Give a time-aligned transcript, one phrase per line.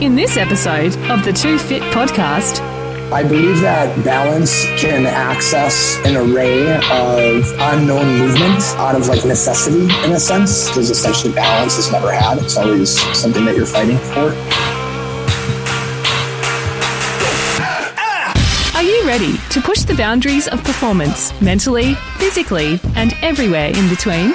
[0.00, 2.60] In this episode of the Too Fit podcast,
[3.12, 9.82] I believe that balance can access an array of unknown movement out of like necessity
[10.06, 12.38] in a sense, because essentially balance is never had.
[12.38, 14.34] It's always something that you're fighting for.
[18.74, 24.32] are you ready to push the boundaries of performance mentally, physically, and everywhere in between?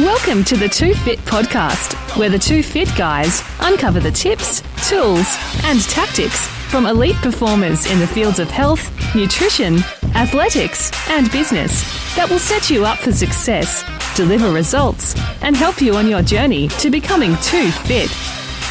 [0.00, 5.26] Welcome to the Too Fit podcast, where the Too Fit guys uncover the tips, tools,
[5.64, 9.78] and tactics from elite performers in the fields of health, nutrition,
[10.14, 11.82] athletics, and business
[12.14, 13.82] that will set you up for success,
[14.16, 18.10] deliver results, and help you on your journey to becoming too fit.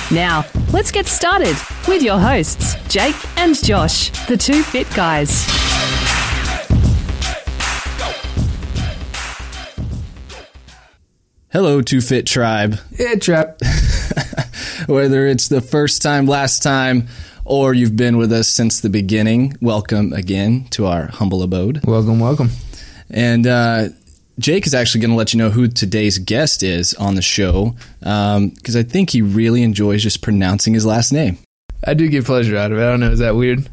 [0.09, 1.57] Now, let's get started
[1.89, 5.66] with your hosts, Jake and Josh, the Too Fit guys.
[11.57, 12.77] Hello, Too Fit Tribe.
[12.99, 13.59] Yeah, trap.
[14.85, 17.07] Whether it's the first time, last time,
[17.45, 21.83] or you've been with us since the beginning, welcome again to our humble abode.
[21.83, 22.51] Welcome, welcome.
[23.09, 23.89] And uh,
[24.37, 27.75] Jake is actually going to let you know who today's guest is on the show
[28.01, 31.39] because I think he really enjoys just pronouncing his last name.
[31.83, 32.83] I do get pleasure out of it.
[32.83, 33.67] I don't know, is that weird?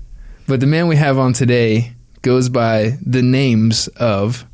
[0.49, 1.93] But the man we have on today
[2.23, 4.47] goes by the names of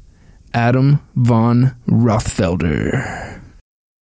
[0.55, 3.30] Adam von Rothfelder.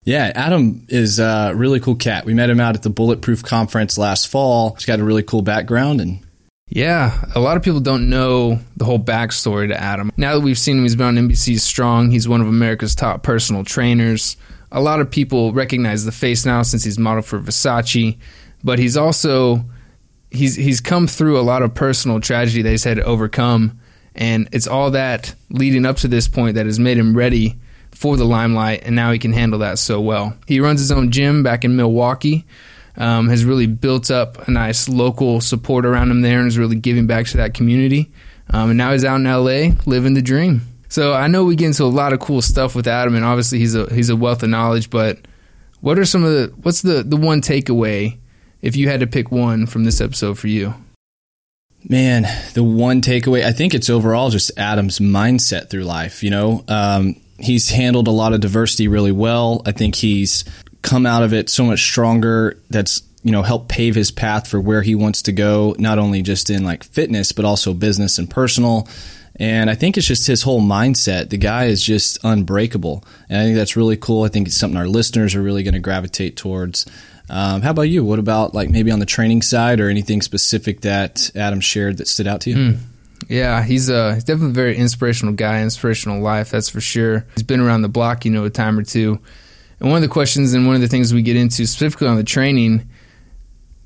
[0.08, 2.24] Yeah, Adam is a really cool cat.
[2.24, 4.72] We met him out at the Bulletproof Conference last fall.
[4.72, 6.20] He's got a really cool background and
[6.66, 10.10] Yeah, a lot of people don't know the whole backstory to Adam.
[10.16, 12.10] Now that we've seen him, he's been on NBC Strong.
[12.10, 14.38] He's one of America's top personal trainers.
[14.72, 18.16] A lot of people recognize the face now since he's modeled for Versace,
[18.64, 19.62] but he's also
[20.30, 23.78] he's he's come through a lot of personal tragedy that he's had to overcome,
[24.14, 27.58] and it's all that leading up to this point that has made him ready
[27.98, 30.36] for the limelight, and now he can handle that so well.
[30.46, 32.46] He runs his own gym back in Milwaukee
[32.98, 36.76] um, has really built up a nice local support around him there and is really
[36.76, 38.10] giving back to that community.
[38.50, 40.62] Um, and now he's out in LA living the dream.
[40.88, 43.58] So I know we get into a lot of cool stuff with Adam, and obviously
[43.58, 44.90] he's a he's a wealth of knowledge.
[44.90, 45.18] But
[45.80, 48.16] what are some of the what's the the one takeaway
[48.62, 50.74] if you had to pick one from this episode for you?
[51.84, 56.24] Man, the one takeaway, I think it's overall just Adam's mindset through life.
[56.24, 59.62] You know, um, he's handled a lot of diversity really well.
[59.64, 60.44] I think he's
[60.82, 62.60] come out of it so much stronger.
[62.70, 66.22] That's, you know, helped pave his path for where he wants to go, not only
[66.22, 68.88] just in like fitness, but also business and personal.
[69.36, 71.30] And I think it's just his whole mindset.
[71.30, 73.04] The guy is just unbreakable.
[73.28, 74.24] And I think that's really cool.
[74.24, 76.86] I think it's something our listeners are really going to gravitate towards.
[77.30, 78.04] Um, how about you?
[78.04, 82.08] What about like maybe on the training side or anything specific that Adam shared that
[82.08, 82.56] stood out to you?
[83.28, 87.26] Yeah, he's a he's definitely a very inspirational guy, inspirational life, that's for sure.
[87.34, 89.20] He's been around the block, you know, a time or two.
[89.80, 92.16] And one of the questions and one of the things we get into specifically on
[92.16, 92.88] the training,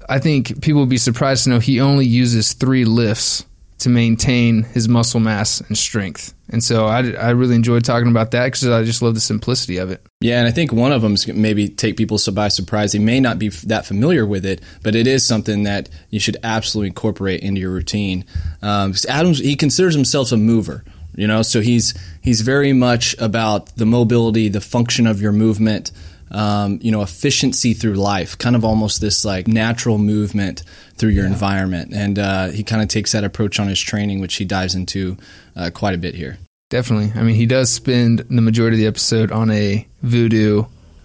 [0.08, 3.44] I think people would be surprised to know he only uses three lifts
[3.82, 6.34] to maintain his muscle mass and strength.
[6.48, 9.78] And so I, I really enjoyed talking about that because I just love the simplicity
[9.78, 10.04] of it.
[10.20, 12.92] Yeah, and I think one of them is maybe take people so by surprise.
[12.92, 16.36] They may not be that familiar with it, but it is something that you should
[16.42, 18.24] absolutely incorporate into your routine.
[18.60, 23.74] Um, Adams, he considers himself a mover, you know, so he's he's very much about
[23.76, 25.90] the mobility, the function of your movement,
[26.32, 30.62] um, you know, efficiency through life, kind of almost this like natural movement
[30.96, 31.92] through your environment.
[31.94, 35.16] And uh, he kind of takes that approach on his training, which he dives into
[35.56, 36.38] uh, quite a bit here.
[36.70, 37.12] Definitely.
[37.20, 40.64] I mean, he does spend the majority of the episode on a voodoo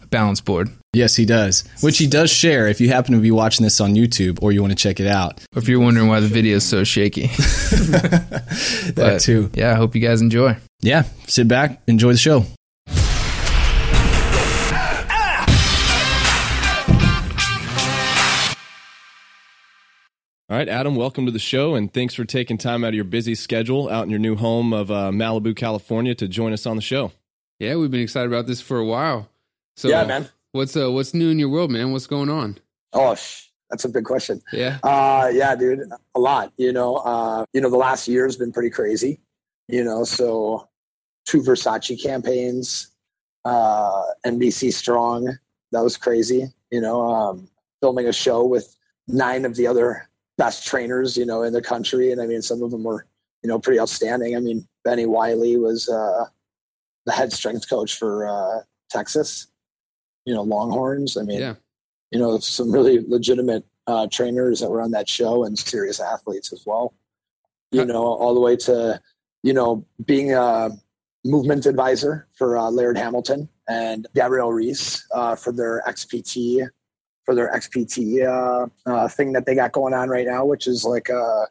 [0.10, 0.70] balance board.
[0.94, 2.68] Yes, he does, which he does share.
[2.68, 5.06] If you happen to be watching this on YouTube or you want to check it
[5.06, 7.28] out, Or if you're wondering why the video is so shaky.
[7.28, 9.52] that But, too.
[9.54, 10.56] Yeah, I hope you guys enjoy.
[10.82, 12.46] Yeah, sit back, enjoy the show.
[20.50, 23.04] All right, Adam, welcome to the show, and thanks for taking time out of your
[23.04, 26.78] busy schedule out in your new home of uh, Malibu, California, to join us on
[26.78, 27.12] the show.
[27.60, 29.28] Yeah, we've been excited about this for a while.
[29.76, 30.30] So Yeah, man.
[30.54, 31.92] What's uh what's new in your world, man?
[31.92, 32.60] What's going on?
[32.94, 34.42] Oh, sh- that's a big question.
[34.54, 34.78] Yeah.
[34.84, 35.82] Uh, yeah, dude,
[36.16, 36.54] a lot.
[36.56, 39.20] You know, uh, you know, the last year has been pretty crazy.
[39.68, 40.70] You know, so
[41.26, 42.88] two Versace campaigns,
[43.44, 45.38] uh, NBC Strong,
[45.74, 46.48] that was crazy.
[46.72, 47.50] You know, um,
[47.82, 48.74] filming a show with
[49.10, 50.08] nine of the other
[50.38, 53.06] best trainers, you know, in the country, and I mean, some of them were,
[53.44, 54.36] you know, pretty outstanding.
[54.36, 56.26] I mean, Bennie Wylie was uh,
[57.06, 59.48] the head strength coach for uh, Texas.
[60.26, 61.16] You know, Longhorns.
[61.18, 61.56] I mean, Yeah.
[62.12, 66.52] you know, some really legitimate uh, trainers that were on that show and serious athletes
[66.52, 66.94] as well.
[67.72, 69.02] You know, all the way to,
[69.44, 70.70] you know, being a
[71.26, 76.68] movement advisor for uh, Laird Hamilton and Gabrielle Reece uh, for their XPT
[77.28, 80.86] for their XPT uh, uh, thing that they got going on right now, which is
[80.86, 81.46] like a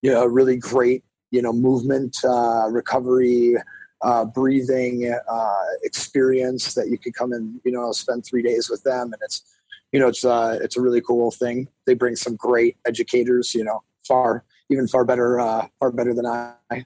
[0.00, 1.02] you know really great
[1.32, 3.56] you know movement uh, recovery.
[4.02, 8.82] Uh, breathing uh, experience that you could come and you know spend three days with
[8.82, 9.42] them, and it's
[9.90, 11.66] you know it's uh, it's a really cool thing.
[11.86, 16.26] They bring some great educators, you know, far even far better uh, far better than
[16.26, 16.54] I.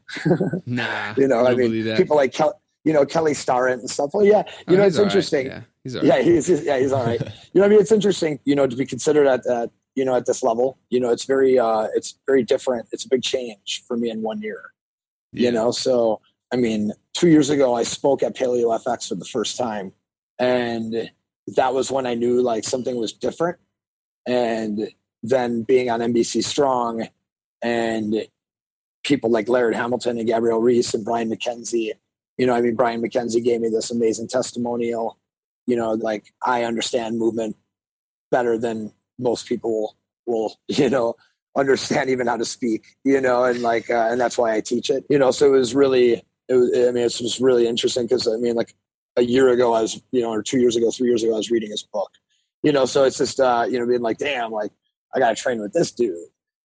[0.66, 2.52] nah, you know, I, I mean, people like Kelly,
[2.84, 4.10] you know Kelly Starrett and stuff.
[4.12, 5.48] Well, yeah, you oh, know, it's interesting.
[5.48, 5.56] Right.
[5.56, 6.08] Yeah, he's all right.
[6.08, 7.20] yeah, he's, he's, yeah, he's all right.
[7.52, 8.38] you know, I mean, it's interesting.
[8.44, 10.78] You know, to be considered at that, you know, at this level.
[10.88, 12.88] You know, it's very, uh, it's very different.
[12.92, 14.72] It's a big change for me in one year.
[15.32, 15.46] Yeah.
[15.46, 16.20] You know, so
[16.52, 19.92] I mean, two years ago, I spoke at Paleo FX for the first time,
[20.38, 21.10] and
[21.56, 23.58] that was when I knew like something was different.
[24.26, 24.90] And
[25.22, 27.08] then being on NBC Strong
[27.62, 28.26] and
[29.04, 31.92] people like Laird Hamilton and Gabrielle Reece and Brian McKenzie.
[32.36, 35.18] You know, I mean, Brian McKenzie gave me this amazing testimonial.
[35.66, 37.56] You know, like I understand movement
[38.30, 39.96] better than most people
[40.26, 41.14] will, you know,
[41.56, 44.90] understand even how to speak, you know, and like, uh, and that's why I teach
[44.90, 48.04] it, you know, so it was really, it was, I mean, it's just really interesting
[48.04, 48.74] because I mean, like
[49.16, 51.38] a year ago, I was, you know, or two years ago, three years ago, I
[51.38, 52.10] was reading his book,
[52.62, 54.70] you know, so it's just, uh, you know, being like, damn, like
[55.14, 56.16] I got to train with this dude,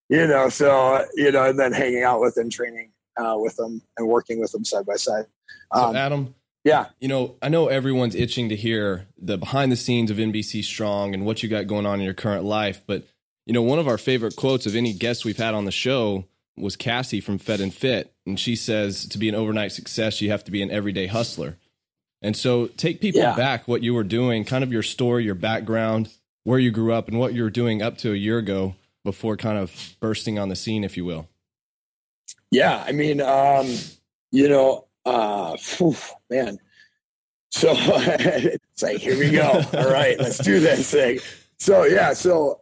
[0.10, 3.82] you know, so, you know, and then hanging out with him, training uh, with them
[3.98, 5.26] and working with them side by side.
[5.72, 9.76] Um, so Adam, yeah, you know, I know everyone's itching to hear the behind the
[9.76, 12.82] scenes of NBC Strong and what you got going on in your current life.
[12.88, 13.04] But,
[13.46, 16.26] you know, one of our favorite quotes of any guest we've had on the show
[16.58, 18.14] was Cassie from Fed and Fit.
[18.26, 21.58] And she says to be an overnight success, you have to be an everyday hustler.
[22.22, 23.36] And so take people yeah.
[23.36, 26.10] back what you were doing, kind of your story, your background,
[26.44, 29.38] where you grew up, and what you were doing up to a year ago before
[29.38, 31.30] kind of bursting on the scene, if you will?
[32.52, 33.68] Yeah, I mean, um,
[34.32, 35.96] you know, uh, whew,
[36.30, 36.60] man.
[37.52, 39.64] So it's like, here we go.
[39.74, 41.20] All right, let's do this thing.
[41.58, 42.62] So yeah, so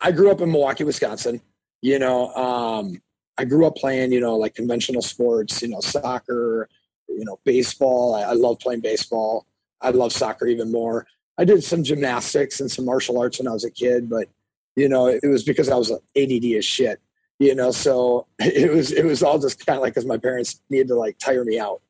[0.00, 1.40] I grew up in Milwaukee, Wisconsin.
[1.82, 3.00] You know, um,
[3.38, 6.68] I grew up playing, you know, like conventional sports, you know, soccer,
[7.08, 8.14] you know, baseball.
[8.14, 9.46] I, I love playing baseball.
[9.80, 11.06] I love soccer even more.
[11.38, 14.28] I did some gymnastics and some martial arts when I was a kid, but
[14.76, 17.00] you know, it was because I was ADD as shit.
[17.40, 20.60] You know, so it was it was all just kind of like because my parents
[20.68, 21.80] needed to like tire me out.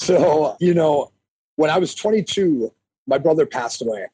[0.00, 1.12] So you know,
[1.56, 2.72] when I was 22,
[3.06, 4.06] my brother passed away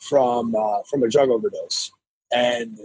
[0.00, 1.92] from uh, from a drug overdose,
[2.34, 2.76] and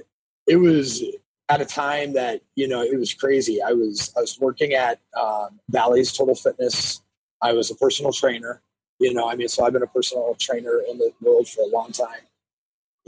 [0.48, 1.04] it was
[1.50, 3.60] at a time that you know it was crazy.
[3.62, 7.02] I was I was working at um, Bally's Total Fitness.
[7.42, 8.62] I was a personal trainer.
[9.00, 11.68] You know, I mean, so I've been a personal trainer in the world for a
[11.76, 12.28] long time.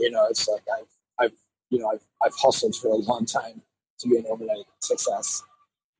[0.00, 0.88] You know, it's like I've
[1.20, 1.38] I've
[1.70, 3.62] you know, I've, I've hustled for a long time
[4.10, 5.42] to an overnight success.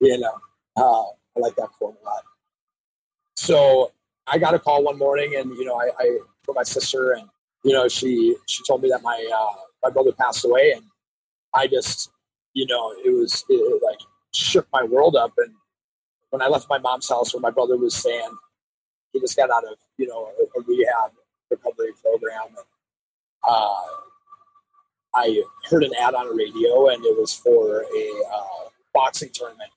[0.00, 0.34] You know,
[0.76, 1.02] uh,
[1.36, 2.22] I like that quote a lot.
[3.36, 3.92] So
[4.26, 7.28] I got a call one morning, and you know, I, I for my sister, and
[7.64, 10.84] you know, she she told me that my uh, my brother passed away, and
[11.54, 12.10] I just,
[12.54, 13.98] you know, it was it, it like
[14.32, 15.32] shook my world up.
[15.38, 15.52] And
[16.30, 18.36] when I left my mom's house, where my brother was staying,
[19.12, 21.12] he just got out of you know a, a rehab
[21.50, 22.48] recovery program.
[22.48, 22.66] And,
[23.46, 23.74] uh,
[25.14, 29.70] I heard an ad on a radio, and it was for a uh, boxing tournament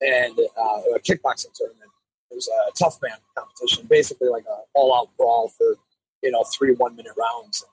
[0.00, 1.90] and uh, a kickboxing tournament.
[2.30, 5.76] It was a tough man competition, basically like a all-out brawl for
[6.22, 7.64] you know three one-minute rounds.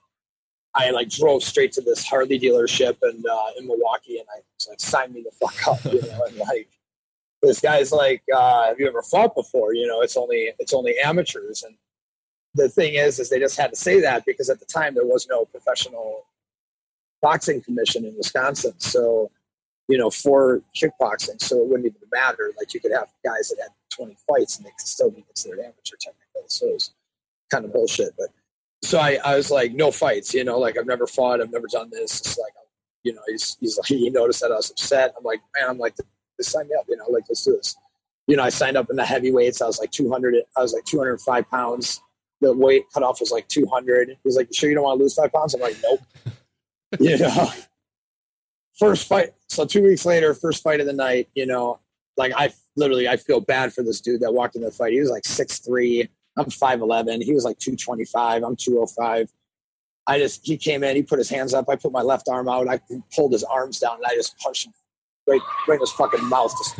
[0.74, 4.68] I like drove straight to this Harley dealership and uh, in Milwaukee, and I was
[4.68, 6.68] like, "Sign me the fuck up," you know, and like
[7.42, 10.98] this guy's like, uh, "Have you ever fought before?" You know, it's only it's only
[10.98, 11.76] amateurs, and
[12.54, 15.06] the thing is, is they just had to say that because at the time there
[15.06, 16.24] was no professional
[17.22, 18.74] boxing commission in Wisconsin.
[18.78, 19.30] So,
[19.88, 22.52] you know, for kickboxing, so it wouldn't even matter.
[22.58, 25.58] Like you could have guys that had 20 fights and they could still be considered
[25.60, 26.42] amateur technically.
[26.48, 26.92] So it was
[27.50, 28.14] kind of bullshit.
[28.16, 28.28] But
[28.82, 31.66] so I, I was like, no fights, you know, like I've never fought, I've never
[31.70, 32.20] done this.
[32.20, 32.52] It's like,
[33.02, 35.14] you know, he's, he's like, he noticed that I was upset.
[35.16, 35.96] I'm like, man, I'm like,
[36.38, 37.76] just sign me up, you know, like, let's do this.
[38.26, 39.60] You know, I signed up in the heavyweights.
[39.60, 42.00] I was like 200, I was like 205 pounds.
[42.40, 44.16] The weight cutoff was like 200.
[44.24, 45.52] He's like, you sure you don't want to lose five pounds?
[45.52, 46.00] I'm like, nope.
[46.98, 47.50] You know,
[48.78, 49.34] first fight.
[49.48, 51.80] So two weeks later, first fight of the night, you know,
[52.16, 54.92] like I literally, I feel bad for this dude that walked in the fight.
[54.92, 56.08] He was like six three.
[56.36, 57.22] I'm 5'11.
[57.22, 58.42] He was like 225.
[58.42, 59.30] I'm 205.
[60.06, 61.68] I just, he came in, he put his hands up.
[61.68, 62.68] I put my left arm out.
[62.68, 62.80] I
[63.14, 64.72] pulled his arms down and I just punched him
[65.26, 66.52] right, right in his fucking mouth.
[66.56, 66.78] Just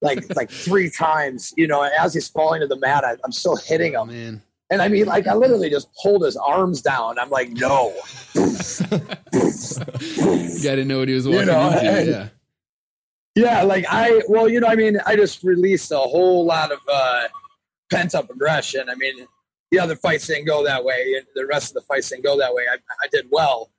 [0.00, 3.56] like, like three times, you know, as he's falling to the mat, I, am still
[3.56, 4.08] hitting oh, him.
[4.08, 4.42] Oh, man.
[4.72, 7.18] And I mean, like, I literally just pulled his arms down.
[7.18, 7.92] I'm like, no.
[8.34, 8.42] you
[10.62, 11.90] got to know what he was walking you know, into.
[11.90, 12.28] And, yeah.
[13.34, 16.78] Yeah, like I, well, you know, I mean, I just released a whole lot of
[16.90, 17.28] uh,
[17.90, 18.88] pent up aggression.
[18.88, 19.26] I mean,
[19.70, 21.20] the other fights didn't go that way.
[21.34, 22.62] The rest of the fights didn't go that way.
[22.70, 23.70] I, I did well,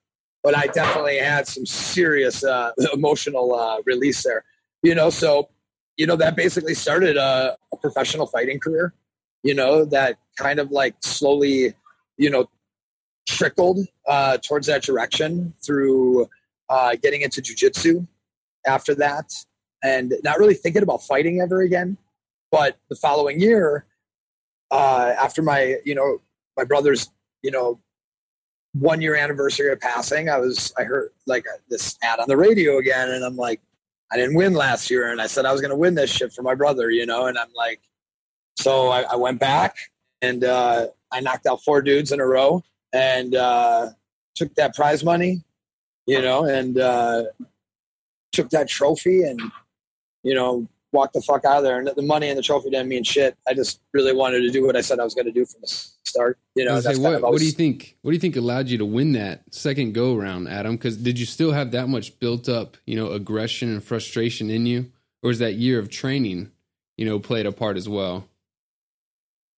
[0.43, 4.43] but I definitely had some serious uh, emotional uh, release there.
[4.83, 5.49] You know, so
[5.97, 8.93] you know that basically started a, a professional fighting career.
[9.43, 11.73] You know that kind of like slowly,
[12.17, 12.49] you know,
[13.27, 16.27] trickled uh, towards that direction through
[16.69, 18.07] uh, getting into jujitsu
[18.65, 19.33] after that,
[19.83, 21.97] and not really thinking about fighting ever again.
[22.51, 23.85] But the following year,
[24.71, 26.21] uh, after my you know
[26.57, 27.09] my brother's
[27.41, 27.79] you know
[28.73, 32.77] one year anniversary of passing, I was I heard like this ad on the radio
[32.77, 33.61] again, and I'm like,
[34.11, 36.33] I didn't win last year, and I said I was going to win this shit
[36.33, 37.81] for my brother, you know, and I'm like,
[38.57, 39.75] so I, I went back
[40.21, 43.89] and uh, I knocked out four dudes in a row and uh,
[44.35, 45.43] took that prize money,
[46.05, 47.23] you know, and uh,
[48.31, 49.39] took that trophy and
[50.23, 51.79] you know walked the fuck out of there.
[51.79, 53.35] And the money and the trophy didn't mean shit.
[53.47, 55.61] I just really wanted to do what I said I was going to do from
[55.61, 56.37] the start.
[56.55, 57.97] You know, say, what, what, do you think?
[58.01, 60.75] What do you think allowed you to win that second go round, Adam?
[60.75, 64.65] Because did you still have that much built up, you know, aggression and frustration in
[64.65, 64.91] you,
[65.21, 66.51] or was that year of training,
[66.97, 68.25] you know, played a part as well?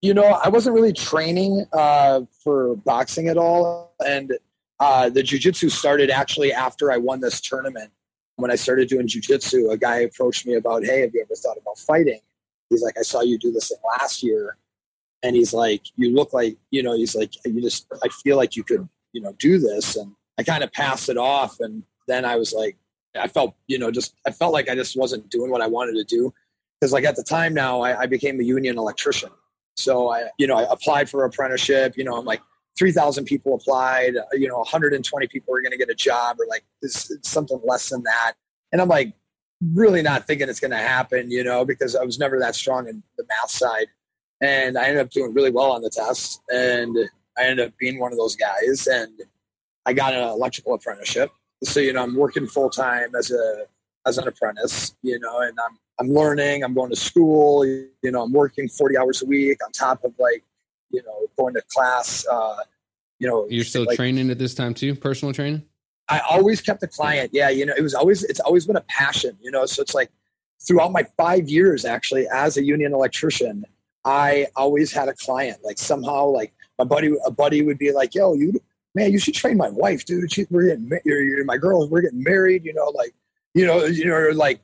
[0.05, 4.37] You know, I wasn't really training uh, for boxing at all, and
[4.79, 7.91] uh, the jujitsu started actually after I won this tournament
[8.37, 11.57] when I started doing jujitsu, a guy approached me about, hey, have you ever thought
[11.57, 12.19] about fighting?
[12.69, 14.57] He's like, I saw you do this thing last year.
[15.23, 18.55] And he's like, you look like, you know, he's like, you just, I feel like
[18.55, 19.95] you could, you know, do this.
[19.95, 21.59] And I kind of passed it off.
[21.59, 22.77] And then I was like,
[23.15, 25.93] I felt, you know, just, I felt like I just wasn't doing what I wanted
[25.93, 26.33] to do.
[26.81, 29.29] Cause like at the time now, I, I became a union electrician.
[29.75, 32.41] So I, you know, I applied for apprenticeship, you know, I'm like,
[32.77, 36.45] 3,000 people applied, uh, you know, 120 people were going to get a job or
[36.47, 38.33] like this, something less than that.
[38.71, 39.13] And I'm like,
[39.73, 42.87] really not thinking it's going to happen, you know, because I was never that strong
[42.89, 43.87] in the math side.
[44.41, 46.41] And I ended up doing really well on the test.
[46.49, 46.97] And
[47.37, 48.87] I ended up being one of those guys.
[48.87, 49.21] And
[49.85, 51.31] I got an electrical apprenticeship.
[51.63, 53.65] So, you know, I'm working full time as a,
[54.05, 58.23] as an apprentice, you know, and I'm, I'm learning, I'm going to school, you know,
[58.23, 60.43] I'm working 40 hours a week on top of like
[60.95, 62.25] you know, going to class.
[62.25, 62.57] Uh,
[63.19, 65.63] you know, you're still like, training at this time too, personal training.
[66.07, 67.31] I always kept a client.
[67.33, 69.37] Yeah, you know, it was always it's always been a passion.
[69.41, 70.11] You know, so it's like
[70.65, 73.65] throughout my five years actually as a union electrician,
[74.03, 75.59] I always had a client.
[75.63, 78.53] Like somehow, like my buddy, a buddy would be like, "Yo, you
[78.93, 80.31] man, you should train my wife, dude.
[80.31, 81.87] She, we're getting, you're, you're my girl.
[81.89, 82.63] We're getting married.
[82.63, 83.13] You know, like,
[83.53, 84.59] you know, you know, like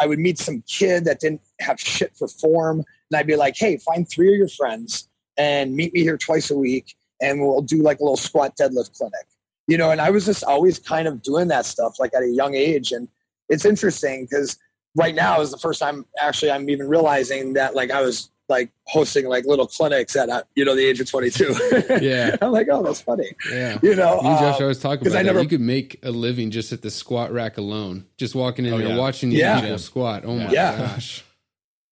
[0.00, 3.56] I would meet some kid that didn't have shit for form, and I'd be like,
[3.56, 7.62] "Hey, find three of your friends." and meet me here twice a week and we'll
[7.62, 9.26] do like a little squat deadlift clinic
[9.68, 12.28] you know and i was just always kind of doing that stuff like at a
[12.28, 13.08] young age and
[13.48, 14.58] it's interesting because
[14.96, 18.70] right now is the first time actually i'm even realizing that like i was like
[18.84, 21.54] hosting like little clinics at uh, you know the age of 22
[22.00, 22.36] yeah.
[22.40, 23.30] I'm like oh that's funny.
[23.50, 23.78] Yeah.
[23.82, 25.26] You know you and josh um, always talk about I that.
[25.26, 28.72] never, you could make a living just at the squat rack alone just walking in
[28.72, 28.96] oh, there yeah.
[28.96, 29.60] watching these yeah.
[29.60, 30.24] people squat.
[30.24, 30.76] Oh my yeah.
[30.76, 31.24] gosh.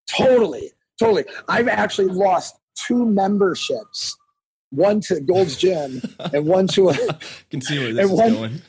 [0.06, 0.72] Totally.
[0.98, 1.24] Totally.
[1.48, 4.16] I've actually lost two memberships,
[4.70, 6.00] one to Gold's Gym
[6.32, 6.94] and one to a
[7.50, 8.62] can see where this is one, going.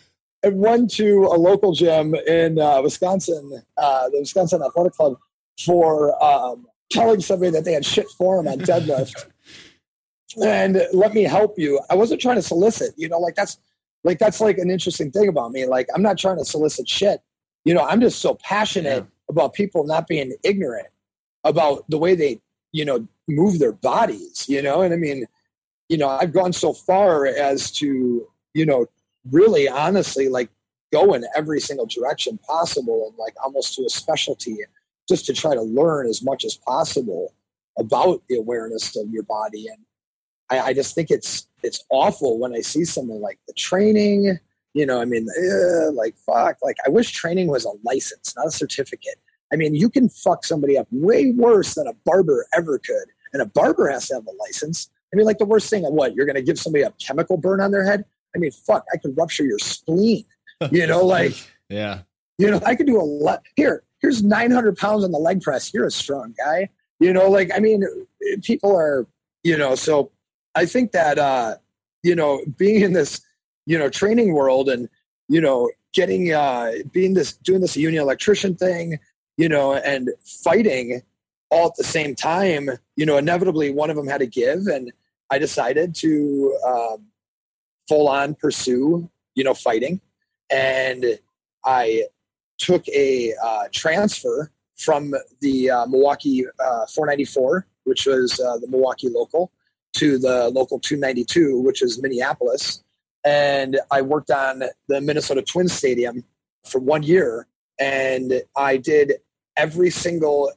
[0.44, 5.18] And one to a local gym in uh, Wisconsin, uh, the Wisconsin Athletic Club,
[5.66, 9.28] for um, telling somebody that they had shit form on deadlift.
[10.44, 11.80] and let me help you.
[11.90, 13.58] I wasn't trying to solicit, you know, like that's
[14.04, 15.66] like that's like an interesting thing about me.
[15.66, 17.22] Like I'm not trying to solicit shit.
[17.66, 19.10] You know, I'm just so passionate yeah.
[19.30, 20.88] about people not being ignorant
[21.44, 22.42] about the way they,
[22.72, 24.82] you know, move their bodies, you know?
[24.82, 25.26] And I mean,
[25.90, 28.88] you know, I've gone so far as to, you know,
[29.32, 30.50] really honestly like
[30.92, 34.60] go in every single direction possible and like almost to a specialty
[35.08, 37.34] just to try to learn as much as possible
[37.78, 39.68] about the awareness of your body.
[39.68, 39.80] And
[40.50, 44.40] I, I just think it's it's awful when I see something like the training,
[44.74, 45.28] you know, I mean,
[45.94, 49.20] like fuck, like I wish training was a license, not a certificate.
[49.52, 53.42] I mean, you can fuck somebody up way worse than a barber ever could and
[53.42, 54.90] a barber has to have a license.
[55.14, 57.62] I mean, like the worst thing what you're going to give somebody a chemical burn
[57.62, 58.06] on their head.
[58.36, 60.26] I mean, fuck, I could rupture your spleen.
[60.72, 61.34] You know, like
[61.70, 62.02] yeah,
[62.38, 63.44] you know, I could do a lot.
[63.56, 65.74] Here, here's 900 pounds on the leg press.
[65.74, 66.70] You're a strong guy.
[67.00, 67.84] You know, like I mean,
[68.44, 69.06] people are,
[69.44, 70.12] you know, so
[70.56, 71.56] I think that uh,
[72.04, 73.22] you know, being in this,
[73.66, 74.90] you know, training world and
[75.28, 79.00] you know, getting uh, being this doing this union electrician thing,
[79.38, 80.10] you know, and
[80.44, 81.02] fighting
[81.50, 84.92] all at the same time, you know, inevitably one of them had to give, and
[85.30, 87.06] I decided to um,
[87.88, 90.02] full on pursue, you know, fighting,
[90.50, 91.20] and
[91.64, 92.06] I
[92.58, 99.10] took a uh, transfer from the uh, Milwaukee uh, 494, which was uh, the Milwaukee
[99.10, 99.52] local,
[99.94, 102.84] to the local 292, which is Minneapolis,
[103.26, 106.24] and I worked on the Minnesota Twins Stadium
[106.66, 107.48] for one year,
[107.80, 109.14] and I did
[109.58, 110.52] every single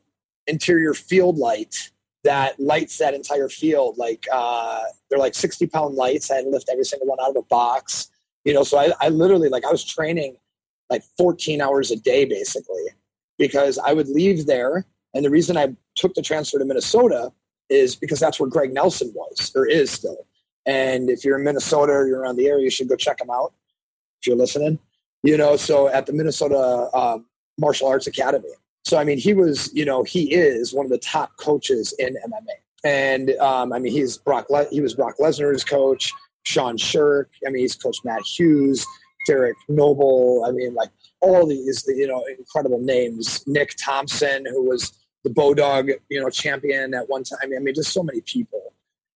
[0.47, 1.91] interior field light
[2.23, 3.97] that lights that entire field.
[3.99, 6.31] Like uh, they're like sixty pound lights.
[6.31, 8.11] I had to lift every single one out of a box.
[8.45, 10.37] You know, so I, I literally like I was training
[10.91, 12.85] like 14 hours a day basically
[13.39, 14.87] because I would leave there.
[15.15, 17.33] And the reason I took the transfer to Minnesota
[17.69, 20.27] is because that's where Greg Nelson was or is still.
[20.67, 23.31] And if you're in Minnesota or you're around the area, you should go check him
[23.31, 23.53] out
[24.21, 24.79] if you're listening.
[25.23, 27.27] You know, so at the Minnesota um,
[27.59, 28.49] Martial Arts Academy.
[28.85, 32.15] So I mean, he was, you know, he is one of the top coaches in
[32.15, 32.55] MMA.
[32.85, 34.49] And um, I mean, he's Brock.
[34.49, 36.13] Le- he was Brock Lesnar's coach.
[36.43, 37.27] Sean Sherk.
[37.47, 38.87] I mean, he's coached Matt Hughes,
[39.27, 40.45] Derek Noble.
[40.47, 43.45] I mean, like all these, you know, incredible names.
[43.47, 44.93] Nick Thompson, who was
[45.25, 47.51] the Bodog, you know, champion at one time.
[47.55, 48.73] I mean, just so many people.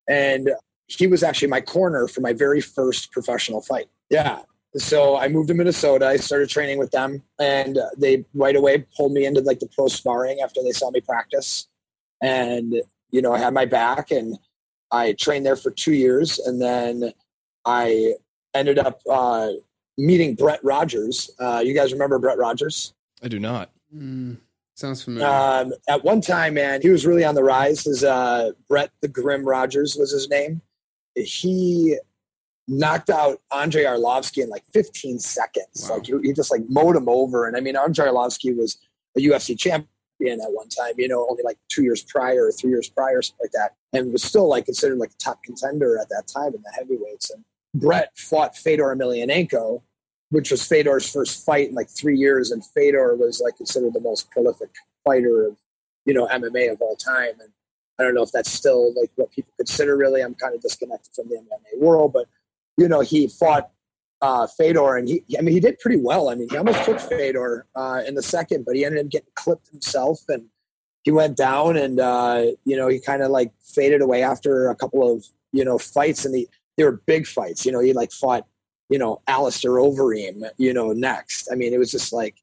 [0.08, 0.50] And
[0.86, 3.86] he was actually my corner for my very first professional fight.
[4.10, 4.40] Yeah.
[4.76, 6.06] So I moved to Minnesota.
[6.06, 9.86] I started training with them, and they right away pulled me into like the pro
[9.86, 11.68] sparring after they saw me practice.
[12.20, 12.74] And
[13.10, 14.36] you know, I had my back, and
[14.90, 17.12] I trained there for two years, and then
[17.64, 18.14] I
[18.52, 19.50] ended up uh,
[19.96, 21.30] meeting Brett Rogers.
[21.38, 22.94] Uh, you guys remember Brett Rogers?
[23.22, 23.70] I do not.
[23.94, 24.38] Mm,
[24.74, 25.28] sounds familiar.
[25.28, 27.84] Um, at one time, man, he was really on the rise.
[27.84, 30.60] His uh, Brett the Grim Rogers was his name.
[31.14, 31.96] He
[32.66, 35.88] knocked out Andrei Arlovsky in like 15 seconds.
[35.88, 35.96] Wow.
[35.96, 37.46] Like he, he just like mowed him over.
[37.46, 38.78] And I mean, Andrei Arlovsky was
[39.16, 39.88] a UFC champion
[40.40, 43.44] at one time, you know, only like two years prior or three years prior, something
[43.44, 46.62] like that, and was still like considered like a top contender at that time in
[46.62, 47.30] the heavyweights.
[47.30, 49.82] And Brett fought Fedor Emelianenko,
[50.30, 54.00] which was Fedor's first fight in like three years, and Fedor was like considered the
[54.00, 54.70] most prolific
[55.04, 55.56] fighter of
[56.04, 57.34] you know MMA of all time.
[57.40, 57.50] And
[57.98, 59.96] I don't know if that's still like what people consider.
[59.96, 62.26] Really, I'm kind of disconnected from the MMA world, but
[62.76, 63.70] you know, he fought
[64.20, 66.28] uh, Fedor, and he, I mean, he did pretty well.
[66.28, 69.28] I mean, he almost took Fedor uh, in the second, but he ended up getting
[69.34, 70.46] clipped himself, and
[71.02, 74.76] he went down, and uh, you know, he kind of like faded away after a
[74.76, 77.64] couple of you know fights, and he, they were big fights.
[77.64, 78.46] You know, he like fought,
[78.90, 81.48] you know, Alistair Overeem, you know, next.
[81.50, 82.36] I mean, it was just like,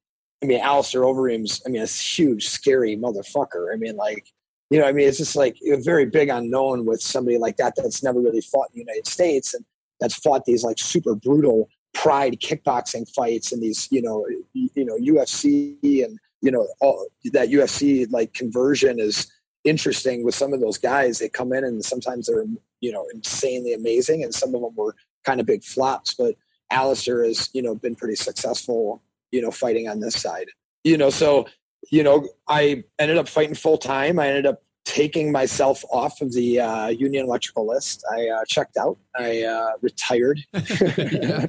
[0.44, 3.74] I mean, Alistair Overeem's, I mean, a huge, scary motherfucker.
[3.74, 4.26] I mean, like,
[4.70, 7.74] you know, I mean, it's just like a very big unknown with somebody like that
[7.76, 9.66] that's never really fought in the United States, and
[10.00, 14.98] that's fought these like super brutal pride kickboxing fights and these you know you know
[14.98, 19.30] UFC and you know all that UFC like conversion is
[19.64, 22.46] interesting with some of those guys they come in and sometimes they're
[22.80, 26.36] you know insanely amazing and some of them were kind of big flops but
[26.72, 30.48] Alistair has you know been pretty successful you know fighting on this side
[30.84, 31.48] you know so
[31.92, 36.34] you know I ended up fighting full time I ended up taking myself off of
[36.34, 38.04] the uh, union electrical list.
[38.12, 38.98] I uh, checked out.
[39.16, 40.40] I uh, retired.
[40.54, 41.48] I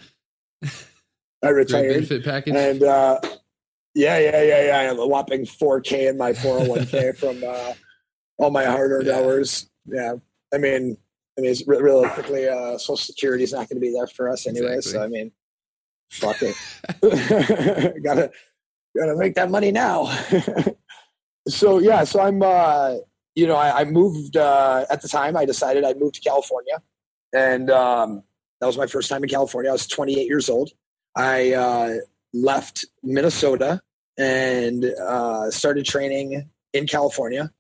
[1.42, 2.54] Great retired, benefit package.
[2.54, 3.18] and uh,
[3.94, 4.78] yeah, yeah, yeah, yeah.
[4.78, 7.72] I have a whopping four k in my four hundred one k from uh,
[8.42, 9.18] all my hard earned Yeah.
[9.18, 9.70] hours.
[9.86, 10.14] Yeah,
[10.52, 10.96] I mean,
[11.38, 14.28] I mean, it's re- realistically, uh, Social Security is not going to be there for
[14.28, 14.74] us anyway.
[14.76, 14.92] Exactly.
[14.92, 15.32] So I mean,
[16.10, 16.56] fuck it.
[18.04, 18.30] gotta
[18.96, 20.06] gotta make that money now.
[21.48, 22.96] so yeah, so I'm uh,
[23.34, 25.36] you know I, I moved uh, at the time.
[25.36, 26.82] I decided I'd move to California,
[27.32, 28.22] and um,
[28.60, 29.70] that was my first time in California.
[29.70, 30.70] I was 28 years old.
[31.16, 31.94] I uh,
[32.32, 33.80] left Minnesota
[34.18, 37.50] and uh, started training in California.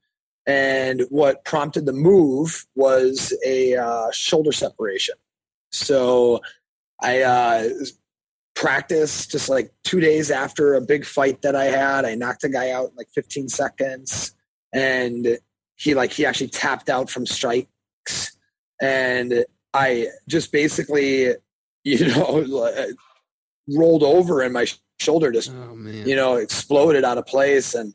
[0.46, 5.14] And what prompted the move was a uh, shoulder separation.
[5.70, 6.40] So
[7.00, 7.68] I uh,
[8.54, 12.04] practiced just like two days after a big fight that I had.
[12.04, 14.34] I knocked a guy out in like 15 seconds,
[14.72, 15.38] and
[15.76, 18.36] he like he actually tapped out from strikes,
[18.80, 21.34] and I just basically,
[21.84, 22.44] you know,
[23.68, 24.66] rolled over and my
[25.00, 27.74] shoulder just oh you know, exploded out of place.
[27.74, 27.94] And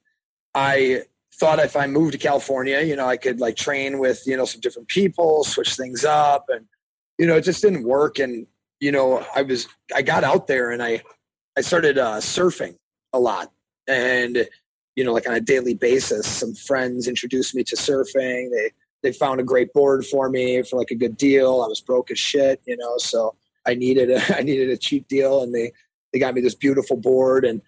[0.53, 1.03] I
[1.39, 4.45] thought if I moved to California, you know, I could like train with, you know,
[4.45, 6.45] some different people, switch things up.
[6.50, 6.65] And,
[7.19, 8.19] you know, it just didn't work.
[8.19, 8.47] And,
[8.80, 11.04] you know, I was, I got out there and I,
[11.58, 12.76] I started uh, surfing
[13.13, 13.52] a lot.
[13.88, 14.47] And,
[14.95, 18.50] you know, like on a daily basis, some friends introduced me to surfing.
[18.52, 18.71] They,
[19.04, 21.62] they found a great board for me for like a good deal.
[21.62, 23.36] I was broke as shit, you know, so
[23.67, 25.71] I needed a, I needed a cheap deal and they,
[26.12, 27.62] they got me this beautiful board and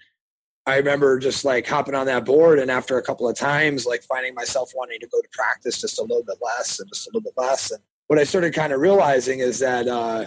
[0.69, 4.03] I remember just like hopping on that board and after a couple of times like
[4.03, 7.09] finding myself wanting to go to practice just a little bit less and just a
[7.09, 10.25] little bit less and what I started kind of realizing is that uh,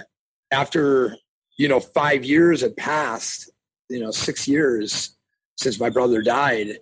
[0.51, 1.17] after
[1.57, 3.51] you know five years had passed
[3.89, 5.17] you know six years
[5.57, 6.79] since my brother died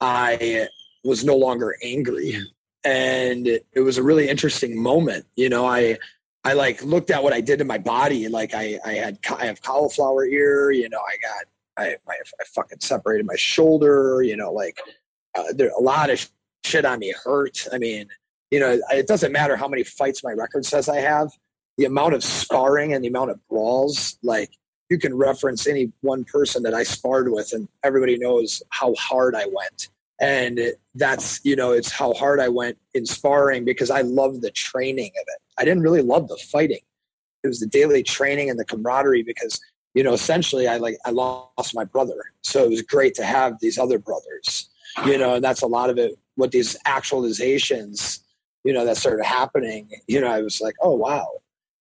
[0.00, 0.68] I
[1.04, 2.38] was no longer angry
[2.84, 5.98] and it was a really interesting moment you know I
[6.42, 8.26] I like looked at what I did to my body.
[8.26, 11.44] Like I, I had, I have cauliflower ear, you know, I got,
[11.80, 14.78] I, I, I fucking separated my shoulder, you know, like
[15.36, 16.30] uh, there a lot of
[16.64, 17.66] shit on me hurt.
[17.72, 18.08] I mean,
[18.50, 21.30] you know, it doesn't matter how many fights my record says I have.
[21.78, 24.50] The amount of sparring and the amount of brawls, like
[24.90, 29.34] you can reference any one person that I sparred with, and everybody knows how hard
[29.34, 29.88] I went.
[30.20, 30.60] And
[30.94, 35.12] that's, you know, it's how hard I went in sparring because I love the training
[35.16, 35.42] of it.
[35.58, 36.80] I didn't really love the fighting.
[37.42, 39.58] It was the daily training and the camaraderie because,
[39.94, 42.16] you know, essentially I like, I lost my brother.
[42.42, 44.70] So it was great to have these other brothers,
[45.04, 46.18] you know, and that's a lot of it.
[46.36, 48.20] What these actualizations,
[48.64, 51.26] you know, that started happening, you know, I was like, oh, wow,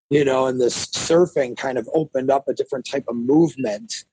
[0.09, 4.05] you know, and this surfing kind of opened up a different type of movement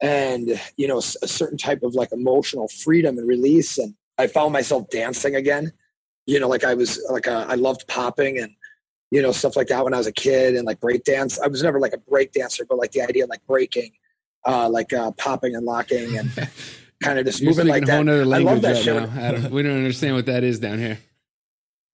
[0.00, 3.78] and, you know, a certain type of like emotional freedom and release.
[3.78, 5.72] And I found myself dancing again,
[6.26, 8.52] you know, like I was like, a, I loved popping and,
[9.10, 11.38] you know, stuff like that when I was a kid and like break dance.
[11.40, 13.92] I was never like a break dancer, but like the idea of like breaking,
[14.46, 16.30] uh, like uh, popping and locking and
[17.02, 18.08] kind of just You're moving like that.
[18.08, 18.96] I love that right shit.
[18.96, 19.50] Adam.
[19.50, 20.98] We don't understand what that is down here.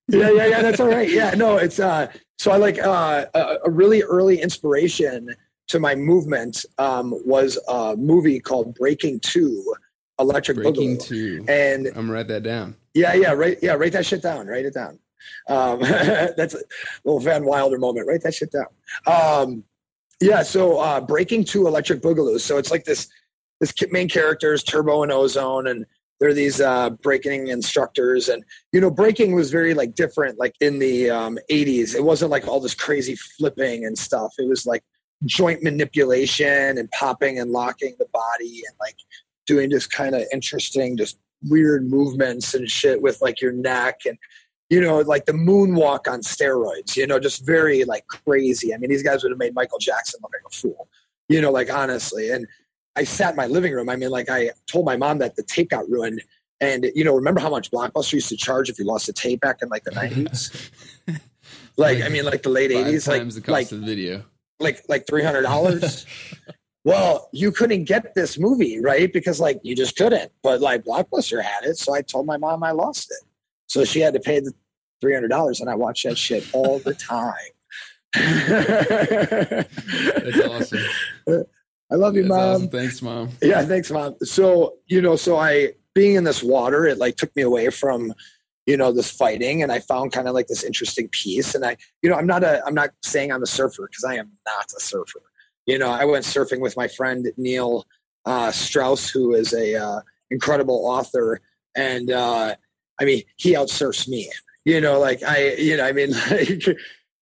[0.08, 0.62] yeah, yeah, yeah.
[0.62, 1.10] That's all right.
[1.10, 2.10] Yeah, no, it's uh.
[2.38, 5.28] So I like uh, a, a really early inspiration
[5.68, 9.74] to my movement um, was a movie called Breaking Two,
[10.18, 11.06] Electric Breaking Boogaloo.
[11.06, 11.44] two.
[11.48, 12.76] And I'm gonna write that down.
[12.94, 14.46] yeah, yeah, right, yeah, write that shit down.
[14.46, 14.98] Write it down.
[15.48, 16.60] Um, that's a
[17.04, 18.06] little Van Wilder moment.
[18.06, 18.66] Write that shit down.
[19.06, 19.64] Um,
[20.20, 22.40] yeah, so uh, Breaking Two, Electric Boogaloo.
[22.40, 23.08] So it's like this
[23.60, 25.86] this main characters, Turbo and Ozone, and
[26.20, 28.28] they're these uh, breaking instructors.
[28.28, 31.94] And you know, breaking was very like different, like in the um, '80s.
[31.94, 34.32] It wasn't like all this crazy flipping and stuff.
[34.38, 34.82] It was like
[35.24, 38.96] joint manipulation and popping and locking the body and like
[39.46, 44.16] doing this kind of interesting, just weird movements and shit with like your neck and
[44.70, 48.74] you know, like the moonwalk on steroids, you know, just very like crazy.
[48.74, 50.88] I mean, these guys would have made Michael Jackson look like a fool,
[51.28, 52.30] you know, like honestly.
[52.30, 52.46] And
[52.96, 53.88] I sat in my living room.
[53.88, 56.22] I mean, like I told my mom that the tape got ruined.
[56.60, 59.40] And, you know, remember how much Blockbuster used to charge if you lost a tape
[59.40, 60.70] back in like the 90s?
[61.76, 64.24] like, I mean, like the late Five 80s, like, the cost like, of the video.
[64.60, 66.06] like, like $300.
[66.84, 69.12] well, you couldn't get this movie, right?
[69.12, 70.32] Because like you just couldn't.
[70.42, 71.76] But like Blockbuster had it.
[71.76, 73.28] So I told my mom I lost it.
[73.66, 74.52] So she had to pay the
[75.00, 77.34] three hundred dollars, and I watched that shit all the time.
[80.24, 80.80] That's awesome.
[81.90, 82.38] I love you, That's mom.
[82.38, 82.68] awesome.
[82.68, 83.30] Thanks, mom.
[83.42, 84.16] Yeah, thanks, mom.
[84.22, 88.12] So you know, so I being in this water, it like took me away from
[88.66, 91.54] you know this fighting, and I found kind of like this interesting piece.
[91.54, 94.14] And I, you know, I'm not a, I'm not saying I'm a surfer because I
[94.16, 95.22] am not a surfer.
[95.66, 97.86] You know, I went surfing with my friend Neil
[98.26, 100.00] uh, Strauss, who is a uh,
[100.30, 101.40] incredible author,
[101.76, 102.54] and uh,
[103.00, 104.30] I mean, he outsurfs me.
[104.64, 106.64] You know, like I, you know, I mean, like,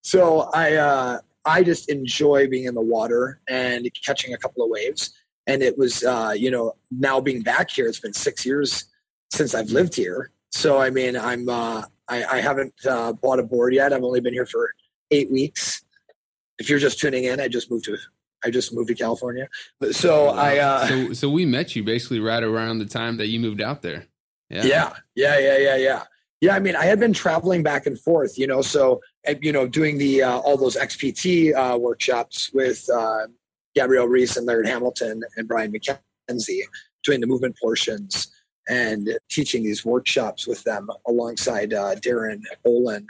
[0.03, 4.71] so I, uh, I just enjoy being in the water and catching a couple of
[4.71, 5.13] waves.
[5.47, 8.85] And it was, uh, you know, now being back here, it's been six years
[9.33, 10.31] since I've lived here.
[10.51, 13.93] So I mean, I'm, uh, I, I haven't uh, bought a board yet.
[13.93, 14.71] I've only been here for
[15.11, 15.83] eight weeks.
[16.59, 17.97] If you're just tuning in, I just moved to,
[18.45, 19.49] I just moved to California.
[19.91, 23.41] So I, uh, so so we met you basically right around the time that you
[23.41, 24.07] moved out there.
[24.53, 24.93] Yeah.
[25.15, 26.03] Yeah, yeah, yeah, yeah,
[26.41, 26.55] yeah.
[26.55, 29.01] I mean, I had been traveling back and forth, you know, so
[29.41, 33.27] you know, doing the uh, all those XPT uh, workshops with uh,
[33.75, 36.63] Gabrielle Reece and Laird Hamilton and Brian McKenzie,
[37.03, 38.31] doing the movement portions
[38.69, 43.07] and teaching these workshops with them alongside uh, Darin Olien,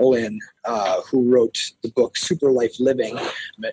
[0.00, 3.18] Olien, uh, who wrote the book Super Life Living.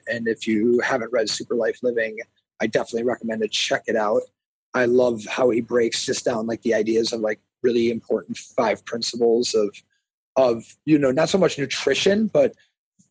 [0.07, 2.17] And if you haven't read Super Life Living,
[2.61, 4.21] I definitely recommend to check it out.
[4.73, 8.85] I love how he breaks just down like the ideas of like really important five
[8.85, 9.75] principles of
[10.35, 12.53] of you know not so much nutrition but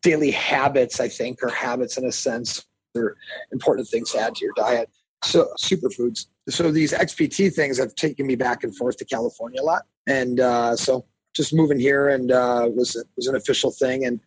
[0.01, 3.15] daily habits i think or habits in a sense are
[3.51, 4.89] important things to add to your diet.
[5.23, 6.27] So superfoods.
[6.49, 9.83] So these xpt things have taken me back and forth to california a lot.
[10.07, 14.05] And uh, so just moving here and uh, was was an official thing.
[14.05, 14.19] And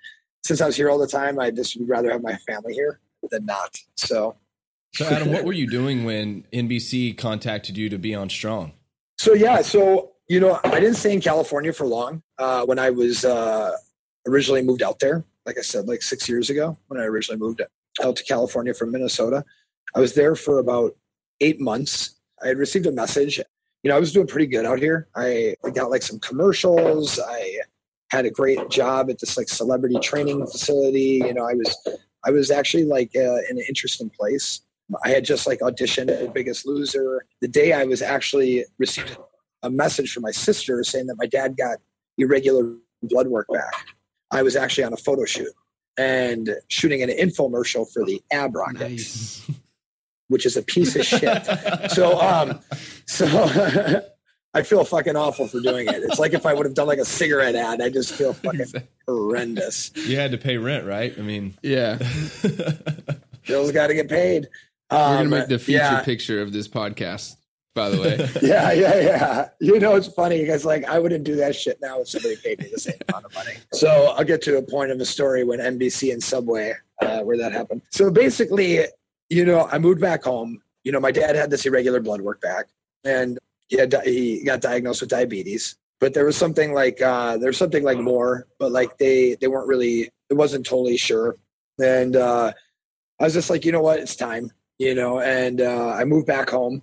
[0.44, 3.00] since i was here all the time i just would rather have my family here
[3.30, 3.76] than not.
[3.96, 4.36] So
[4.94, 8.72] So, Adam, what were you doing when NBC contacted you to be on Strong?
[9.18, 12.22] So yeah, so you know, I didn't stay in California for long.
[12.38, 13.76] Uh, when I was uh,
[14.26, 17.62] originally moved out there, like I said, like six years ago, when I originally moved
[18.02, 19.44] out to California from Minnesota,
[19.94, 20.96] I was there for about
[21.40, 22.18] eight months.
[22.42, 23.38] I had received a message.
[23.82, 25.08] You know, I was doing pretty good out here.
[25.14, 27.18] I, got like some commercials.
[27.18, 27.58] I
[28.10, 31.22] had a great job at this like celebrity training facility.
[31.24, 31.88] You know, I was
[32.24, 34.60] I was actually like uh, in an interesting place.
[35.04, 37.24] I had just like auditioned at Biggest Loser.
[37.40, 39.16] The day I was actually received
[39.62, 41.78] a message from my sister saying that my dad got
[42.18, 43.72] irregular blood work back.
[44.30, 45.52] I was actually on a photo shoot.
[45.98, 49.48] and shooting an infomercial for the ab rocket Nice.
[50.28, 52.58] which is a piece of shit so um
[53.06, 53.26] so
[54.54, 56.98] i feel fucking awful for doing it it's like if i would have done like
[56.98, 58.72] a cigarette ad i just feel fucking
[59.06, 61.12] horrendous You had to pay rent, right?
[61.18, 61.98] I mean, Yeah.
[63.46, 64.48] bill's got to get paid
[64.92, 67.36] We're um, gonna make the feature yeah, picture of this podcast,
[67.74, 68.16] by the way.
[68.42, 69.48] yeah yeah yeah.
[69.58, 72.60] You know it's funny because like i wouldn't do that shit now if somebody paid
[72.60, 73.54] me the same amount of money.
[73.72, 77.38] So i'll get to a point of the story when nbc and subway uh, where
[77.38, 77.80] that happened.
[77.90, 78.80] So basically
[79.30, 80.60] you know i moved back home.
[80.84, 82.66] You know my dad had this irregular blood work back
[83.04, 85.76] and he had di- he got diagnosed with diabetes.
[86.00, 89.68] But there was something like uh there's something like more but like they they weren't
[89.68, 91.38] really it wasn't totally sure.
[91.82, 92.52] And uh
[93.18, 93.98] i was just like you know what?
[93.98, 96.82] It's time you know and uh i moved back home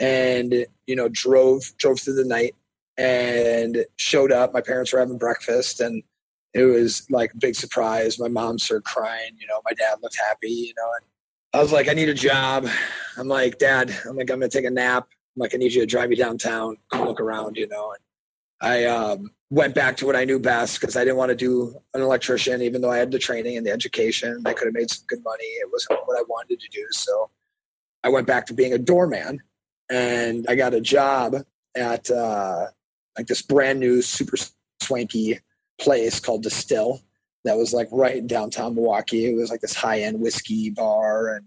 [0.00, 2.54] and you know drove drove through the night
[2.98, 4.52] and showed up.
[4.52, 6.02] My parents were having breakfast and
[6.52, 8.18] it was like a big surprise.
[8.18, 11.06] My mom started crying you know my dad looked happy you know and
[11.52, 12.66] i was like i need a job.
[13.16, 15.06] I'm like dad i'm like i'm gonna take a nap.
[15.36, 18.00] I'm like i need you to drive me downtown go look around you know and
[18.60, 21.74] i um, went back to what i knew best because i didn't want to do
[21.94, 24.90] an electrician even though i had the training and the education i could have made
[24.90, 27.30] some good money it wasn't what i wanted to do so
[28.04, 29.40] i went back to being a doorman
[29.90, 31.36] and I got a job
[31.76, 32.66] at uh,
[33.18, 34.36] like this brand new, super
[34.80, 35.40] swanky
[35.80, 37.00] place called Distil
[37.44, 39.26] that was like right in downtown Milwaukee.
[39.26, 41.46] It was like this high end whiskey bar, and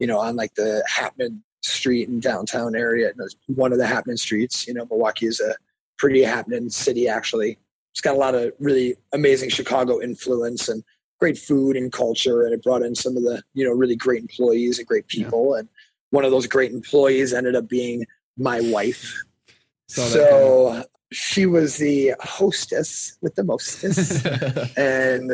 [0.00, 3.78] you know, on like the Hapman Street in downtown area, and it was one of
[3.78, 4.66] the Hapman streets.
[4.66, 5.54] You know, Milwaukee is a
[5.98, 7.58] pretty happening city actually.
[7.92, 10.82] It's got a lot of really amazing Chicago influence and
[11.20, 14.20] great food and culture, and it brought in some of the you know really great
[14.22, 15.54] employees and great people.
[15.54, 15.68] And
[16.10, 18.04] one of those great employees ended up being
[18.36, 19.22] my wife.
[19.88, 24.26] Saw So she was the hostess with the mostest,
[24.76, 25.30] and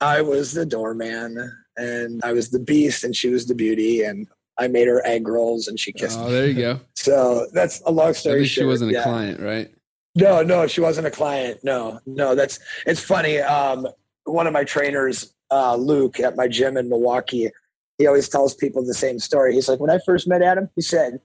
[0.00, 4.26] I was the doorman, and I was the beast, and she was the beauty, and
[4.58, 6.32] I made her egg rolls, and she kissed Oh, me.
[6.32, 6.80] there you go.
[6.96, 8.40] So that's a long At story.
[8.40, 9.72] least she wasn't a client, right?
[10.14, 11.60] No, no, she wasn't a client.
[11.62, 13.38] No, no, that's it's funny.
[13.38, 13.86] Um,
[14.24, 17.50] one of my trainers, uh, Luke, at my gym in Milwaukee,
[17.98, 19.54] he always tells people the same story.
[19.54, 21.20] He's like, when I first met Adam, he said,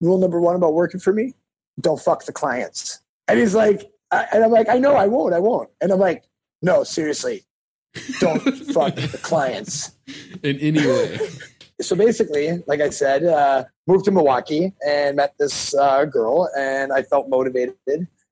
[0.00, 1.34] "Rule number one about working for me:
[1.80, 5.34] don't fuck the clients." And he's like, I, and I'm like, I know, I won't,
[5.34, 5.68] I won't.
[5.80, 6.24] And I'm like,
[6.62, 7.44] no, seriously,
[8.20, 8.40] don't
[8.72, 9.92] fuck the clients
[10.42, 11.18] In any way.
[11.80, 16.92] so basically, like I said, uh, moved to Milwaukee and met this uh, girl, and
[16.92, 17.74] I felt motivated.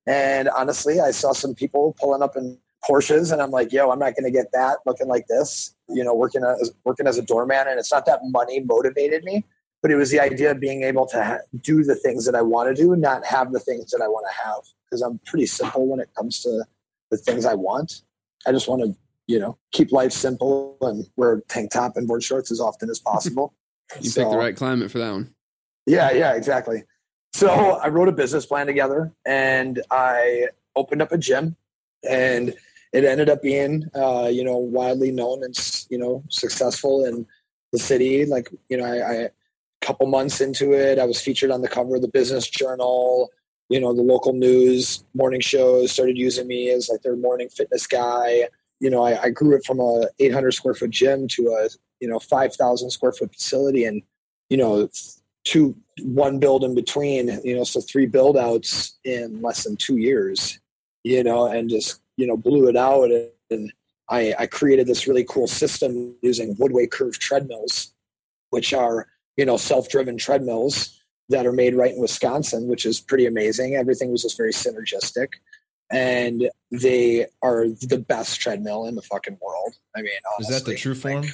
[0.06, 3.98] And honestly, I saw some people pulling up in Porsches, and I'm like, "Yo, I'm
[3.98, 7.22] not going to get that looking like this." You know, working as working as a
[7.22, 9.44] doorman, and it's not that money motivated me,
[9.80, 12.42] but it was the idea of being able to ha- do the things that I
[12.42, 14.60] want to do, not have the things that I want to have.
[14.84, 16.64] Because I'm pretty simple when it comes to
[17.10, 18.02] the things I want.
[18.46, 18.94] I just want to,
[19.26, 22.98] you know, keep life simple and wear tank top and board shorts as often as
[22.98, 23.54] possible.
[24.00, 25.34] You So- picked the right climate for that one.
[25.86, 26.84] yeah, yeah, exactly.
[27.34, 31.56] So I wrote a business plan together and I opened up a gym
[32.08, 32.54] and
[32.92, 35.52] it ended up being, uh, you know, widely known and,
[35.90, 37.26] you know, successful in
[37.72, 38.24] the city.
[38.24, 39.30] Like, you know, I, I, a
[39.80, 43.32] couple months into it, I was featured on the cover of the business journal,
[43.68, 47.88] you know, the local news morning shows started using me as like their morning fitness
[47.88, 48.48] guy.
[48.78, 51.68] You know, I, I grew it from a 800 square foot gym to a,
[51.98, 54.02] you know, 5,000 square foot facility and,
[54.50, 54.88] you know,
[55.42, 59.96] two one build in between you know so three build outs in less than two
[59.96, 60.58] years
[61.04, 63.10] you know and just you know blew it out.
[63.50, 63.72] And,
[64.10, 67.94] I, I created this really cool system using woodway curve treadmills
[68.50, 69.06] which are
[69.38, 73.76] you know self-driven treadmills that are made right in wisconsin which is pretty amazing.
[73.76, 75.28] Everything was just very synergistic.
[75.90, 79.74] And they are the best treadmill in the fucking world.
[79.96, 81.24] I mean Is that the true form?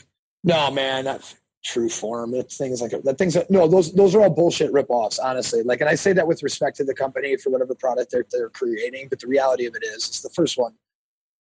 [0.44, 1.18] No, man,
[1.62, 2.35] true form.
[2.35, 3.18] It's things like that.
[3.18, 5.18] Things that no, those those are all bullshit ripoffs.
[5.23, 8.27] Honestly, like, and I say that with respect to the company for whatever product they're
[8.31, 9.09] they're creating.
[9.09, 10.75] But the reality of it is, it's the first one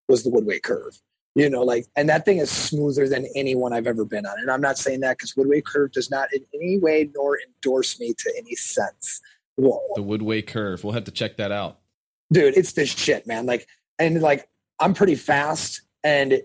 [0.08, 0.98] was the Woodway Curve.
[1.36, 4.36] You know, like, and that thing is smoother than anyone I've ever been on.
[4.40, 8.00] And I'm not saying that because Woodway Curve does not in any way nor endorse
[8.00, 9.20] me to any sense.
[9.54, 10.82] Whoa, The Woodway curve.
[10.82, 11.78] We'll have to check that out.
[12.32, 13.46] dude, it's this shit, man.
[13.46, 14.48] Like, and like,
[14.80, 16.42] I'm pretty fast, and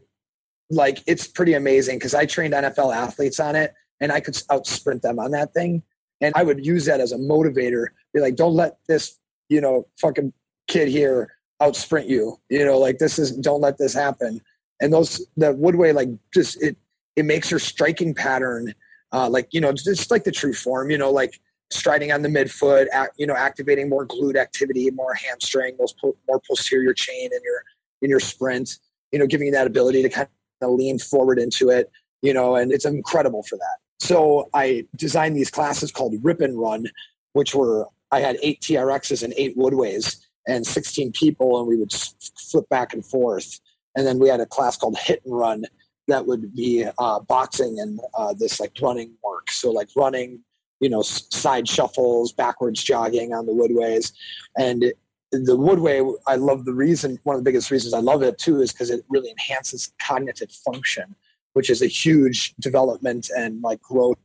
[0.76, 4.68] like, it's pretty amazing because I trained NFL athletes on it, and I could out
[4.68, 5.82] sprint them on that thing,
[6.22, 7.88] and I would use that as a motivator.
[8.14, 9.18] Be like, don't let this,
[9.50, 10.34] you know, fucking
[10.68, 12.40] kid here out sprint you.
[12.50, 14.42] You know, like this is don't let this happen.
[14.82, 16.78] And those the Woodway like just it
[17.16, 18.74] it makes your striking pattern
[19.12, 20.90] uh, like you know just like the true form.
[20.92, 21.40] You know, like
[21.72, 26.42] striding on the midfoot, act, you know, activating more glute activity, more hamstring, po- more
[26.48, 27.64] posterior chain in your
[28.02, 28.78] in your sprint.
[29.12, 30.28] You know, giving you that ability to kind
[30.62, 31.92] to lean forward into it,
[32.22, 33.78] you know, and it's incredible for that.
[34.00, 36.88] So I designed these classes called Rip and Run,
[37.34, 41.92] which were I had eight TRXs and eight Woodways and 16 people, and we would
[41.92, 43.60] flip back and forth.
[43.96, 45.66] And then we had a class called Hit and Run
[46.08, 49.50] that would be uh, boxing and uh, this like running work.
[49.50, 50.40] So like running,
[50.80, 54.14] you know, side shuffles, backwards jogging on the woodways,
[54.58, 54.94] and
[55.32, 56.14] the woodway.
[56.28, 57.20] I love the reason.
[57.24, 60.52] One of the biggest reasons I love it too is because it really enhances cognitive
[60.52, 61.16] function,
[61.54, 64.18] which is a huge development and like growth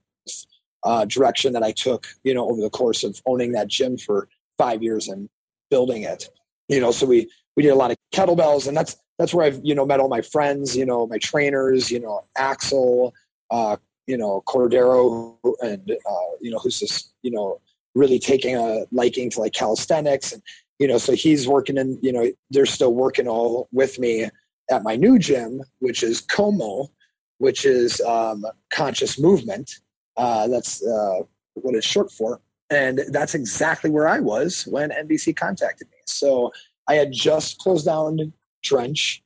[0.85, 4.29] uh, direction that I took, you know, over the course of owning that gym for
[4.59, 5.29] five years and
[5.71, 6.29] building it.
[6.69, 9.61] You know, so we we did a lot of kettlebells, and that's that's where I've
[9.63, 13.13] you know met all my friends, you know, my trainers, you know, Axel,
[13.51, 17.61] uh, you know, Cordero, and uh, you know, who's just you know
[17.95, 20.43] really taking a liking to like calisthenics, and
[20.81, 24.29] you know, so he's working in, you know, they're still working all with me
[24.71, 26.89] at my new gym, which is Como,
[27.39, 29.71] which is um, conscious movement
[30.17, 31.21] uh, that's uh,
[31.55, 32.41] what it's short for.
[32.71, 35.99] And that's exactly where I was when NBC contacted me.
[36.07, 36.51] So
[36.89, 39.23] I had just closed down Drench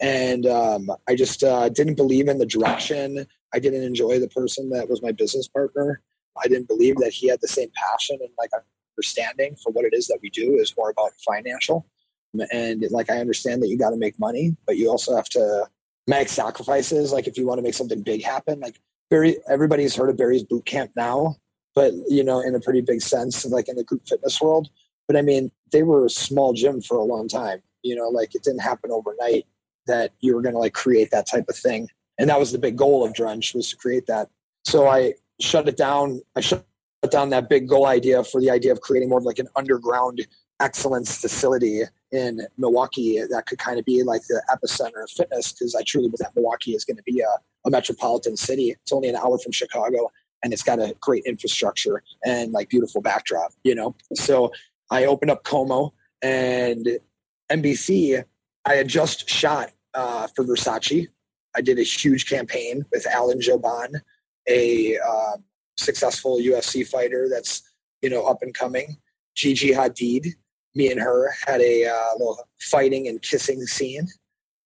[0.00, 3.26] and um, I just uh, didn't believe in the direction.
[3.52, 6.00] I didn't enjoy the person that was my business partner.
[6.42, 8.50] I didn't believe that he had the same passion and like
[8.96, 11.86] understanding for what it is that we do is more about financial.
[12.52, 15.66] And like I understand that you got to make money, but you also have to
[16.06, 17.12] make sacrifices.
[17.12, 18.80] Like if you want to make something big happen, like
[19.10, 21.36] Barry, everybody's heard of Barry's boot camp now,
[21.74, 24.68] but you know, in a pretty big sense, like in the group fitness world.
[25.06, 27.62] But I mean, they were a small gym for a long time.
[27.82, 29.46] You know, like it didn't happen overnight
[29.86, 31.88] that you were going to like create that type of thing.
[32.18, 34.28] And that was the big goal of Drench was to create that.
[34.64, 36.20] So I shut it down.
[36.34, 36.66] I shut
[37.10, 40.26] down that big goal idea for the idea of creating more of like an underground
[40.60, 45.74] excellence facility in Milwaukee that could kind of be like the epicenter of fitness because
[45.74, 47.28] I truly believe that Milwaukee is going to be a,
[47.66, 48.70] a metropolitan city.
[48.70, 50.10] It's only an hour from Chicago
[50.42, 53.94] and it's got a great infrastructure and like beautiful backdrop, you know?
[54.14, 54.52] So
[54.90, 55.92] I opened up Como
[56.22, 56.86] and
[57.50, 58.24] NBC.
[58.64, 61.08] I had just shot uh, for Versace.
[61.54, 64.00] I did a huge campaign with Alan Jouban,
[64.48, 65.36] a uh,
[65.76, 67.62] successful UFC fighter that's
[68.02, 68.96] you know up and coming.
[69.34, 70.28] Gigi Hadid,
[70.74, 74.08] me and her had a uh, little fighting and kissing scene.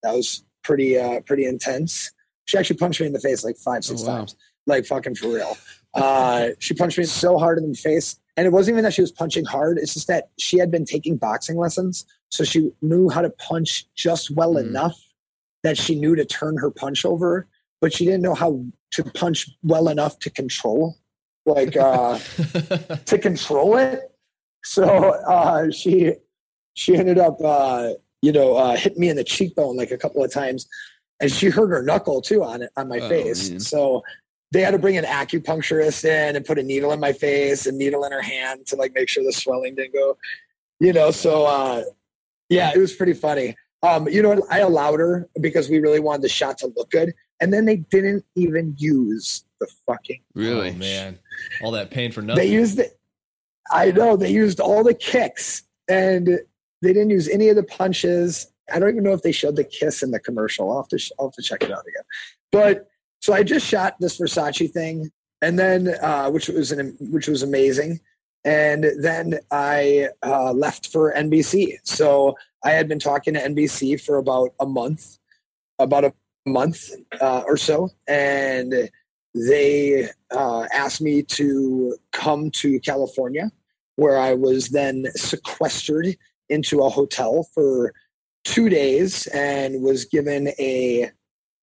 [0.03, 2.11] That was pretty uh, pretty intense.
[2.45, 4.17] She actually punched me in the face like five six oh, wow.
[4.17, 4.35] times,
[4.67, 5.57] like fucking for real.
[5.93, 9.01] Uh, she punched me so hard in the face, and it wasn't even that she
[9.01, 9.77] was punching hard.
[9.77, 13.85] It's just that she had been taking boxing lessons, so she knew how to punch
[13.95, 14.61] just well mm.
[14.61, 14.99] enough
[15.63, 17.47] that she knew to turn her punch over,
[17.79, 20.97] but she didn't know how to punch well enough to control,
[21.45, 22.17] like uh,
[23.05, 23.99] to control it.
[24.63, 26.13] So uh, she
[26.73, 30.23] she ended up uh, you know uh, hitting me in the cheekbone like a couple
[30.23, 30.67] of times,
[31.19, 33.49] and she hurt her knuckle too on it on my oh, face.
[33.49, 33.59] Man.
[33.59, 34.03] So
[34.51, 37.77] they had to bring an acupuncturist in and put a needle in my face and
[37.77, 40.17] needle in her hand to like make sure the swelling didn't go.
[40.79, 41.83] You know, so uh,
[42.49, 43.55] yeah, it was pretty funny.
[43.83, 47.13] Um, you know, I allowed her because we really wanted the shot to look good,
[47.39, 50.21] and then they didn't even use the fucking.
[50.35, 51.19] Really, oh, man,
[51.61, 52.43] all that pain for nothing.
[52.43, 52.97] They used it.
[53.71, 56.27] I know they used all the kicks, and
[56.81, 58.51] they didn't use any of the punches.
[58.71, 60.71] I don't even know if they showed the kiss in the commercial.
[60.71, 62.03] I'll have to, I'll have to check it out again.
[62.51, 62.87] But
[63.21, 67.43] so I just shot this Versace thing, and then uh, which was an which was
[67.43, 67.99] amazing,
[68.43, 71.77] and then I uh, left for NBC.
[71.83, 75.17] So I had been talking to NBC for about a month,
[75.79, 76.13] about a
[76.45, 78.89] month uh, or so, and
[79.33, 83.51] they uh, asked me to come to California,
[83.95, 86.15] where I was then sequestered
[86.49, 87.93] into a hotel for
[88.43, 91.11] two days and was given a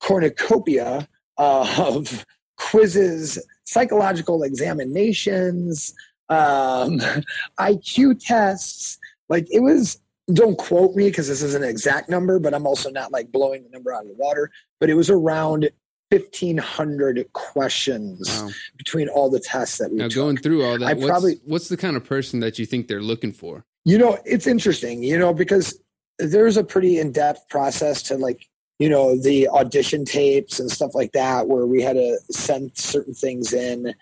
[0.01, 2.25] cornucopia of
[2.57, 5.95] quizzes, psychological examinations,
[6.29, 7.01] um,
[7.61, 8.99] IQ tests.
[9.29, 10.01] Like it was
[10.33, 13.63] don't quote me because this is an exact number, but I'm also not like blowing
[13.65, 14.51] the number out of the water.
[14.79, 15.71] But it was around
[16.11, 18.51] 1,500 questions wow.
[18.77, 20.15] between all the tests that we now took.
[20.15, 20.87] going through all that.
[20.87, 23.65] I what's, probably what's the kind of person that you think they're looking for?
[23.85, 25.03] You know, it's interesting.
[25.03, 25.81] You know, because
[26.19, 28.49] there's a pretty in depth process to like
[28.79, 33.15] you know the audition tapes and stuff like that where we had to send certain
[33.15, 33.95] things in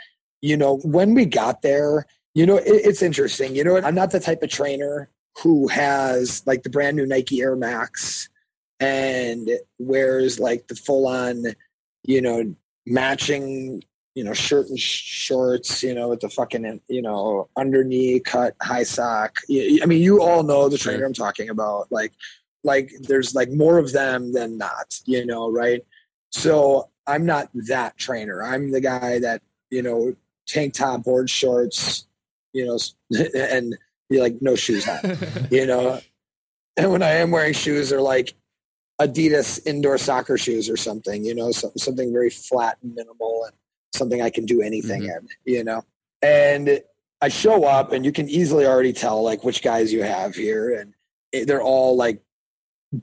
[0.43, 4.11] you know when we got there you know it, it's interesting you know i'm not
[4.11, 5.11] the type of trainer
[5.43, 8.29] who has like the brand new Nike Air Max
[8.81, 9.49] and
[9.79, 11.45] wears like the full on,
[12.07, 12.55] you know,
[12.87, 13.83] matching,
[14.15, 18.85] you know, shirt and shorts, you know, with the fucking, you know, underknee cut high
[18.85, 19.39] sock.
[19.51, 21.91] I mean, you all know the trainer I'm talking about.
[21.91, 22.13] Like,
[22.65, 25.83] like there's like more of them than not, you know, right?
[26.31, 28.43] So I'm not that trainer.
[28.43, 30.15] I'm the guy that, you know,
[30.47, 32.07] tank top, board shorts,
[32.53, 32.79] you know,
[33.37, 33.77] and
[34.09, 35.17] be like no shoes on,
[35.51, 36.01] you know.
[36.77, 38.35] And when I am wearing shoes, they're like
[39.01, 43.55] Adidas indoor soccer shoes or something, you know, so, something very flat and minimal and
[43.95, 45.27] something I can do anything mm-hmm.
[45.27, 45.83] in, you know.
[46.23, 46.81] And
[47.21, 50.75] I show up and you can easily already tell like which guys you have here
[50.75, 52.23] and they're all like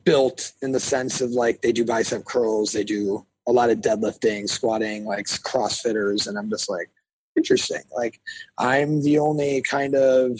[0.04, 3.80] built in the sense of like they do bicep curls, they do a lot of
[3.80, 6.90] deadlifting, squatting, like CrossFitters, and I'm just like,
[7.36, 7.82] interesting.
[7.96, 8.20] Like
[8.58, 10.40] I'm the only kind of,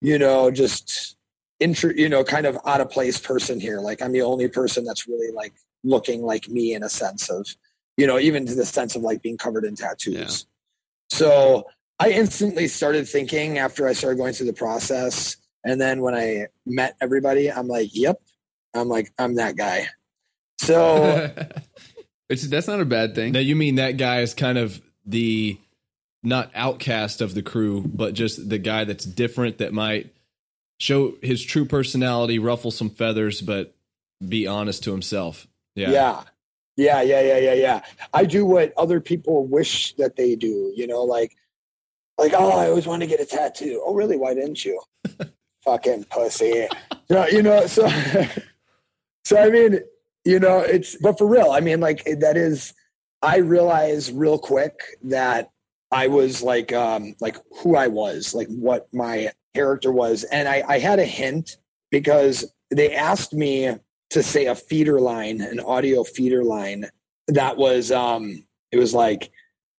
[0.00, 1.15] you know, just
[1.60, 3.80] intro, you know, kind of out of place person here.
[3.80, 5.54] Like I'm the only person that's really like
[5.84, 7.46] looking like me in a sense of,
[7.96, 10.14] you know, even to the sense of like being covered in tattoos.
[10.14, 11.16] Yeah.
[11.16, 11.66] So
[11.98, 15.36] I instantly started thinking after I started going through the process.
[15.64, 18.20] And then when I met everybody, I'm like, yep,
[18.74, 19.88] I'm like, I'm that guy.
[20.58, 21.32] So
[22.28, 23.32] Which that's not a bad thing.
[23.32, 25.58] Now you mean that guy is kind of the
[26.22, 30.12] not outcast of the crew, but just the guy that's different that might
[30.78, 33.74] show his true personality, ruffle some feathers, but
[34.26, 35.46] be honest to himself.
[35.74, 35.90] Yeah.
[35.90, 36.22] Yeah.
[36.78, 37.80] Yeah, yeah, yeah, yeah, yeah.
[38.12, 41.34] I do what other people wish that they do, you know, like
[42.18, 43.82] like, oh, I always wanted to get a tattoo.
[43.84, 44.16] Oh, really?
[44.16, 44.80] Why didn't you?
[45.64, 46.66] Fucking pussy.
[47.08, 47.88] you know, you know, so
[49.24, 49.80] so I mean,
[50.24, 52.74] you know, it's but for real, I mean, like that is
[53.22, 55.50] I realized real quick that
[55.90, 60.24] I was like um like who I was, like what my character was.
[60.24, 61.56] And I, I had a hint
[61.90, 63.74] because they asked me
[64.10, 66.88] to say a feeder line, an audio feeder line
[67.28, 69.30] that was um it was like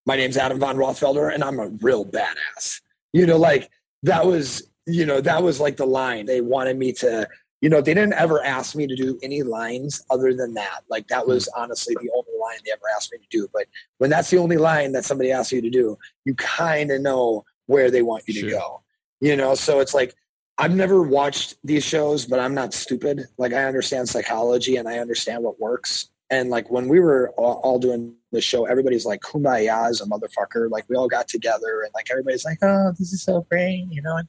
[0.05, 2.81] my name's Adam von Rothfelder and I'm a real badass.
[3.13, 3.69] You know, like
[4.03, 6.25] that was, you know, that was like the line.
[6.25, 7.27] They wanted me to,
[7.59, 10.81] you know, they didn't ever ask me to do any lines other than that.
[10.89, 11.61] Like that was hmm.
[11.61, 13.47] honestly the only line they ever asked me to do.
[13.53, 13.65] But
[13.97, 17.43] when that's the only line that somebody asks you to do, you kind of know
[17.65, 18.49] where they want you sure.
[18.49, 18.81] to go.
[19.19, 20.13] You know, so it's like
[20.57, 23.27] I've never watched these shows, but I'm not stupid.
[23.37, 26.09] Like I understand psychology and I understand what works.
[26.29, 30.69] And like when we were all, doing the show, everybody's like, kumbaya is a motherfucker.
[30.69, 34.01] Like we all got together and like everybody's like, oh, this is so great, you
[34.01, 34.17] know?
[34.17, 34.27] And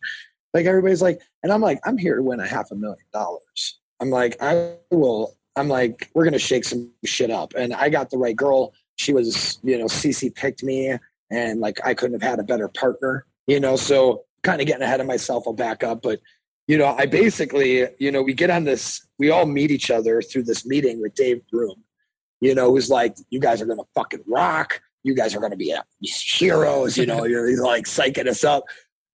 [0.55, 3.81] like everybody's like, and I'm like, I'm here to win a half a million dollars.
[4.01, 7.55] I'm like, I will, I'm like, we're to shake some shit up.
[7.57, 8.75] And I got the right girl.
[8.97, 10.95] She was, you know, Cece picked me
[11.31, 13.75] and like I couldn't have had a better partner, you know?
[13.75, 16.03] So kind of getting ahead of myself, I'll back up.
[16.03, 16.21] But,
[16.67, 20.23] you know, I basically, you know, we get on this, we all meet each other
[20.23, 21.83] through this meeting with Dave Broome
[22.41, 24.81] you know, who's like, you guys are going to fucking rock.
[25.03, 26.97] You guys are going to be uh, heroes.
[26.97, 28.65] You know, you're like psyching us up.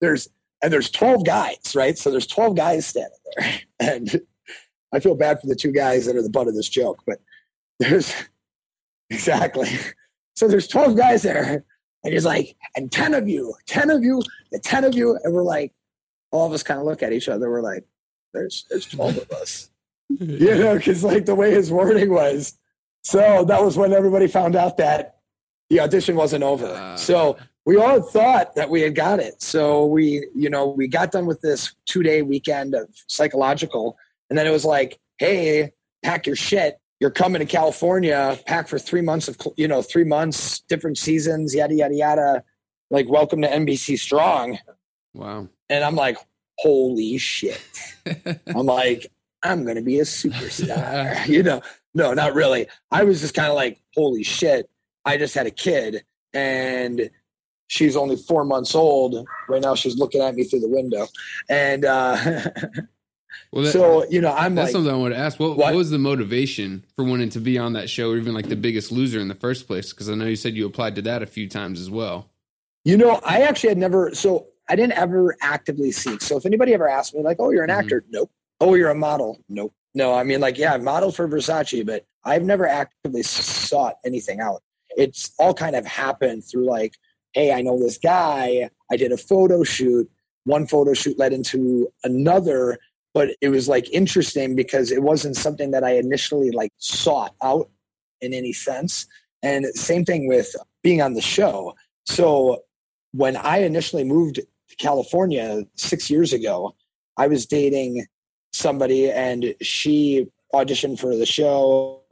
[0.01, 0.29] There's,
[0.63, 1.97] and there's 12 guys, right?
[1.97, 3.53] So there's 12 guys standing there.
[3.81, 4.21] And
[4.95, 7.19] I feel bad for the two guys that are the butt of this joke, but
[7.81, 8.15] there's
[9.11, 9.69] exactly.
[10.37, 11.65] So there's 12 guys there.
[12.05, 15.19] And he's like, and 10 of you, 10 of you, the 10 of you.
[15.25, 15.73] And we're like,
[16.31, 17.51] all of us kind of look at each other.
[17.51, 17.85] We're like,
[18.33, 19.71] there's, there's 12 of us.
[20.09, 22.59] you know, because like the way his wording was,
[23.03, 25.17] so that was when everybody found out that
[25.71, 26.67] the audition wasn't over.
[26.67, 29.41] Uh, so we all thought that we had got it.
[29.43, 33.97] So we, you know, we got done with this two day weekend of psychological.
[34.29, 36.79] And then it was like, hey, pack your shit.
[37.05, 41.55] You're coming to California, pack for three months of, you know, three months, different seasons,
[41.55, 42.45] yada, yada, yada.
[42.91, 44.59] Like, welcome to NBC Strong.
[45.13, 45.49] Wow.
[45.69, 46.17] And I'm like,
[46.61, 47.61] holy shit.
[48.47, 51.61] I'm like, I'm going to be a superstar, you know?
[51.93, 52.69] No, not really.
[52.91, 54.71] I was just kind of like, holy shit,
[55.05, 57.11] I just had a kid and
[57.67, 59.27] she's only four months old.
[59.51, 61.07] Right now, she's looking at me through the window.
[61.51, 62.17] And uh,
[63.55, 65.39] well, that, so, you know, I'm that's like, something I want to ask.
[65.39, 68.49] What, what, was the motivation for wanting to be on that show or even like
[68.49, 69.93] the biggest loser in the first place?
[69.93, 72.31] Because I know you said you applied to that a few times as well.
[72.85, 76.21] You know, I actually had never, so I didn't ever actively seek.
[76.21, 77.79] So if anybody ever asked me, like, oh, you're an mm-hmm.
[77.79, 78.29] actor, nope.
[78.61, 79.73] Oh, you're a model, nope.
[79.95, 84.41] No, I mean, like, yeah, I've modeled for Versace, but I've never actively sought anything
[84.41, 84.65] out.
[84.97, 86.95] It's all kind of happened through like,
[87.35, 88.69] hey, I know this guy.
[88.91, 90.11] I did a photo shoot.
[90.43, 92.79] One photo shoot led into another,
[93.15, 97.71] but it was like interesting because it wasn't something that I initially like sought out
[98.21, 99.07] in any sense.
[99.43, 101.75] And same thing with being on the show.
[102.07, 102.65] So
[103.13, 106.75] when I initially moved to California six years ago,
[107.17, 108.05] I was dating
[108.53, 112.03] somebody and she auditioned for the show.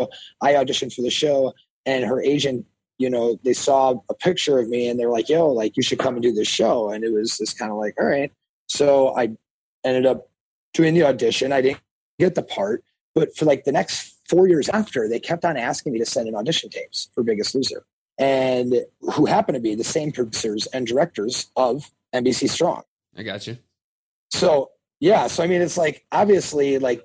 [0.40, 1.52] I auditioned for the show
[1.84, 2.64] and her agent,
[2.98, 5.98] you know, they saw a picture of me and they're like, yo, like you should
[5.98, 6.90] come and do this show.
[6.90, 8.30] And it was just kind of like, all right.
[8.68, 9.30] So I
[9.84, 10.28] ended up
[10.74, 11.52] doing the audition.
[11.52, 11.80] I didn't
[12.18, 15.92] get the part, but for like the next four years after, they kept on asking
[15.92, 17.84] me to send in audition tapes for Biggest Loser,
[18.18, 18.74] and
[19.14, 22.82] who happen to be the same producers and directors of NBC Strong.
[23.16, 23.58] I got you.
[24.30, 24.70] So
[25.00, 27.04] yeah, so I mean, it's like obviously like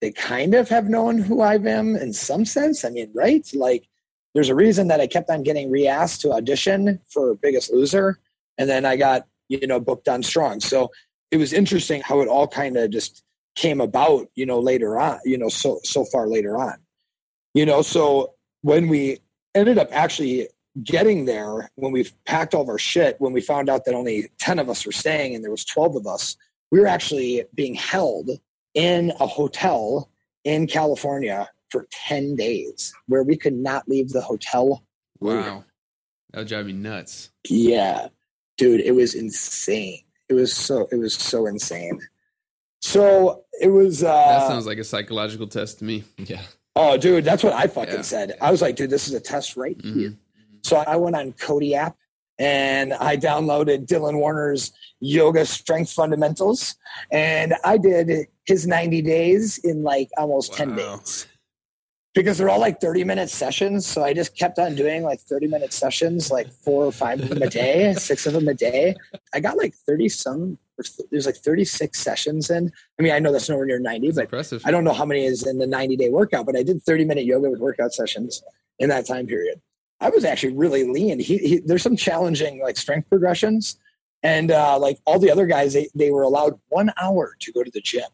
[0.00, 2.84] they kind of have known who I am in some sense.
[2.84, 3.48] I mean, right?
[3.54, 3.88] Like
[4.34, 8.18] there's a reason that I kept on getting re-asked to audition for Biggest Loser,
[8.58, 10.60] and then I got you know booked on Strong.
[10.60, 10.90] So
[11.30, 13.22] it was interesting how it all kind of just
[13.56, 16.74] came about, you know, later on, you know, so so far later on,
[17.54, 17.82] you know.
[17.82, 19.18] So when we
[19.54, 20.48] ended up actually
[20.84, 24.30] getting there, when we packed all of our shit, when we found out that only
[24.38, 26.36] ten of us were staying and there was twelve of us,
[26.70, 28.30] we were actually being held
[28.74, 30.10] in a hotel
[30.44, 34.84] in California for 10 days where we could not leave the hotel.
[35.20, 35.64] Wow.
[36.32, 37.30] That would drive me nuts.
[37.48, 38.08] Yeah.
[38.58, 40.02] Dude, it was insane.
[40.30, 42.00] It was so it was so insane.
[42.80, 46.04] So it was uh That sounds like a psychological test to me.
[46.18, 46.40] Yeah.
[46.76, 48.02] Oh dude, that's what I fucking Yeah.
[48.02, 48.38] said.
[48.40, 49.94] I was like, dude, this is a test right Mhm.
[49.94, 50.14] here.
[50.62, 51.96] So I went on Cody app
[52.38, 56.76] and I downloaded Dylan Werner's Yoga Strength Fundamentals
[57.10, 61.26] and I did his 90 days in like almost 10 days.
[62.14, 63.86] Because they're all like 30 minute sessions.
[63.86, 67.28] So I just kept on doing like 30 minute sessions, like four or five of
[67.28, 68.96] them a day, six of them a day.
[69.32, 70.58] I got like 30 some,
[71.10, 72.72] there's like 36 sessions in.
[72.98, 74.62] I mean, I know that's nowhere near 90, It's but impressive.
[74.64, 77.04] I don't know how many is in the 90 day workout, but I did 30
[77.04, 78.42] minute yoga with workout sessions
[78.80, 79.60] in that time period.
[80.00, 81.20] I was actually really lean.
[81.20, 83.78] He, he, there's some challenging like strength progressions,
[84.22, 87.62] and uh, like all the other guys, they, they were allowed one hour to go
[87.62, 88.08] to the gym,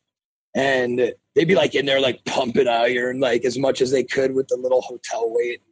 [0.55, 4.35] and they'd be like in there like pumping iron like as much as they could
[4.35, 5.63] with the little hotel weight.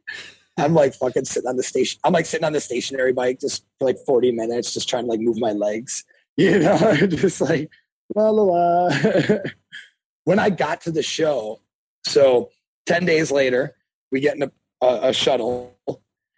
[0.57, 1.99] I'm like fucking sitting on the station.
[2.05, 5.09] I'm like sitting on the stationary bike just for like 40 minutes, just trying to
[5.09, 6.05] like move my legs,
[6.37, 7.69] you know, just like
[8.15, 8.89] la la la.
[10.23, 11.59] when I got to the show,
[12.05, 12.51] so
[12.85, 13.75] 10 days later,
[14.11, 14.51] we get in a,
[14.81, 15.75] a, a shuttle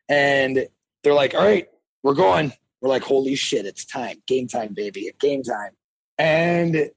[0.10, 0.68] and
[1.04, 1.68] they're like, all right,
[2.02, 2.54] we're going.
[2.82, 4.22] We're like, holy shit, it's time.
[4.26, 5.12] Game time, baby.
[5.20, 5.72] Game time.
[6.18, 6.90] And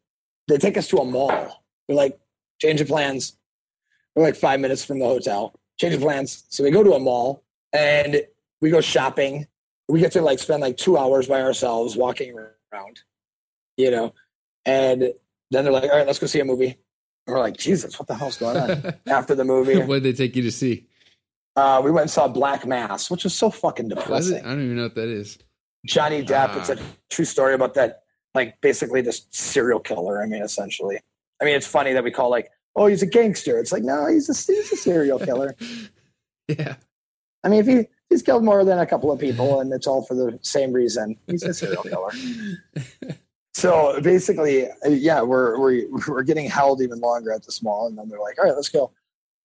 [0.48, 1.60] they take us to a mall.
[1.90, 2.20] They're like,
[2.60, 3.36] change of plans.
[4.14, 5.58] We're like five minutes from the hotel.
[5.76, 6.44] Change of plans.
[6.48, 8.22] So we go to a mall and
[8.60, 9.48] we go shopping.
[9.88, 12.32] We get to like spend like two hours by ourselves walking
[12.72, 13.00] around,
[13.76, 14.14] you know.
[14.64, 15.02] And
[15.50, 16.78] then they're like, all right, let's go see a movie.
[17.26, 18.94] And we're like, Jesus, what the hell's going on?
[19.08, 20.86] After the movie, what did they take you to see?
[21.56, 24.44] uh, we went and saw Black Mass, which was so fucking depressing.
[24.44, 25.38] I don't even know what that is.
[25.86, 26.56] Johnny Depp.
[26.56, 26.82] It's a Ah.
[27.10, 28.04] true story about that,
[28.36, 30.22] like basically this serial killer.
[30.22, 31.00] I mean, essentially.
[31.40, 33.58] I mean, it's funny that we call like, oh, he's a gangster.
[33.58, 35.56] It's like, no, he's a he's a serial killer.
[36.48, 36.74] Yeah.
[37.44, 40.02] I mean, if he he's killed more than a couple of people, and it's all
[40.02, 42.10] for the same reason, he's a serial killer.
[43.54, 48.08] So basically, yeah, we're we're we're getting held even longer at this mall, and then
[48.08, 48.92] they're like, all right, let's go.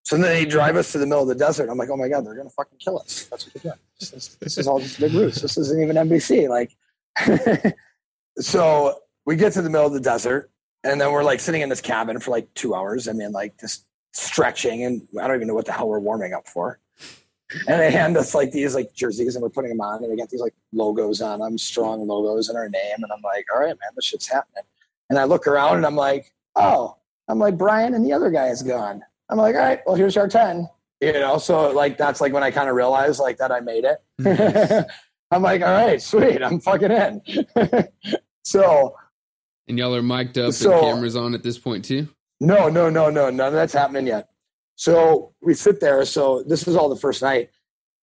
[0.03, 1.69] So then they drive us to the middle of the desert.
[1.69, 3.25] I'm like, oh my god, they're gonna fucking kill us.
[3.25, 3.79] That's what they're doing.
[3.99, 5.41] This is, this is all just big roots.
[5.41, 6.47] This isn't even NBC.
[6.47, 6.77] Like,
[8.39, 10.51] so we get to the middle of the desert,
[10.85, 13.07] and then we're like sitting in this cabin for like two hours.
[13.07, 16.33] I mean, like just stretching, and I don't even know what the hell we're warming
[16.33, 16.79] up for.
[17.67, 20.15] And they hand us like these like jerseys, and we're putting them on, and they
[20.15, 22.95] got these like logos on them, strong logos and our name.
[22.97, 24.63] And I'm like, all right, man, this shit's happening.
[25.09, 28.47] And I look around, and I'm like, oh, I'm like Brian, and the other guy
[28.47, 29.01] is gone.
[29.29, 30.69] I'm like, all right, well, here's our ten.
[31.01, 33.85] You know, so like that's like when I kind of realized like that I made
[33.85, 34.87] it.
[35.31, 37.21] I'm like, all right, sweet, I'm fucking in.
[38.43, 38.95] so
[39.67, 42.07] And y'all are mic'd up So- and cameras on at this point too.
[42.39, 44.29] No, no, no, no, none of that's happening yet.
[44.75, 46.03] So we sit there.
[46.05, 47.49] So this is all the first night.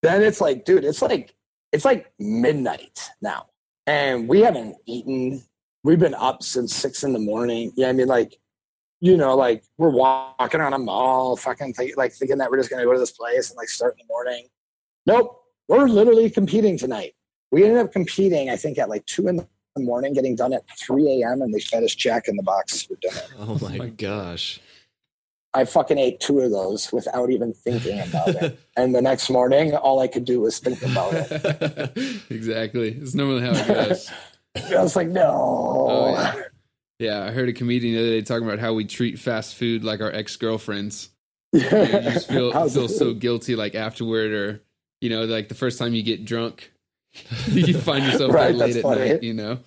[0.01, 1.35] Then it's like, dude, it's like
[1.71, 3.47] it's like midnight now,
[3.87, 5.43] and we haven't eaten.
[5.85, 7.73] We've been up since six in the morning.
[7.77, 8.39] Yeah, I mean, like,
[9.01, 12.71] you know, like we're walking around a mall, fucking think, like thinking that we're just
[12.71, 14.49] gonna go to this place and like start in the morning.
[15.07, 17.15] Nope, we're literally competing tonight.
[17.51, 19.47] We ended up competing, I think, at like two in the
[19.79, 21.43] morning, getting done at three a.m.
[21.43, 23.21] and they fed us Jack in the box for dinner.
[23.39, 24.61] Oh my gosh.
[25.55, 28.59] I fucking ate two of those without even thinking about it.
[28.77, 32.23] And the next morning, all I could do was think about it.
[32.31, 32.93] exactly.
[32.93, 34.11] It's normally how it goes.
[34.57, 35.87] I was like, no.
[35.91, 36.43] Oh, yeah.
[36.99, 39.83] Yeah, I heard a comedian the other day talking about how we treat fast food
[39.83, 41.11] like our ex girlfriends.
[41.53, 44.63] You just feel feel so guilty like afterward, or
[45.01, 46.73] you know, like the first time you get drunk,
[47.47, 49.09] you find yourself Right, late at funny.
[49.11, 49.59] night, you know,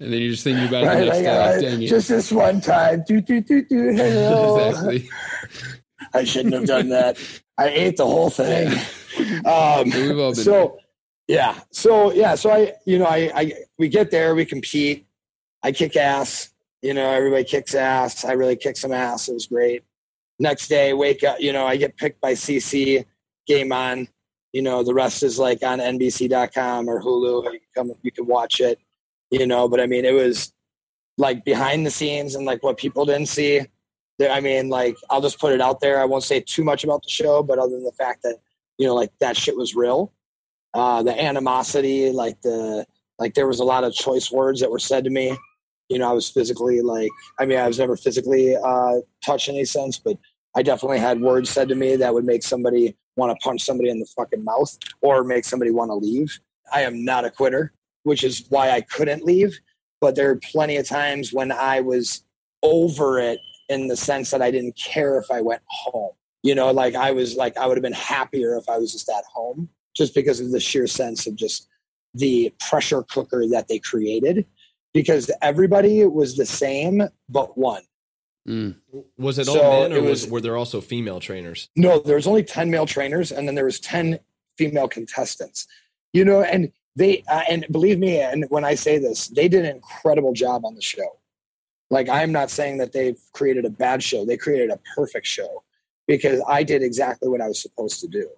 [0.00, 1.84] and then you're just thinking about it Right, the next like, day.
[1.84, 3.04] Uh, just this one time.
[3.06, 4.66] Do, do, do, do, hello.
[4.66, 5.08] exactly.
[6.14, 7.18] I shouldn't have done that.
[7.58, 8.72] I ate the whole thing.
[9.44, 10.78] Um, So we've all been so
[11.26, 15.06] yeah so yeah so i you know I, I we get there we compete
[15.64, 16.50] i kick ass
[16.82, 19.82] you know everybody kicks ass i really kick some ass it was great
[20.38, 23.04] next day, wake up, you know, I get picked by CC,
[23.46, 24.08] game on.
[24.52, 27.44] You know, the rest is like on NBC.com or Hulu.
[27.44, 28.78] You can come, you can watch it.
[29.30, 30.52] You know, but I mean, it was
[31.18, 33.60] like behind the scenes and like what people didn't see.
[34.20, 36.00] I mean, like I'll just put it out there.
[36.00, 38.36] I won't say too much about the show, but other than the fact that
[38.78, 40.12] you know, like that shit was real.
[40.74, 42.86] Uh, the animosity, like the
[43.18, 45.36] like, there was a lot of choice words that were said to me.
[45.88, 49.56] You know, I was physically like, I mean, I was never physically uh, touched in
[49.56, 50.16] any sense, but
[50.56, 53.90] I definitely had words said to me that would make somebody want to punch somebody
[53.90, 56.38] in the fucking mouth or make somebody want to leave.
[56.72, 57.72] I am not a quitter,
[58.04, 59.58] which is why I couldn't leave.
[60.00, 62.24] But there are plenty of times when I was
[62.62, 66.12] over it in the sense that I didn't care if I went home.
[66.42, 69.08] You know, like I was like, I would have been happier if I was just
[69.08, 71.68] at home just because of the sheer sense of just
[72.14, 74.46] the pressure cooker that they created
[74.94, 77.82] because everybody was the same but one.
[78.46, 78.76] Mm.
[79.16, 81.68] Was it So all men, or was, was- were there also female trainers?
[81.76, 84.18] No, there was only 10 male trainers and then there was 10
[84.56, 85.66] female contestants.
[86.12, 89.64] You know, and they uh, and believe me and when I say this, they did
[89.64, 91.18] an incredible job on the show.
[91.90, 94.24] Like I'm not saying that they've created a bad show.
[94.24, 95.62] They created a perfect show
[96.06, 98.28] because I did exactly what I was supposed to do.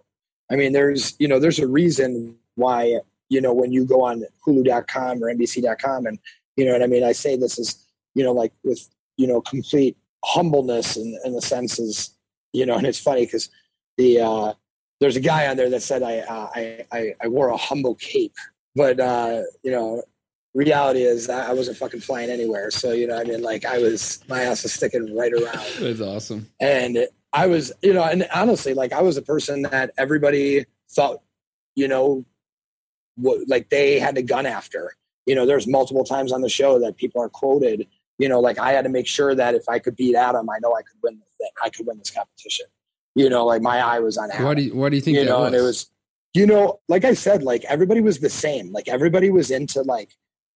[0.51, 2.99] I mean, there's, you know, there's a reason why,
[3.29, 6.19] you know, when you go on hulu.com or nbc.com and,
[6.57, 7.05] you know what I mean?
[7.05, 8.89] I say this is, you know, like with,
[9.21, 12.17] you know, complete humbleness in, in the senses,
[12.55, 13.51] you know, and it's funny because
[13.99, 14.55] the, uh,
[15.01, 17.97] there's a guy on there that said I, uh, I, I, I wore a humble
[17.97, 18.35] cape,
[18.75, 20.03] but, uh, you know,
[20.55, 22.71] reality is I I wasn't fucking flying anywhere.
[22.71, 26.01] So, you know, I mean, like I was, my ass was sticking right around That's
[26.01, 26.49] awesome.
[26.59, 31.19] and I was, you know, and honestly, like I was a person that everybody thought,
[31.77, 32.25] you know,
[33.17, 34.97] what like they had a gun after.
[35.27, 37.87] You know, there's multiple times on the show that people are quoted.
[38.21, 40.59] You know, like I had to make sure that if I could beat Adam, I
[40.63, 41.51] know I could win the thing.
[41.65, 42.67] I could win this competition.
[43.15, 45.17] You know, like my eye was on Adam What do you, why do you think
[45.17, 45.47] you that know, was?
[45.47, 45.91] and it was,
[46.35, 48.73] you know, like I said, like everybody was the same.
[48.73, 50.11] Like everybody was into like,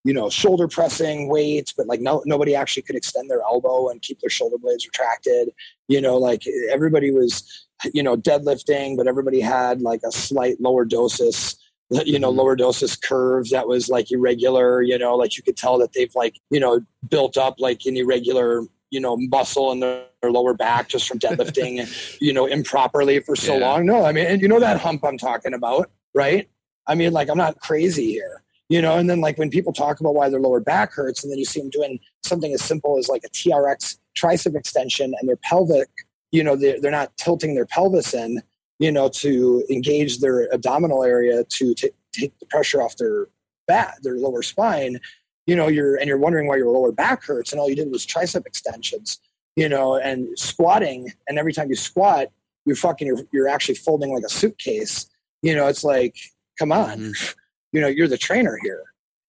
[0.04, 4.02] you know, shoulder pressing weights, but like no, nobody actually could extend their elbow and
[4.02, 5.48] keep their shoulder blades retracted.
[5.88, 11.56] You know, like everybody was, you know, deadlifting, but everybody had like a slight lordosis,
[11.90, 12.38] you know, Mhm.
[12.38, 14.82] lordosis curves that was like irregular.
[14.82, 17.96] You know, like you could tell that they've like, you know, built up like an
[17.96, 21.86] irregular, you know, muscle in their, their lower back just from deadlifting,
[22.20, 23.66] you know, improperly for so Yeah.
[23.66, 23.86] long.
[23.86, 26.48] No, I mean, and you know that hump I'm talking about, right?
[26.86, 28.96] I mean, like I'm not crazy here, you know.
[28.96, 31.44] And then like when people talk about why their lower back hurts, and then you
[31.44, 35.88] see them doing something as simple as like a TRX tricep extension, and their pelvic,
[36.30, 38.42] you know, they're, they're not tilting their pelvis in,
[38.78, 43.28] you know, to engage their abdominal area to t- take the pressure off their
[43.66, 44.98] back, their lower spine.
[45.46, 47.90] You know, you're and you're wondering why your lower back hurts, and all you did
[47.90, 49.20] was tricep extensions,
[49.56, 52.28] you know, and squatting, and every time you squat,
[52.64, 55.08] you're fucking, you're, you're actually folding like a suitcase.
[55.42, 56.16] You know, it's like,
[56.58, 57.32] come on, mm-hmm.
[57.72, 58.82] you know, you're the trainer here,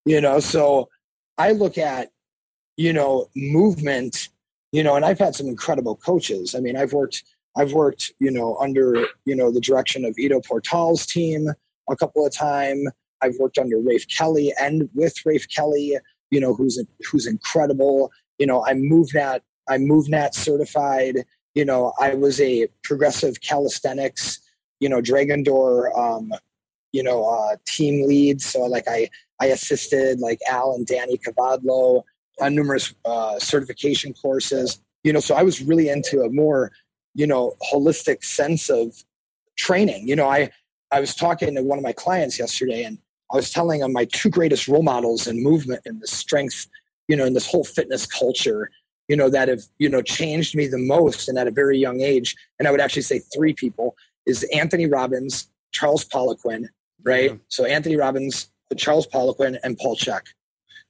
[0.05, 0.39] you know.
[0.39, 0.89] So
[1.37, 2.09] I look at,
[2.77, 4.29] you know, movement,
[4.71, 6.55] you know, and I've had some incredible coaches.
[6.55, 7.23] I mean, I've worked,
[7.57, 11.47] I've worked, you know, under, you know, the direction of Ido Portal's team
[11.89, 12.87] a couple of times.
[13.21, 15.97] I've worked under Rafe Kelly and with Rafe Kelly,
[16.31, 18.11] you know, who's who's incredible.
[18.37, 19.39] You know, I'm MovNat,
[19.69, 21.23] I'm MovNat certified.
[21.53, 24.39] You know, I was a progressive calisthenics,
[24.81, 26.33] you know, Dragon Door, um,
[26.91, 28.41] you know, uh, team lead.
[28.41, 32.03] So like I, I assisted like Al and Danny Cavadlo
[32.41, 34.81] on numerous uh, certification courses.
[35.05, 36.71] You know, so I was really into a more,
[37.15, 38.93] you know, holistic sense of
[39.57, 40.07] training.
[40.07, 40.51] You know, I
[40.91, 42.99] I was talking to one of my clients yesterday, and
[43.31, 46.67] I was telling him my two greatest role models in movement and the strength,
[47.07, 48.69] you know, in this whole fitness culture,
[49.07, 52.01] you know, that have you know changed me the most, and at a very young
[52.01, 52.35] age.
[52.59, 53.95] And I would actually say three people
[54.25, 56.67] is Anthony Robbins, Charles Poliquin,
[57.03, 57.31] right?
[57.31, 57.37] Yeah.
[57.47, 60.21] So Anthony Robbins, Charles Poliquin, and Paul Chek.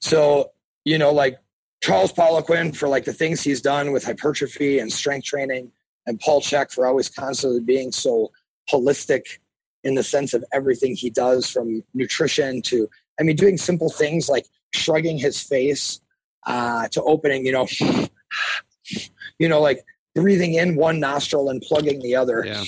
[0.01, 0.51] So
[0.85, 1.39] you know, like
[1.81, 5.71] Charles Poliquin for like the things he's done with hypertrophy and strength training,
[6.05, 8.31] and Paul Chek for always constantly being so
[8.71, 9.39] holistic
[9.83, 12.89] in the sense of everything he does from nutrition to,
[13.19, 16.01] I mean, doing simple things like shrugging his face
[16.47, 17.67] uh, to opening, you know,
[19.39, 19.83] you know, like
[20.15, 22.63] breathing in one nostril and plugging the other Yeah.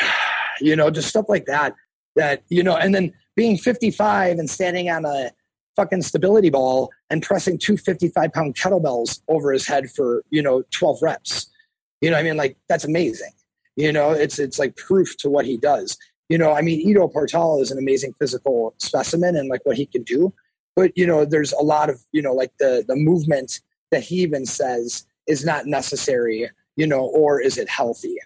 [0.60, 1.74] you know, just stuff like that.
[2.16, 5.30] That, you know, and then being 55 and standing on a
[5.76, 10.62] fucking stability ball and pressing two 55 pound kettlebells over his head for, you know,
[10.70, 11.46] 12 reps.
[12.00, 13.30] You know, I mean, like, that's amazing.
[13.76, 15.96] You know, it's it's like proof to what he does.
[16.30, 19.86] You know, I mean, Ido Portal is an amazing physical specimen and like what he
[19.86, 20.32] can do.
[20.74, 23.60] But, you know, there's a lot of, you know, like the the movement
[23.90, 28.16] that he even says is not necessary, you know, or is it healthy?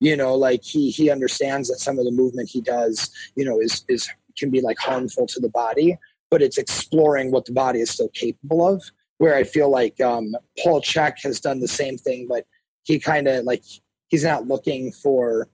[0.00, 3.60] You know, like he he understands that some of the movement he does, you know,
[3.60, 5.98] is is can be like harmful to the body,
[6.30, 8.82] but it's exploring what the body is still capable of.
[9.18, 12.46] Where I feel like um, Paul Chek has done the same thing, but
[12.84, 13.62] he kind of like
[14.08, 15.48] he's not looking for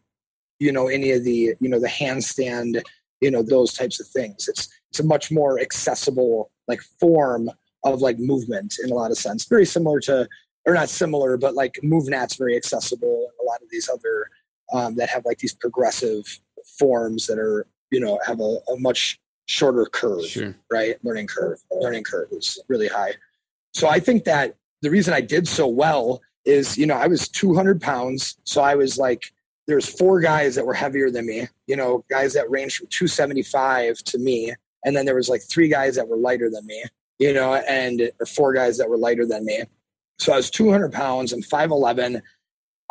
[0.59, 2.83] you know any of the you know the handstand
[3.21, 7.51] you know those types of things it's it's a much more accessible like form
[7.85, 10.29] of like movement in a lot of sense very similar to
[10.67, 14.29] or not similar but like MovNat's very accessible and a lot of these other
[14.73, 16.25] um, that have like these progressive
[16.79, 20.55] forms that are you know have a, a much shorter curve Sure.
[20.71, 20.97] right?
[21.05, 23.15] Learning curve learning curve is really high.
[23.73, 27.29] So i think that the reason i did so well is you know i was
[27.29, 29.33] 200 pounds so i was like
[29.67, 33.99] there's four guys that were heavier than me you know guys that ranged from 275
[33.99, 34.53] to me
[34.85, 36.83] and then there was like three guys that were lighter than me
[37.19, 39.63] you know and or four guys that were lighter than me.
[40.19, 42.23] So i was 200 pounds i'm 511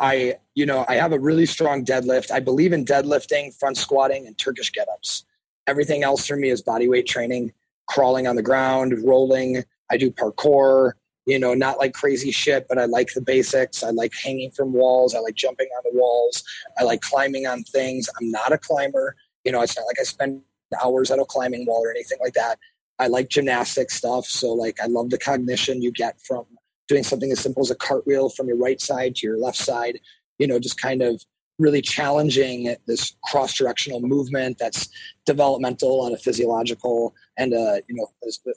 [0.00, 2.30] i you know i have a really strong deadlift.
[2.30, 5.24] I believe in deadlifting front squatting and turkish get-ups
[5.66, 7.52] everything else for me is body weight training
[7.86, 9.64] crawling on the ground rolling.
[9.90, 10.92] I do parkour
[11.26, 13.82] you know not like crazy shit but i like the basics.
[13.82, 15.14] I like hanging from walls.
[15.14, 16.42] I like jumping on the walls.
[16.78, 18.08] I like climbing on things.
[18.20, 19.16] I'm not a climber.
[19.44, 20.42] You know it's not like i spend
[20.82, 22.58] hours at a climbing wall or anything like that.
[22.98, 24.26] I like gymnastic stuff.
[24.26, 26.46] So like i love the cognition you get from
[26.88, 29.98] doing something as simple as a cartwheel from your right side to your left side
[30.38, 31.22] you know just kind of
[31.58, 34.88] really challenging this cross directional movement that's
[35.24, 38.08] developmental on a physiological and a you know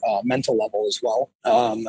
[0.08, 1.30] a mental level as well.
[1.44, 1.88] Um,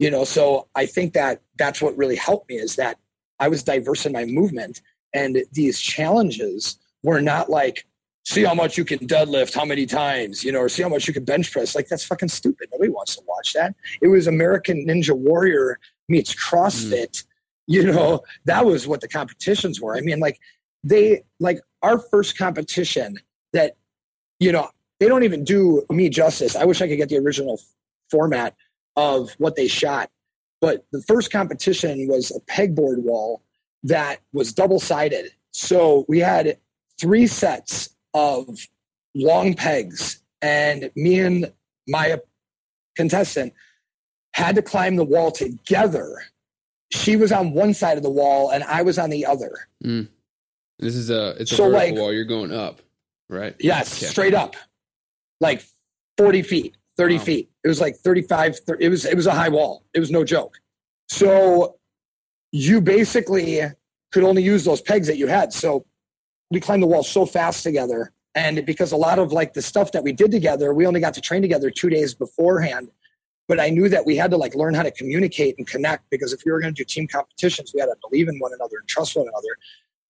[0.00, 2.98] you know so i think that that's what really helped me is that
[3.38, 4.80] i was diverse in my movement
[5.14, 7.86] and these challenges were not like
[8.24, 11.06] see how much you can deadlift how many times you know or see how much
[11.06, 11.74] you can bench press.
[11.74, 12.68] Like that's fucking stupid.
[12.70, 13.74] Nobody wants to watch that.
[14.02, 17.24] It was american ninja warrior meets crossfit mm.
[17.70, 20.38] You know that was what the competitions were i mean like
[20.82, 23.18] they like our first competition
[23.52, 23.76] that
[24.38, 24.68] you know
[24.98, 27.60] they don't even do me justice i wish i could get the original
[28.10, 28.54] format
[28.96, 30.10] of what they shot.
[30.60, 33.42] But the first competition was a pegboard wall
[33.84, 35.30] that was double sided.
[35.52, 36.58] So we had
[37.00, 38.58] three sets of
[39.14, 41.50] long pegs, and me and
[41.88, 42.18] my
[42.94, 43.54] contestant
[44.34, 46.22] had to climb the wall together.
[46.90, 49.68] She was on one side of the wall, and I was on the other.
[49.84, 50.08] Mm.
[50.78, 52.12] This is a it's a So, vertical like- wall.
[52.12, 52.80] You're going up,
[53.28, 53.54] right?
[53.60, 54.56] Yes, straight up,
[55.40, 55.62] like
[56.18, 57.24] forty feet, thirty Wow.
[57.24, 57.50] feet.
[57.62, 59.84] It was like 35, 30, It was it was a high wall.
[59.94, 60.58] It was no joke.
[61.08, 61.76] So
[62.52, 63.60] you basically
[64.12, 65.52] could only use those pegs that you had.
[65.52, 65.84] So
[66.50, 69.92] we climbed the wall so fast together, and because a lot of like the stuff
[69.92, 72.90] that we did together, we only got to train together two days beforehand.
[73.50, 76.32] But I knew that we had to like learn how to communicate and connect because
[76.32, 78.76] if we were going to do team competitions, we had to believe in one another
[78.78, 79.56] and trust one another.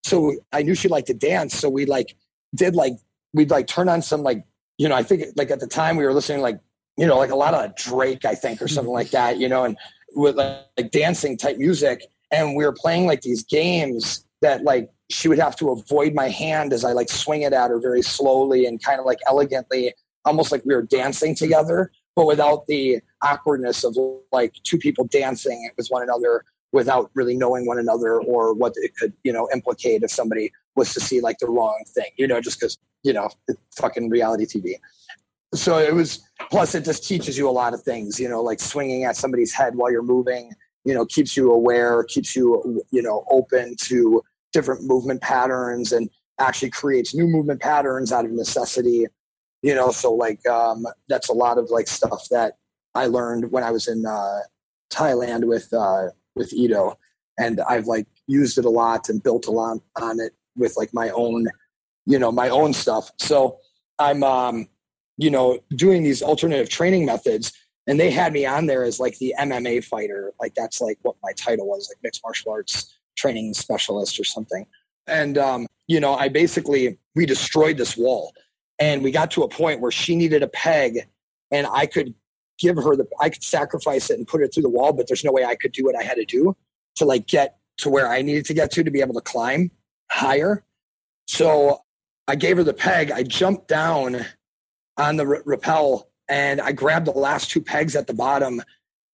[0.04, 2.14] So I knew she liked to dance, so we like
[2.54, 2.92] did like
[3.32, 4.44] we'd like turn on some like
[4.76, 6.60] you know I think like at the time we were listening like
[6.98, 8.74] you know like a lot of Drake I think or mm-hmm.
[8.74, 9.74] something like that you know and
[10.14, 14.90] with like, like dancing type music and we were playing like these games that like
[15.08, 18.02] she would have to avoid my hand as I like swing it at her very
[18.02, 19.94] slowly and kind of like elegantly
[20.26, 23.96] almost like we were dancing together but without the awkwardness of
[24.32, 28.96] like two people dancing with one another without really knowing one another or what it
[28.96, 32.40] could you know implicate if somebody was to see like the wrong thing you know
[32.40, 33.28] just because you know
[33.76, 34.74] fucking reality tv
[35.52, 38.60] so it was plus it just teaches you a lot of things you know like
[38.60, 40.52] swinging at somebody's head while you're moving
[40.84, 46.08] you know keeps you aware keeps you you know open to different movement patterns and
[46.38, 49.06] actually creates new movement patterns out of necessity
[49.62, 49.90] you know.
[49.90, 52.54] So like um that's a lot of like stuff that
[52.94, 54.40] i learned when i was in uh
[54.90, 56.98] thailand with uh with Ito,
[57.38, 60.92] and I've like used it a lot and built a lot on it with like
[60.92, 61.46] my own,
[62.06, 63.10] you know, my own stuff.
[63.18, 63.58] So
[63.98, 64.68] I'm, um,
[65.16, 67.52] you know, doing these alternative training methods,
[67.86, 70.32] and they had me on there as like the MMA fighter.
[70.40, 74.66] Like that's like what my title was, like mixed martial arts training specialist or something.
[75.06, 78.32] And um, you know, I basically we destroyed this wall,
[78.78, 81.08] and we got to a point where she needed a peg,
[81.50, 82.14] and I could
[82.60, 85.24] give her the I could sacrifice it and put it through the wall, but there's
[85.24, 86.56] no way I could do what I had to do
[86.96, 89.70] to like get to where I needed to get to to be able to climb
[90.10, 90.62] higher.
[91.26, 91.80] So
[92.28, 93.10] I gave her the peg.
[93.10, 94.24] I jumped down
[94.96, 98.62] on the r- rappel and I grabbed the last two pegs at the bottom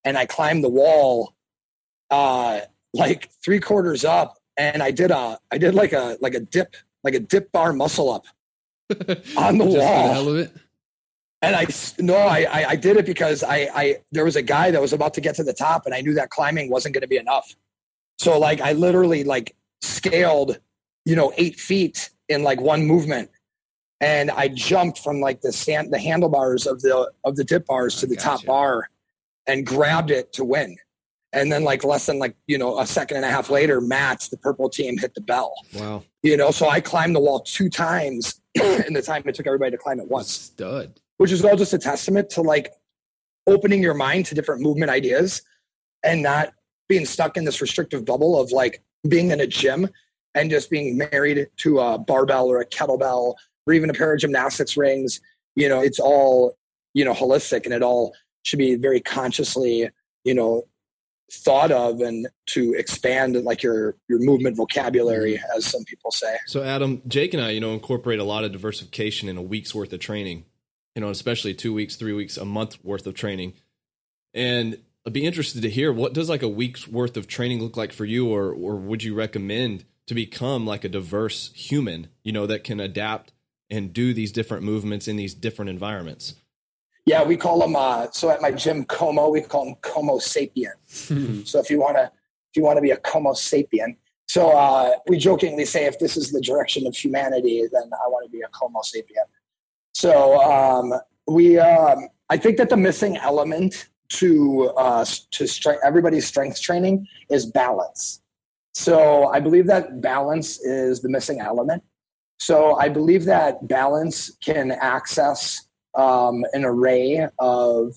[0.05, 1.35] and I climbed the wall
[2.11, 2.61] uh
[2.95, 6.77] like three quarters up and I did a I did like a like a dip
[7.03, 8.27] like a dip bar muscle up
[9.37, 10.47] on the Just for the wall.
[11.47, 11.99] Hell of it.
[11.99, 14.81] And I no, I, I did it because I I there was a guy that
[14.81, 17.09] was about to get to the top, and I knew that climbing wasn't going to
[17.09, 17.55] be enough.
[18.19, 20.59] So like I literally like scaled,
[21.05, 23.31] you know, eight feet in like one movement.
[24.01, 27.97] And I jumped from like the stand, the handlebars of the of the dip bars
[28.01, 28.91] to the top bar
[29.47, 30.77] and grabbed it to win.
[31.33, 34.29] And then like less than like, you know, a second and a half later, Matt,
[34.31, 35.55] the purple team hit the bell.
[35.75, 36.03] Wow.
[36.23, 39.71] You know, so I climbed the wall two times in the time it took everybody
[39.73, 41.01] to climb it once Stud.
[41.19, 42.73] Which is all just a testament to like
[43.47, 45.43] opening your mind to different movement ideas
[46.05, 46.51] and not
[46.89, 49.89] being stuck in this restrictive bubble of like being in a gym
[50.35, 53.35] and just being married to a barbell or a kettlebell
[53.67, 55.21] or even a pair of gymnastics rings.
[55.55, 56.57] You know, it's all,
[56.95, 59.89] you know, holistic and it all should be very consciously,
[60.25, 60.65] you know,
[61.33, 65.57] thought of and to expand like your your movement vocabulary mm-hmm.
[65.59, 66.37] as some people say.
[66.47, 69.75] So Adam, Jake and I, you know, incorporate a lot of diversification in a week's
[69.75, 70.45] worth of training.
[70.97, 73.53] You know, especially two weeks, three weeks, a month worth of training.
[74.33, 77.77] And I'd be interested to hear what does like a week's worth of training look
[77.77, 82.33] like for you, or or would you recommend to become like a diverse human, you
[82.33, 83.33] know, that can adapt
[83.69, 86.35] and do these different movements in these different environments?
[87.05, 87.77] Yeah, we call them.
[87.77, 90.73] Uh, so at my gym, Como, we call them Como sapien.
[91.47, 93.97] so if you want to, if you want to be a Como sapien,
[94.29, 98.25] so uh, we jokingly say, if this is the direction of humanity, then I want
[98.25, 99.27] to be a Como sapien.
[99.97, 100.93] So um,
[101.27, 107.47] we, um, I think that the missing element to uh, to everybody's strength training is
[107.47, 108.21] balance.
[108.75, 111.83] So I believe that balance is the missing element.
[112.39, 117.95] So I believe that balance can access um, an array of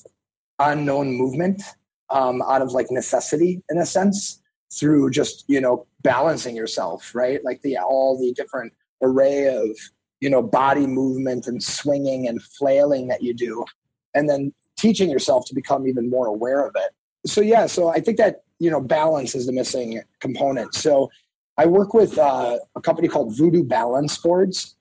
[0.57, 1.61] unknown movement
[2.09, 4.41] um, out of like necessity in a sense
[4.73, 8.71] through just you know balancing yourself right like the all the different
[9.01, 9.77] array of
[10.21, 13.65] you know body movement and swinging and flailing that you do
[14.13, 16.91] and then teaching yourself to become even more aware of it.
[17.25, 20.73] So yeah so i think that you know balance is the missing component.
[20.73, 21.09] So
[21.57, 24.75] i work with uh, a company called Vew-Do balance boards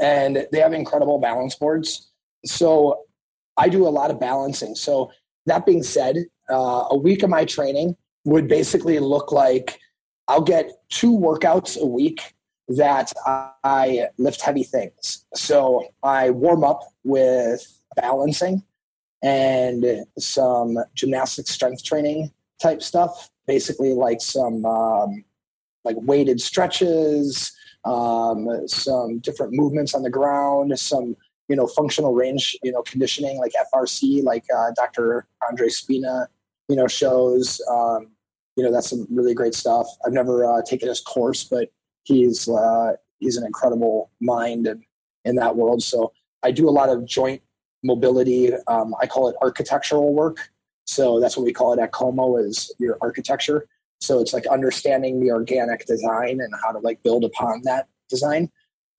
[0.00, 2.10] and they have incredible balance boards.
[2.44, 3.04] So
[3.56, 4.74] I do a lot of balancing.
[4.74, 5.10] So
[5.46, 6.16] that being said,
[6.50, 9.78] uh, a week of my training would basically look like
[10.28, 12.34] I'll get two workouts a week
[12.76, 15.24] that I lift heavy things.
[15.34, 17.66] So I warm up with
[17.96, 18.62] balancing
[19.22, 19.84] and
[20.18, 23.30] some gymnastic strength training type stuff.
[23.46, 25.24] Basically, like some um,
[25.84, 27.52] like weighted stretches,
[27.84, 31.16] um, some different movements on the ground, some
[31.48, 35.26] you know functional range you know conditioning like FRC, like uh, Dr.
[35.48, 36.28] Andre Spina,
[36.68, 37.60] you know shows.
[37.68, 38.12] Um,
[38.56, 39.86] you know that's some really great stuff.
[40.04, 41.68] I've never uh, taken his course, but
[42.04, 44.82] he's uh, he's an incredible mind and
[45.24, 45.82] in that world.
[45.82, 47.42] So I do a lot of joint
[47.82, 48.52] mobility.
[48.66, 50.38] Um, I call it architectural work.
[50.84, 53.68] So that's what we call it at Como is your architecture.
[54.00, 58.50] So it's like understanding the organic design and how to like build upon that design.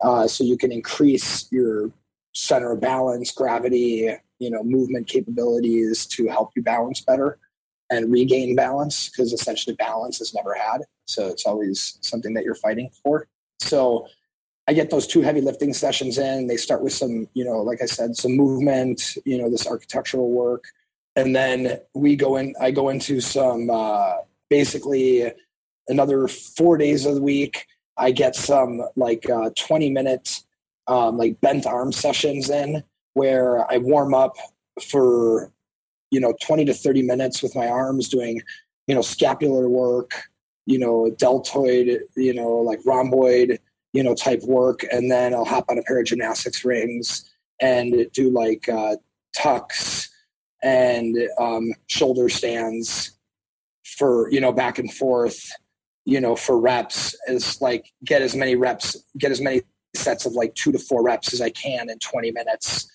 [0.02, 1.92] Uh, so you can increase your
[2.34, 7.38] center of balance, gravity, you know, movement capabilities to help you balance better
[7.94, 10.82] and regain balance because essentially balance is never had.
[11.06, 13.28] So it's always something that you're fighting for.
[13.60, 14.08] So
[14.68, 16.48] I get those two heavy lifting sessions in.
[16.48, 20.32] They start with some, you know, like I said, some movement, you know, this architectural
[20.32, 20.66] work.
[21.16, 24.14] And then we go in, I go into some uh,
[24.50, 25.32] basically
[25.88, 27.68] another four days of the week.
[27.98, 30.40] I get some like uh, 20 minute
[30.88, 32.84] um, like bent arm sessions in
[33.14, 34.36] where I warm up
[34.82, 35.52] for,
[36.14, 38.40] you know, 20 to 30 minutes with my arms doing,
[38.86, 40.12] you know, scapular work,
[40.68, 43.60] you know, deltoid, you know, like rhomboid,
[43.94, 44.86] you know, type work.
[44.92, 47.28] And then I'll hop on a pair of gymnastics rings
[47.60, 48.98] and do like uh,
[49.36, 50.08] tucks
[50.62, 53.18] and um, shoulder stands
[53.84, 55.50] for, you know, back and forth,
[56.06, 59.64] you know, for reps is like get as many reps, get as many
[59.96, 62.88] sets of like two to four reps as I can in 20 minutes,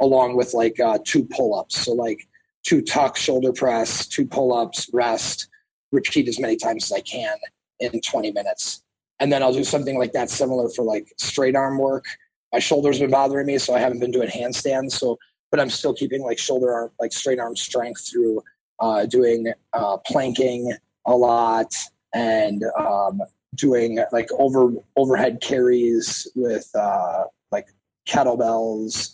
[0.00, 1.84] along with like uh, two pull ups.
[1.84, 2.26] So, like
[2.64, 5.48] two tuck, shoulder press, two pull ups, rest,
[5.92, 7.36] repeat as many times as I can
[7.78, 8.82] in 20 minutes.
[9.20, 12.04] And then I'll do something like that similar for like straight arm work.
[12.52, 14.92] My shoulders been bothering me, so I haven't been doing handstands.
[14.92, 15.18] So,
[15.50, 18.42] but I'm still keeping like shoulder arm, like straight arm strength through
[18.80, 20.72] uh, doing uh, planking
[21.06, 21.72] a lot
[22.12, 23.20] and um,
[23.54, 27.68] doing like over overhead carries with uh, like
[28.08, 29.12] kettlebells,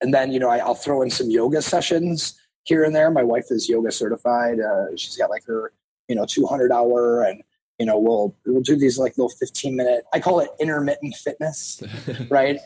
[0.00, 3.10] and then you know I, I'll throw in some yoga sessions here and there.
[3.10, 4.60] My wife is yoga certified.
[4.60, 5.72] Uh, she's got like her
[6.08, 7.42] you know 200 hour, and
[7.78, 10.04] you know we'll we'll do these like little 15 minute.
[10.12, 11.82] I call it intermittent fitness,
[12.30, 12.58] right?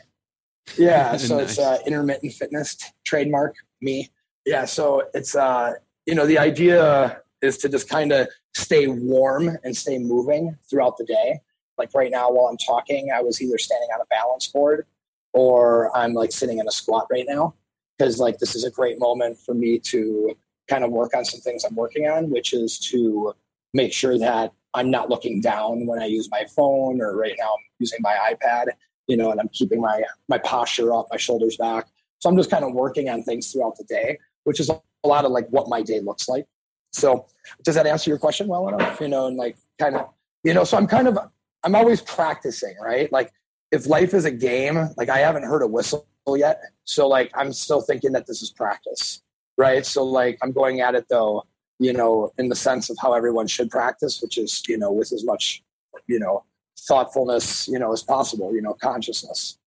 [0.76, 4.10] Yeah, so it's uh, intermittent fitness trademark me.
[4.44, 5.74] Yeah, so it's uh
[6.06, 10.96] you know the idea is to just kind of stay warm and stay moving throughout
[10.96, 11.40] the day.
[11.76, 14.86] Like right now, while I'm talking, I was either standing on a balance board
[15.34, 17.54] or I'm like sitting in a squat right now
[17.98, 20.36] because like this is a great moment for me to
[20.68, 23.34] kind of work on some things I'm working on, which is to
[23.72, 27.46] make sure that I'm not looking down when I use my phone or right now
[27.46, 28.66] I'm using my iPad,
[29.06, 31.86] you know, and I'm keeping my my posture up, my shoulders back.
[32.18, 35.24] So I'm just kind of working on things throughout the day, which is a lot
[35.24, 36.46] of like what my day looks like.
[36.92, 37.26] So
[37.62, 39.00] does that answer your question well enough?
[39.00, 40.08] You know, and like kind of,
[40.44, 41.18] you know, so I'm kind of
[41.62, 43.10] I'm always practicing, right?
[43.12, 43.32] Like
[43.72, 46.60] if life is a game, like I haven't heard a whistle yet.
[46.84, 49.22] So like I'm still thinking that this is practice.
[49.56, 49.86] Right.
[49.86, 51.44] So like I'm going at it though
[51.78, 55.12] you know, in the sense of how everyone should practice, which is, you know, with
[55.12, 55.62] as much,
[56.06, 56.44] you know,
[56.88, 59.58] thoughtfulness, you know, as possible, you know, consciousness.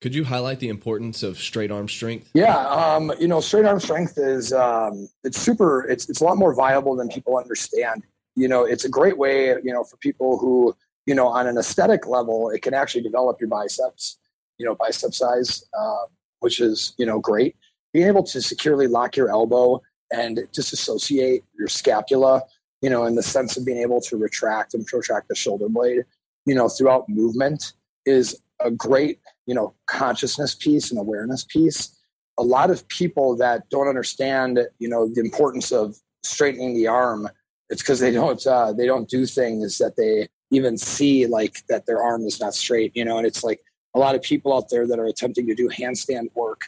[0.00, 2.30] Could you highlight the importance of straight arm strength?
[2.32, 5.86] Yeah, um, you know, straight arm strength is um, it's super.
[5.88, 8.04] It's it's a lot more viable than people understand.
[8.34, 11.58] You know, it's a great way, you know, for people who, you know, on an
[11.58, 14.18] aesthetic level, it can actually develop your biceps,
[14.60, 16.04] you know, bicep size, uh,
[16.40, 17.56] which is you know great.
[17.92, 19.80] Being able to securely lock your elbow
[20.12, 22.42] and disassociate your scapula,
[22.82, 26.02] you know, in the sense of being able to retract and protract the shoulder blade,
[26.44, 27.72] you know, throughout movement
[28.04, 31.96] is a great, you know, consciousness piece and awareness piece.
[32.38, 37.28] A lot of people that don't understand, you know, the importance of straightening the arm,
[37.70, 41.86] it's because they don't uh, they don't do things that they even see like that
[41.86, 43.60] their arm is not straight, you know, and it's like
[43.94, 46.62] a lot of people out there that are attempting to do handstand work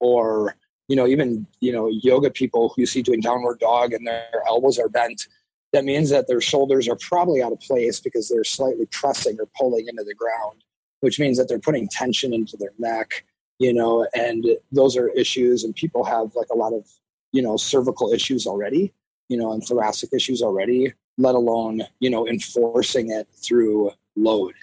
[0.00, 0.56] or
[0.88, 4.42] you know, even, you know, yoga people who you see doing downward dog and their
[4.46, 5.26] elbows are bent,
[5.72, 9.48] that means that their shoulders are probably out of place because they're slightly pressing or
[9.58, 10.62] pulling into the ground,
[11.00, 13.24] which means that they're putting tension into their neck,
[13.58, 15.64] you know, and those are issues.
[15.64, 16.88] And people have like a lot of,
[17.32, 18.92] you know, cervical issues already,
[19.28, 24.54] you know, and thoracic issues already, let alone, you know, enforcing it through load,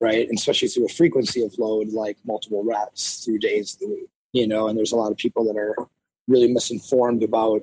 [0.00, 0.28] right?
[0.28, 4.10] And especially through a frequency of load like multiple reps through days of the week
[4.36, 5.74] you know, and there's a lot of people that are
[6.28, 7.62] really misinformed about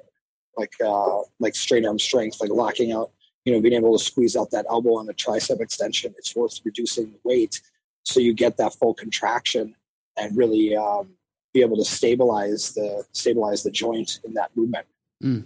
[0.57, 3.11] like uh, like straight arm strength, like locking out,
[3.45, 6.15] you know, being able to squeeze out that elbow on the tricep extension.
[6.17, 7.61] It's worth reducing the weight
[8.05, 9.75] so you get that full contraction
[10.17, 11.09] and really um,
[11.53, 14.87] be able to stabilize the stabilize the joint in that movement.
[15.23, 15.45] Mm.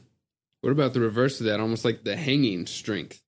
[0.61, 1.59] What about the reverse of that?
[1.59, 3.21] Almost like the hanging strength.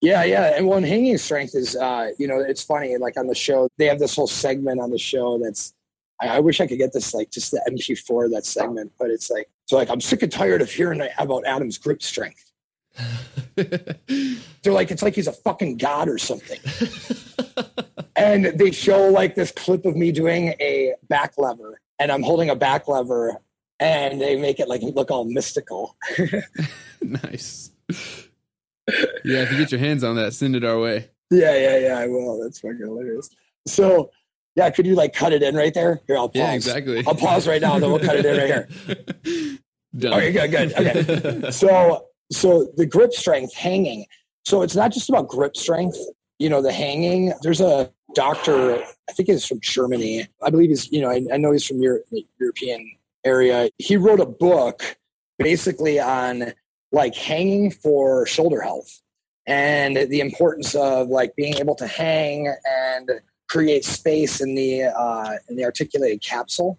[0.00, 0.56] Yeah, yeah.
[0.56, 2.96] And one hanging strength is, uh, you know, it's funny.
[2.96, 5.74] Like on the show, they have this whole segment on the show that's
[6.20, 9.30] I, I, wish I could get this like just the MP4 that segment, but it's
[9.30, 12.52] like so like I'm sick and tired of hearing about Adam's grip strength.
[13.56, 16.60] They're like it's like he's a fucking god or something.
[18.16, 22.50] and they show like this clip of me doing a back lever, and I'm holding
[22.50, 23.40] a back lever,
[23.80, 25.96] and they make it like look all mystical.
[27.02, 27.70] nice.
[29.24, 31.10] Yeah, if you get your hands on that, send it our way.
[31.30, 31.98] Yeah, yeah, yeah.
[31.98, 32.40] I will.
[32.42, 33.30] That's fucking hilarious.
[33.66, 34.10] So
[34.54, 36.00] yeah, could you like cut it in right there?
[36.06, 36.36] Here, I'll pause.
[36.36, 37.04] Yeah, exactly.
[37.06, 39.58] I'll pause right now, then we'll cut it in right here.
[39.98, 40.12] Done.
[40.14, 40.72] Okay, good, good.
[40.74, 41.50] Okay.
[41.50, 44.06] so so the grip strength hanging.
[44.44, 45.98] So it's not just about grip strength.
[46.38, 47.32] You know, the hanging.
[47.42, 50.26] There's a doctor, I think he's from Germany.
[50.42, 52.90] I believe he's, you know, I, I know he's from Europe, the European
[53.24, 53.70] area.
[53.78, 54.96] He wrote a book
[55.38, 56.52] basically on
[56.92, 59.00] like hanging for shoulder health
[59.46, 63.10] and the importance of like being able to hang and
[63.48, 66.78] create space in the uh, in the articulated capsule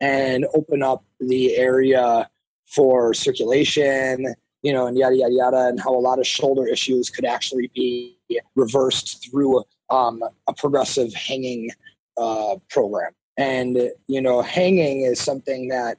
[0.00, 2.28] and open up the area
[2.66, 7.10] for circulation, you know, and yada yada yada, and how a lot of shoulder issues
[7.10, 8.16] could actually be
[8.54, 11.70] reversed through um, a progressive hanging
[12.16, 13.12] uh, program.
[13.36, 15.98] And you know, hanging is something that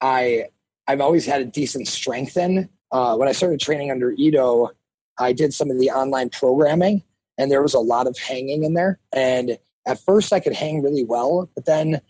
[0.00, 0.46] I
[0.86, 2.68] I've always had a decent strength in.
[2.94, 4.70] Uh, when I started training under Ido,
[5.18, 7.02] I did some of the online programming,
[7.36, 9.00] and there was a lot of hanging in there.
[9.12, 12.00] And at first, I could hang really well, but then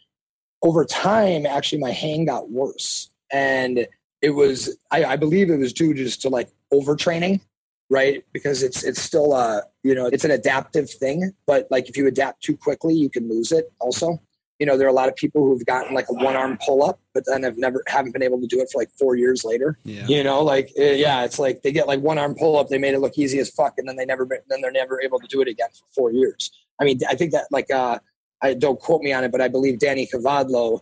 [0.61, 3.09] over time, actually, my hang got worse.
[3.33, 3.87] And
[4.21, 7.41] it was, I, I believe it was due just to like overtraining,
[7.89, 8.23] right?
[8.35, 12.07] Because it's it's still a you know it's an adaptive thing, but like if you
[12.07, 13.73] adapt too quickly, you can lose it.
[13.81, 14.21] Also,
[14.59, 16.85] you know there are a lot of people who've gotten like a one arm pull
[16.85, 19.45] up but then have never haven't been able to do it for like four years
[19.45, 20.07] later yeah.
[20.07, 22.79] you know like eh, yeah it's like they get like one arm pull up they
[22.79, 25.27] made it look easy as fuck and then they never then they're never able to
[25.27, 26.51] do it again for four years
[26.81, 27.99] i mean i think that like uh
[28.43, 30.81] i don't quote me on it but i believe Danny Kavadlo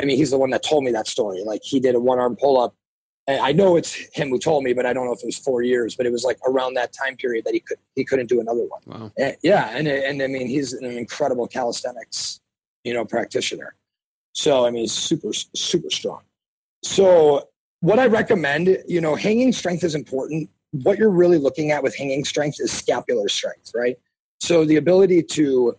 [0.00, 2.18] i mean he's the one that told me that story like he did a one
[2.18, 2.74] arm pull up
[3.28, 5.62] I know it's him who told me, but I don't know if it was four
[5.62, 5.94] years.
[5.94, 8.64] But it was like around that time period that he could he couldn't do another
[8.64, 8.80] one.
[8.86, 9.12] Wow.
[9.16, 12.40] And, yeah, and and I mean he's an incredible calisthenics
[12.84, 13.74] you know, practitioner.
[14.32, 16.22] So, I mean, super, super strong.
[16.82, 17.48] So,
[17.80, 20.50] what I recommend, you know, hanging strength is important.
[20.72, 23.96] what you're really looking at with hanging strength is scapular strength, right?
[24.38, 25.74] So the ability to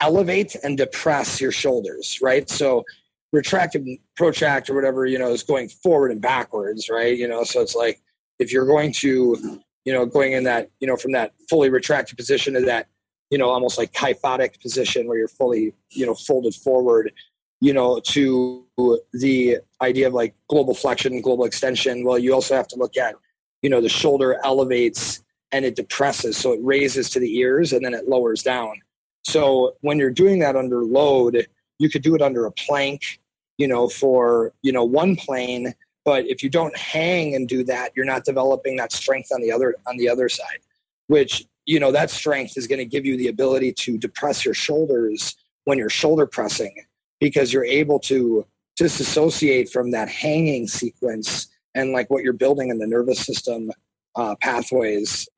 [0.00, 2.48] elevate and depress your shoulders, right?
[2.48, 2.84] So
[3.32, 7.16] retract and protract or whatever, you know, is going forward and backwards, right?
[7.16, 8.00] You know, so it's like
[8.38, 12.16] if you're going to, you know, going in that, you know, from that fully retracted
[12.16, 12.88] position to that,
[13.34, 17.12] you know, almost like kyphotic position where you're fully, you know, folded forward,
[17.60, 18.64] you know, to
[19.12, 22.04] the idea of like global flexion, global extension.
[22.04, 23.16] Well, you also have to look at,
[23.60, 26.36] you know, the shoulder elevates and it depresses.
[26.36, 28.80] So it raises to the ears and then it lowers down.
[29.24, 31.48] So when you're doing that under load,
[31.80, 33.18] you could do it under a plank,
[33.58, 35.74] you know, for, you know, one plane.
[36.04, 39.50] But if you don't hang and do that, you're not developing that strength on the
[39.50, 40.60] other on the other side,
[41.08, 44.54] which, you know, that strength is going to give you the ability to depress your
[44.54, 45.34] shoulders
[45.64, 46.74] when you're shoulder pressing
[47.20, 48.46] because you're able to
[48.76, 53.70] disassociate from that hanging sequence and like what you're building in the nervous system
[54.16, 55.28] uh, pathways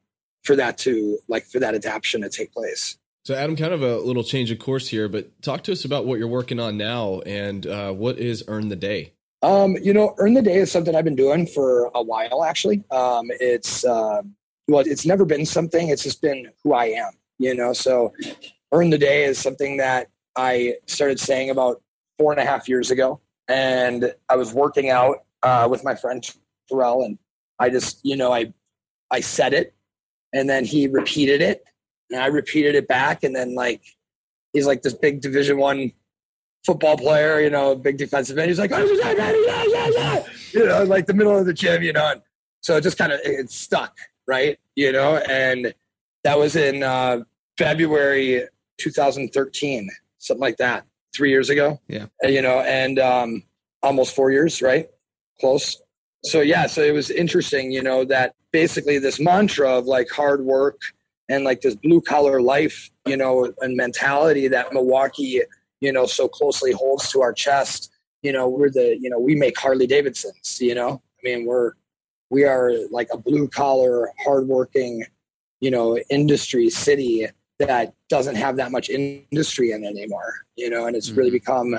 [0.44, 2.98] for that to like for that adaptation to take place.
[3.24, 6.06] So, Adam, kind of a little change of course here, but talk to us about
[6.06, 9.14] what you're working on now and uh, what is Earn the Day.
[9.42, 12.44] Um, you know, Earn the Day is something I've been doing for a while.
[12.44, 14.22] Actually, um, it's uh,
[14.68, 15.88] well, it's never been something.
[15.88, 17.12] It's just been who I am.
[17.38, 18.14] You know, so
[18.72, 21.82] Earn the Day is something that I started saying about
[22.18, 26.26] four and a half years ago, and I was working out uh, with my friend
[26.68, 27.18] Terrell, and
[27.58, 28.52] I just, you know, I
[29.10, 29.74] I said it,
[30.32, 31.64] and then he repeated it,
[32.10, 33.82] and I repeated it back, and then like
[34.52, 35.92] he's like this big Division One
[36.64, 38.48] football player, you know, big defensive end.
[38.48, 38.84] He's like, oh,
[40.52, 42.12] you know, like the middle of the gym, you know.
[42.12, 42.22] And
[42.62, 43.96] so it just kind of it stuck,
[44.26, 44.58] right?
[44.74, 45.74] You know, and
[46.24, 47.20] that was in uh,
[47.58, 48.44] February
[48.78, 51.80] 2013, something like that, three years ago.
[51.88, 53.42] Yeah, you know, and um,
[53.82, 54.88] almost four years, right?
[55.40, 55.80] Close.
[56.24, 60.44] So yeah, so it was interesting, you know, that basically this mantra of like hard
[60.44, 60.80] work
[61.28, 65.40] and like this blue collar life, you know, and mentality that Milwaukee,
[65.80, 67.90] you know, so closely holds to our chest.
[68.22, 71.72] You know, we're the, you know, we make Harley Davidsons, you know, I mean, we're,
[72.30, 75.04] we are like a blue collar, hardworking,
[75.60, 77.26] you know, industry city
[77.58, 81.18] that doesn't have that much industry in it anymore, you know, and it's mm-hmm.
[81.18, 81.78] really become,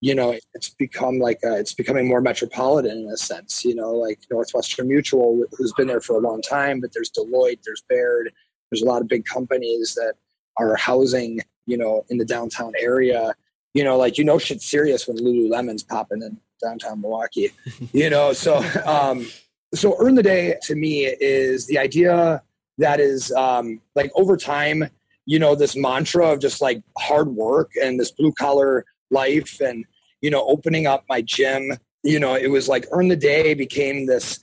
[0.00, 3.92] you know, it's become like a, it's becoming more metropolitan in a sense, you know,
[3.92, 8.32] like Northwestern Mutual, who's been there for a long time, but there's Deloitte, there's Baird,
[8.70, 10.14] there's a lot of big companies that
[10.56, 13.34] are housing, you know, in the downtown area.
[13.74, 17.50] You know, like you know, shit's serious when Lululemon's popping in downtown Milwaukee.
[17.92, 19.26] you know, so um,
[19.74, 22.42] so earn the day to me is the idea
[22.78, 24.88] that is um, like over time,
[25.26, 29.84] you know, this mantra of just like hard work and this blue collar life and
[30.20, 34.04] you know opening up my gym you know it was like earn the day became
[34.04, 34.38] this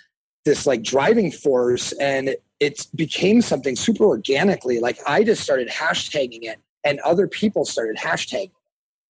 [0.45, 4.79] this like driving force and it became something super organically.
[4.79, 8.51] Like I just started hashtagging it and other people started hashtagging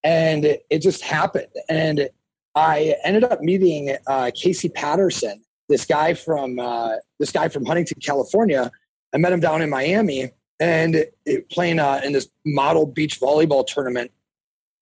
[0.03, 1.47] and it, just happened.
[1.69, 2.09] And
[2.55, 7.99] I ended up meeting uh, Casey Patterson, this guy from uh, this guy from Huntington,
[8.01, 8.71] California.
[9.13, 13.65] I met him down in Miami and it, playing uh, in this model beach volleyball
[13.65, 14.11] tournament.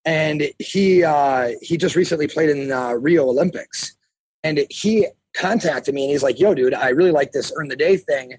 [0.06, 3.96] And he uh, he just recently played in uh, Rio Olympics,
[4.44, 7.76] and he contacted me and he's like, "Yo, dude, I really like this earn the
[7.78, 8.38] day thing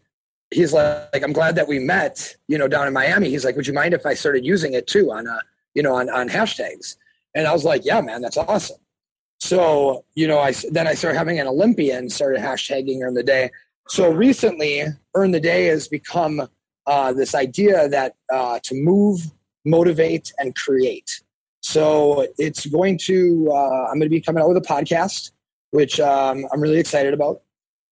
[0.55, 3.29] he's like, I'm glad that we met, you know, down in Miami.
[3.31, 5.41] He's like, would you mind if I started using it too on, uh,
[5.75, 6.97] you know, on, on hashtags?
[7.35, 8.77] And I was like, yeah, man, that's awesome.
[9.45, 13.51] So, you know, I, then I started having an Olympian started hashtagging Earn the Day.
[13.89, 14.85] So recently,
[15.15, 16.49] Earn the Day has become
[16.87, 19.21] uh, this idea that uh, to move,
[19.67, 21.21] motivate, and create.
[21.61, 25.33] So it's going to, uh, I'm going to be coming out with a podcast,
[25.73, 27.43] which um, I'm really excited about.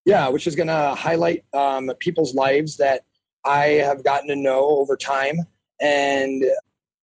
[0.06, 3.04] Yeah, which is going to highlight um, people's lives that
[3.44, 5.36] I have gotten to know over time,
[5.82, 6.44] and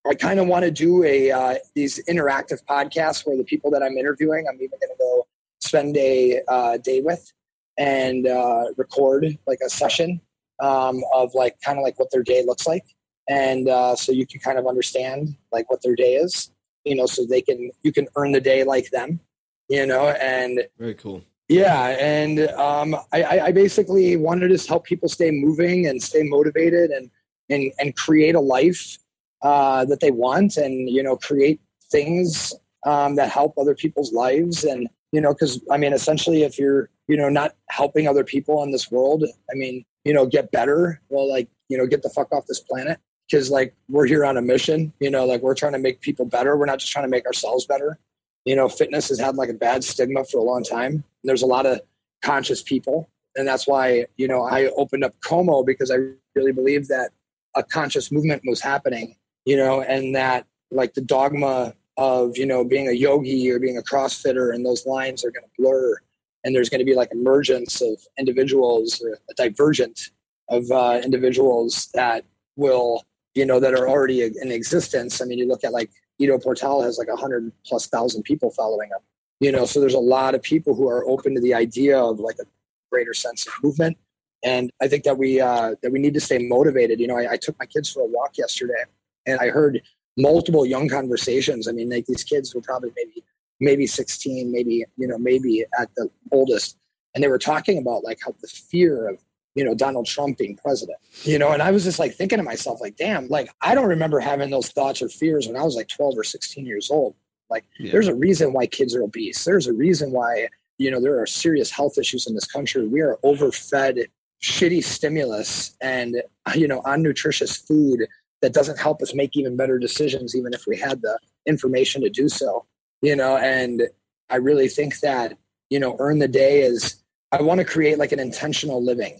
[0.08, 3.84] I kind of want to do a uh, these interactive podcasts where the people that
[3.84, 5.28] I'm interviewing, I'm even going to go
[5.60, 7.32] spend a uh, day with
[7.78, 10.22] and uh, record like a session
[10.62, 12.86] um, of like kind of like what their day looks like,
[13.28, 16.52] and uh, so you can kind of understand like what their day is,
[16.86, 19.20] you know, so they can you can earn the day like them,
[19.68, 21.22] you know, and very cool.
[21.50, 26.92] Yeah, and um, I, I basically wanted to help people stay moving and stay motivated
[26.92, 27.10] and
[27.50, 28.98] and and create a life
[29.42, 31.60] uh, that they want, and you know, create
[31.92, 32.54] things
[32.86, 36.90] um, that help other people's lives, and you know, because I mean, essentially, if you're
[37.08, 41.02] you know not helping other people in this world, I mean, you know, get better.
[41.10, 43.00] Well, like you know, get the fuck off this planet
[43.30, 44.94] because like we're here on a mission.
[45.00, 46.58] You know, like we're trying to make people better.
[46.58, 48.00] We're not just trying to make ourselves better
[48.46, 51.04] you know, fitness has had like a bad stigma for a long time.
[51.24, 51.82] There's a lot of
[52.24, 55.98] conscious people, And that's why, you know, I opened up Como because I
[56.36, 57.12] really believe that
[57.56, 59.16] a conscious movement was happening,
[59.50, 63.80] you know, and that like the dogma of, you know, being a yogi or being
[63.80, 65.96] a CrossFitter and those lines are going to blur.
[66.44, 70.12] And there's going to be like emergence of individuals or a divergent
[70.50, 72.26] of uh, individuals that
[72.58, 73.04] will,
[73.34, 75.20] you know, that are already in existence.
[75.20, 75.90] I mean, you look at like
[76.20, 79.02] Ido Portal has like a hundred plus thousand people following him,
[79.40, 82.20] you know, so there's a lot of people who are open to the idea of
[82.20, 82.46] like a
[82.92, 83.98] greater sense of movement.
[84.46, 87.00] And I think that we uh, that we need to stay motivated.
[87.00, 88.84] You know, I, I took my kids for a walk yesterday,
[89.26, 89.82] and I heard
[90.18, 91.68] multiple young conversations.
[91.68, 93.24] I mean, like these kids were probably maybe
[93.60, 96.78] maybe 16, maybe you know maybe at the oldest,
[97.14, 99.24] and they were talking about like how the fear of
[99.56, 100.98] you know Donald Trump being president.
[101.24, 103.88] You know, and I was just like thinking to myself, like, damn, like I don't
[103.88, 107.16] remember having those thoughts or fears when I was like 12 or 16 years old.
[107.50, 107.92] Like, yeah.
[107.92, 109.44] there's a reason why kids are obese.
[109.44, 112.88] There's a reason why you know there are serious health issues in this country.
[112.88, 114.08] We are overfed
[114.42, 116.22] shitty stimulus and
[116.56, 118.08] you know unnutritious food
[118.42, 122.10] that doesn't help us make even better decisions even if we had the information to
[122.10, 122.66] do so
[123.02, 123.38] you know?
[123.38, 123.84] And
[124.30, 125.38] i really think that
[125.70, 129.20] you know earn the day is i want to create like an intentional living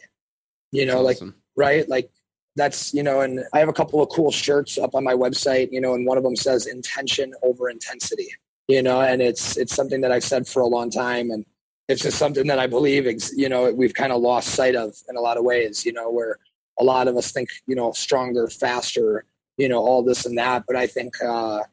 [0.72, 1.28] you know awesome.
[1.28, 1.90] like right?
[1.90, 2.12] Like
[2.56, 5.70] that's you know and i have a couple of cool shirts up on my website
[5.72, 8.30] you know and one of them says intention over intensity
[8.68, 9.02] you know?
[9.02, 11.46] And it's it's something that i've said for a long time and
[11.90, 15.18] it's just something that I believe, you know, we've kind of lost sight of in
[15.18, 16.38] a lot of ways, you know, where
[16.80, 19.26] a lot of us think, you know, stronger, faster,
[19.58, 20.64] you know, all this and that.
[20.66, 21.64] But I think, uh,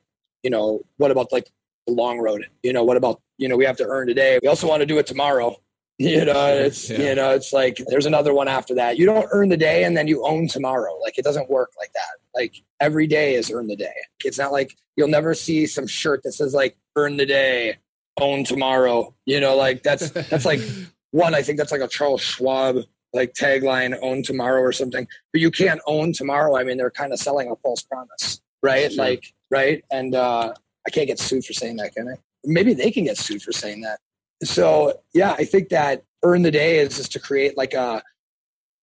[0.43, 1.51] you know, what about like
[1.87, 2.47] the long road?
[2.63, 4.39] You know, what about, you know, we have to earn today.
[4.43, 5.57] We also want to do it tomorrow.
[5.99, 6.99] You know, it's, yeah.
[6.99, 8.99] you know, it's like there's another one after that.
[8.99, 10.95] You don't earn the day and then you own tomorrow.
[10.99, 12.19] Like it doesn't work like that.
[12.35, 13.95] Like every day is earn the day.
[14.23, 17.79] It's not like you'll never see some shirt that says like earn the day
[18.21, 19.15] own tomorrow.
[19.25, 20.61] You know, like that's that's like
[21.13, 21.35] one.
[21.35, 25.07] I think that's like a Charles Schwab like tagline, own tomorrow or something.
[25.33, 26.57] But you can't own tomorrow.
[26.57, 28.93] I mean, they're kind of selling a false promise, right?
[28.93, 29.05] Sure.
[29.05, 29.85] Like, right?
[29.91, 30.53] And uh,
[30.87, 32.15] I can't get sued for saying that, can I?
[32.45, 33.99] Maybe they can get sued for saying that.
[34.45, 38.03] So yeah, I think that earn the day is just to create like a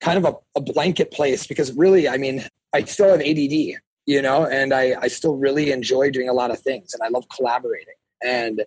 [0.01, 4.21] kind of a, a blanket place because really, I mean, I still have ADD, you
[4.21, 7.25] know, and I, I still really enjoy doing a lot of things and I love
[7.29, 7.93] collaborating.
[8.23, 8.63] And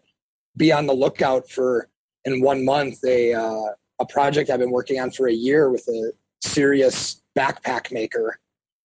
[0.56, 1.88] be on the lookout for
[2.24, 5.86] in one month a uh, a project I've been working on for a year with
[5.88, 6.12] a
[6.42, 8.38] serious backpack maker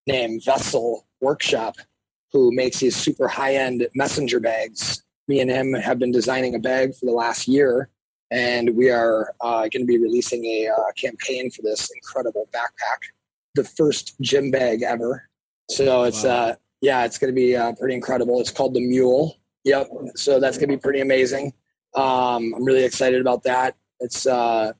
[0.07, 1.75] named Vessel Workshop,
[2.31, 5.03] who makes these super high end messenger bags.
[5.27, 7.89] Me and him have been designing a bag for the last year,
[8.31, 12.99] and we are uh, going to be releasing a uh, campaign for this incredible backpack,
[13.55, 15.27] the first gym bag ever.
[15.69, 16.31] So it's wow.
[16.31, 18.41] uh, yeah, it's going to be uh, pretty incredible.
[18.41, 19.37] It's called the Mule.
[19.63, 19.87] Yep.
[20.15, 21.53] So that's going to be pretty amazing.
[21.93, 23.75] Um, I'm really excited about that.
[23.99, 24.73] It's uh,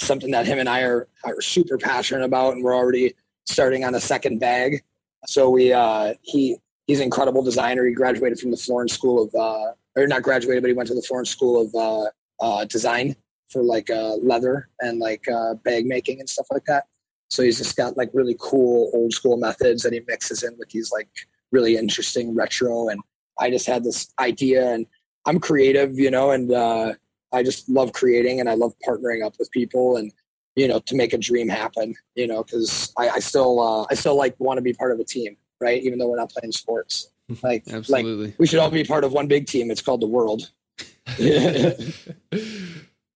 [0.00, 3.14] something that him and I are, are super passionate about, and we're already
[3.46, 4.82] starting on a second bag.
[5.26, 7.84] So we uh, he he's an incredible designer.
[7.86, 10.94] He graduated from the Florence School of uh, or not graduated, but he went to
[10.94, 13.16] the Florence School of uh, uh, Design
[13.48, 16.84] for like uh, leather and like uh, bag making and stuff like that.
[17.28, 20.70] So he's just got like really cool old school methods that he mixes in with
[20.70, 21.08] these like
[21.50, 22.88] really interesting retro.
[22.88, 23.00] And
[23.38, 24.86] I just had this idea and
[25.26, 26.94] I'm creative, you know, and uh,
[27.32, 30.12] I just love creating and I love partnering up with people and
[30.56, 31.94] you know to make a dream happen.
[32.14, 35.00] You know, because I, I, still uh, I still like want to be part of
[35.00, 35.82] a team, right?
[35.82, 37.10] Even though we're not playing sports,
[37.42, 39.70] like absolutely, like, we should all be part of one big team.
[39.70, 40.50] It's called the world.
[41.08, 41.74] I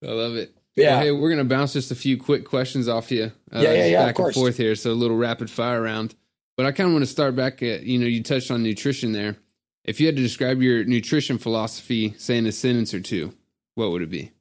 [0.01, 0.55] love it.
[0.75, 0.95] Yeah.
[0.95, 3.31] Well, hey, we're gonna bounce just a few quick questions off you.
[3.53, 4.05] Uh, yeah, yeah, yeah.
[4.05, 6.15] Back and forth here, so a little rapid fire round.
[6.55, 9.11] But I kind of want to start back at you know you touched on nutrition
[9.11, 9.37] there.
[9.83, 13.33] If you had to describe your nutrition philosophy, say in a sentence or two,
[13.75, 14.31] what would it be?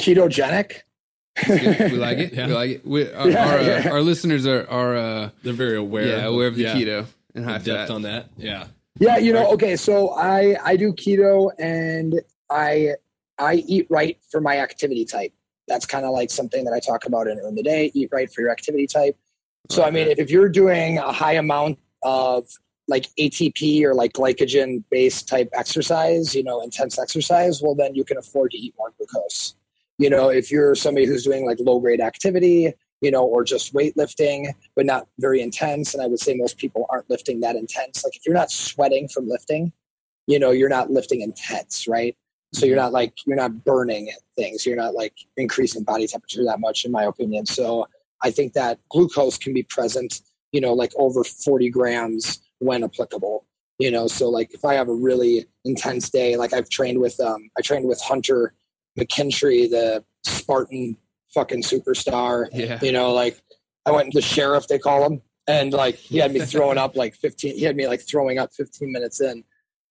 [0.00, 0.80] Ketogenic.
[1.48, 1.56] We
[1.96, 2.32] like it.
[2.34, 2.46] Yeah.
[2.46, 2.86] We like it.
[2.86, 6.06] We, our, yeah, our, uh, our, listeners are are uh, they're very aware.
[6.06, 7.90] Yeah, aware of the keto and high depth fat.
[7.90, 8.28] on that.
[8.36, 8.66] Yeah.
[8.98, 9.50] Yeah, you know.
[9.52, 12.20] Okay, so I I do keto and
[12.50, 12.94] I
[13.38, 15.32] I eat right for my activity type.
[15.68, 17.90] That's kind of like something that I talk about in Earn the Day.
[17.94, 19.16] Eat right for your activity type.
[19.70, 19.88] So okay.
[19.88, 22.48] I mean, if, if you're doing a high amount of
[22.88, 28.04] like ATP or like glycogen based type exercise, you know, intense exercise, well, then you
[28.04, 29.54] can afford to eat more glucose.
[29.98, 33.74] You know, if you're somebody who's doing like low grade activity, you know, or just
[33.74, 38.04] weightlifting, but not very intense, and I would say most people aren't lifting that intense.
[38.04, 39.72] Like if you're not sweating from lifting,
[40.26, 42.16] you know, you're not lifting intense, right?
[42.52, 42.84] So you're mm-hmm.
[42.84, 44.66] not like you're not burning things.
[44.66, 47.46] You're not like increasing body temperature that much, in my opinion.
[47.46, 47.86] So
[48.22, 50.20] I think that glucose can be present,
[50.52, 53.44] you know, like over 40 grams when applicable
[53.78, 57.18] you know so like if i have a really intense day like i've trained with
[57.20, 58.54] um i trained with hunter
[58.98, 60.96] mckinstry the spartan
[61.32, 62.48] fucking superstar.
[62.52, 62.78] Yeah.
[62.82, 63.40] You know, like
[63.86, 67.14] I went the sheriff, they call him, and like he had me throwing up like
[67.14, 67.56] 15.
[67.56, 69.44] He had me like throwing up 15 minutes in.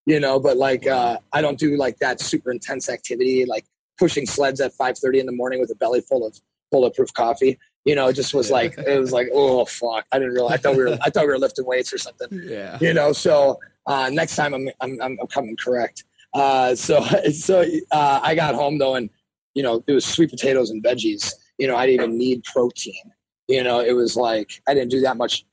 [0.08, 3.66] You know, but like uh, I don't do like that super intense activity, like
[4.00, 6.40] pushing sleds at 5:30 in the morning with a belly full of
[6.72, 7.60] bulletproof coffee.
[7.86, 10.06] You know, it just was like it was like oh fuck.
[10.12, 10.54] I didn't realize.
[10.54, 12.28] I thought we were I thought we were lifting weights or something.
[12.44, 12.78] Yeah.
[12.80, 16.04] you know so uh, next time I'm, I'm i'm I'm coming correct.
[16.34, 17.02] Uh, so
[17.34, 19.10] so uh, i got home though and
[19.56, 21.34] you know it was sweet potatoes and veggies.
[21.58, 23.04] You know i didn't even need protein.
[23.48, 25.46] You know it was like i didn't do that much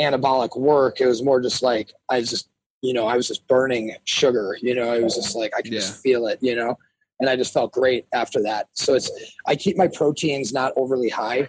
[0.00, 1.00] anabolic work.
[1.00, 2.48] It was more just like i just
[2.82, 4.56] you know i was just burning sugar.
[4.60, 5.80] You know it was just like i could Yeah.
[5.80, 6.76] just feel it you know?
[7.20, 8.68] And i just felt great after that.
[8.74, 9.10] So it's
[9.46, 11.48] i keep my proteins not overly high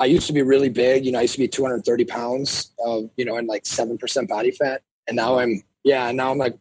[0.00, 3.10] I used to be really big, you know, I used to be 230 pounds of,
[3.18, 4.80] you know, and like 7% body fat.
[5.06, 6.56] And now I'm, yeah, now I'm like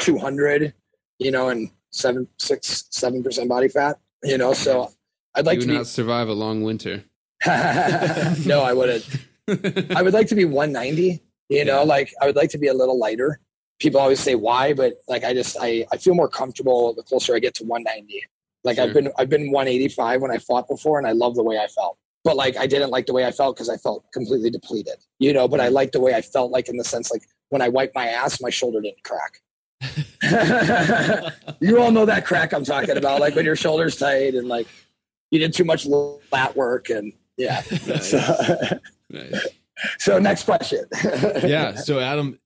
[0.00, 0.74] 200,
[1.18, 4.92] you know, and seven, six, 7% body fat, you know, so
[5.34, 7.02] I'd like you to would be, not survive a long winter.
[7.46, 9.06] no, I wouldn't.
[9.96, 11.84] I would like to be 190, you know, Yeah.
[11.84, 13.40] like I would like to be a little lighter.
[13.80, 17.34] People always say why, but like I just, I, I feel more comfortable the closer
[17.34, 18.22] I get to 190.
[18.64, 21.58] Like I've been, I've been 185 when I fought before and I love the way
[21.58, 24.50] I felt but like I didn't like the way I felt because I felt completely
[24.50, 25.48] depleted, you know.
[25.48, 27.94] But I liked the way I felt, like in the sense, like when I wiped
[27.94, 29.40] my ass, my shoulder didn't crack.
[31.60, 34.68] you all know that crack I'm talking about, like when your shoulder's tight and like
[35.30, 37.62] you did too much lat work, and yeah.
[38.00, 38.78] So,
[39.10, 39.46] Nice.
[39.98, 40.84] so next question.
[41.42, 41.74] yeah.
[41.74, 42.38] So, Adam,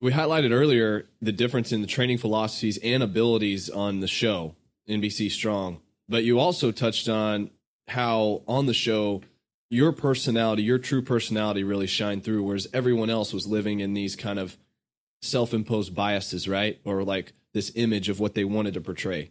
[0.00, 4.54] we highlighted earlier the difference in the training philosophies and abilities on the show,
[4.88, 5.80] NBC Strong.
[6.08, 7.50] But you also touched on
[7.88, 9.22] how on the show,
[9.70, 14.16] your personality, your true personality really shined through, whereas everyone else was living in these
[14.16, 14.56] kind of
[15.22, 16.80] self imposed biases, right?
[16.84, 19.30] Or like this image of what they wanted to portray.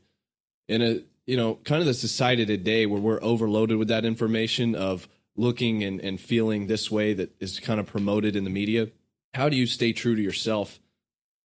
[0.67, 4.75] In a, you know, kind of the society today where we're overloaded with that information
[4.75, 5.07] of
[5.37, 8.89] looking and, and feeling this way that is kind of promoted in the media
[9.33, 10.79] how do you stay true to yourself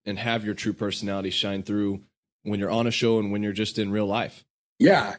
[0.04, 2.00] and have your true personality shine through
[2.42, 4.44] when you're on a show and when you're just in real life
[4.78, 5.16] Yeah.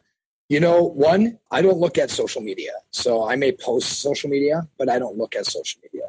[0.49, 2.71] You know, one, I don't look at social media.
[2.91, 6.07] So I may post social media, but I don't look at social media.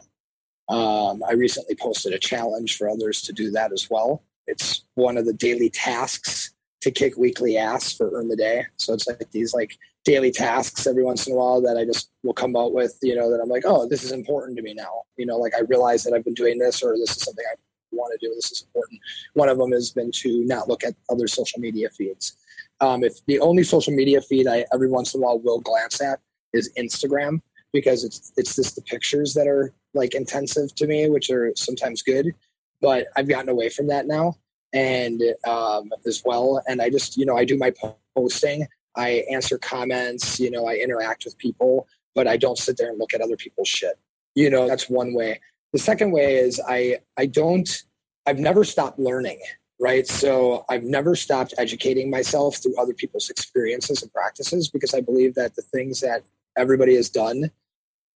[0.69, 4.23] Um, I recently posted a challenge for others to do that as well.
[4.47, 8.66] It's one of the daily tasks to kick weekly ass for Earn the Day.
[8.77, 12.11] So it's like these like daily tasks every once in a while that I just
[12.23, 14.74] will come out with, you know, that I'm like, oh, this is important to me
[14.74, 15.02] now.
[15.16, 17.56] You know, like I realize that I've been doing this or this is something I
[17.90, 18.35] want to do.
[18.35, 19.01] This is important.
[19.32, 22.36] One of them has been to not look at other social media feeds.
[22.85, 26.02] Um, if the only social media feed I every once in a while will glance
[26.02, 26.20] at
[26.52, 27.40] is Instagram
[27.73, 32.02] because it's it's just the pictures that are like intensive to me, which are sometimes
[32.02, 32.35] good.
[32.82, 34.35] But I've gotten away from that now,
[34.74, 36.62] and um, as well.
[36.69, 37.73] And I just you know I do my
[38.15, 38.66] posting,
[38.97, 42.98] I answer comments, you know I interact with people, but I don't sit there and
[42.98, 43.98] look at other people's shit.
[44.35, 45.40] You know that's one way.
[45.73, 47.82] The second way is I I don't
[48.27, 49.40] I've never stopped learning
[49.85, 50.06] right?
[50.06, 55.35] So I've never stopped educating myself through other people's experiences and practices because I believe
[55.35, 56.23] that the things that
[56.56, 57.51] everybody has done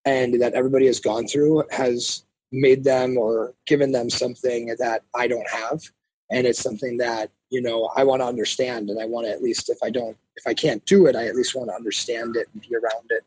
[0.07, 5.29] and that everybody has gone through has made them or given them something that I
[5.29, 5.83] don't have.
[6.31, 8.89] And it's something that, you know, I want to understand.
[8.89, 11.27] And I want to at least, if I don't, if I can't do it, I
[11.27, 13.25] at least want to understand it and be around it.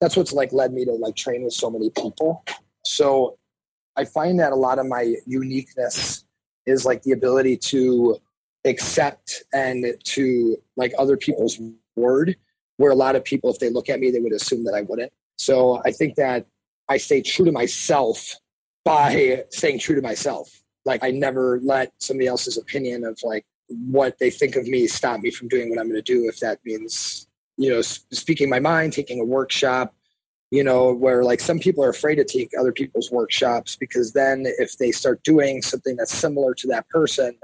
[0.00, 2.44] That's what's like led me to like train with so many people.
[2.84, 3.36] So
[3.96, 6.23] I find that a lot of my uniqueness
[6.66, 8.16] is like the ability to
[8.64, 11.60] accept and to like other people's
[11.96, 12.36] word
[12.76, 14.82] where a lot of people if they look at me they would assume that i
[14.82, 15.12] wouldn't.
[15.36, 16.46] So i think that
[16.88, 18.36] i stay true to myself
[18.84, 20.62] by staying true to myself.
[20.84, 25.20] Like i never let somebody else's opinion of like what they think of me stop
[25.20, 27.26] me from doing what i'm going to do if that means
[27.56, 29.94] you know speaking my mind taking a workshop
[30.54, 34.44] you know, where like some people are afraid to take other people's workshops because then
[34.46, 37.36] if they start doing something that's similar to that person,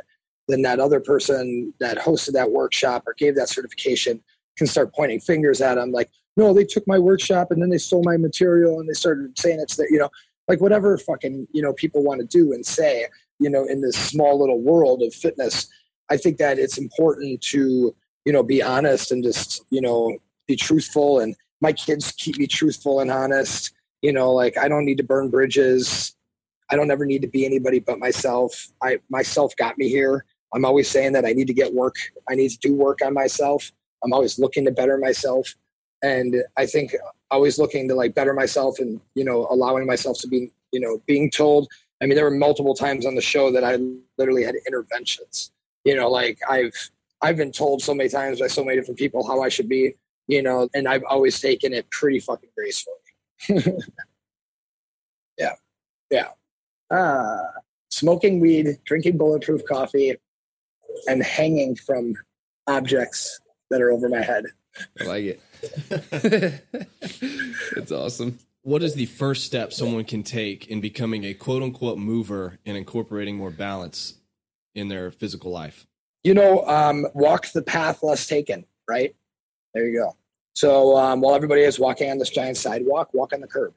[0.46, 4.22] then that other person that hosted that workshop or gave that certification
[4.56, 7.78] can start pointing fingers at them like, no, they took my workshop and then they
[7.78, 10.10] stole my material and they started saying it's that, you know,
[10.46, 13.06] like whatever fucking, you know, people want to do and say,
[13.40, 15.66] you know, in this small little world of fitness.
[16.10, 17.92] I think that it's important to,
[18.24, 20.16] you know, be honest and just, you know,
[20.46, 23.72] be truthful and my kids keep me truthful and honest.
[24.02, 26.14] You know, like I don't need to burn bridges.
[26.70, 28.68] I don't ever need to be anybody but myself.
[28.82, 30.24] I myself got me here.
[30.54, 31.96] I'm always saying that I need to get work.
[32.28, 33.70] I need to do work on myself.
[34.02, 35.54] I'm always looking to better myself.
[36.02, 36.94] And I think
[37.30, 41.00] always looking to like better myself and, you know, allowing myself to be, you know,
[41.06, 41.68] being told.
[42.02, 43.78] I mean, there were multiple times on the show that I
[44.16, 45.52] literally had interventions.
[45.84, 46.72] You know, like I've
[47.20, 49.94] I've been told so many times by so many different people how I should be
[50.30, 52.96] you know, and I've always taken it pretty fucking gracefully.
[55.38, 55.54] yeah.
[56.10, 56.28] Yeah.
[56.90, 57.42] Uh,
[57.90, 60.16] smoking weed, drinking bulletproof coffee,
[61.08, 62.14] and hanging from
[62.66, 63.40] objects
[63.70, 64.44] that are over my head.
[65.00, 66.64] I like it.
[67.74, 68.38] That's awesome.
[68.62, 72.76] What is the first step someone can take in becoming a quote unquote mover and
[72.76, 74.14] incorporating more balance
[74.74, 75.86] in their physical life?
[76.22, 79.14] You know, um, walk the path less taken, right?
[79.74, 80.16] There you go.
[80.54, 83.74] So um, while everybody is walking on this giant sidewalk, walk on the curb.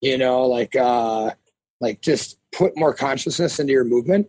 [0.00, 1.32] You know, like uh,
[1.80, 4.28] like just put more consciousness into your movement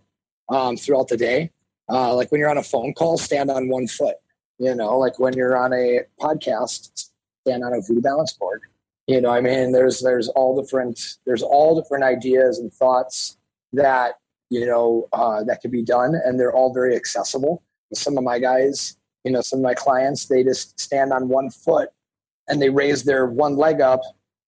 [0.49, 1.51] um, throughout the day.
[1.89, 4.15] Uh, like when you're on a phone call, stand on one foot.
[4.59, 7.09] You know, like when you're on a podcast,
[7.45, 8.61] stand on a Vew-Do balance board.
[9.07, 13.37] You know, I mean, there's there's all different there's all different ideas and thoughts
[13.71, 14.15] that
[14.49, 17.63] you know uh, that could be done, and they're all very accessible.
[17.93, 18.96] Some of my guys,
[19.27, 21.89] you know, some of my clients, they just stand on one foot
[22.47, 23.99] and they raise their one leg up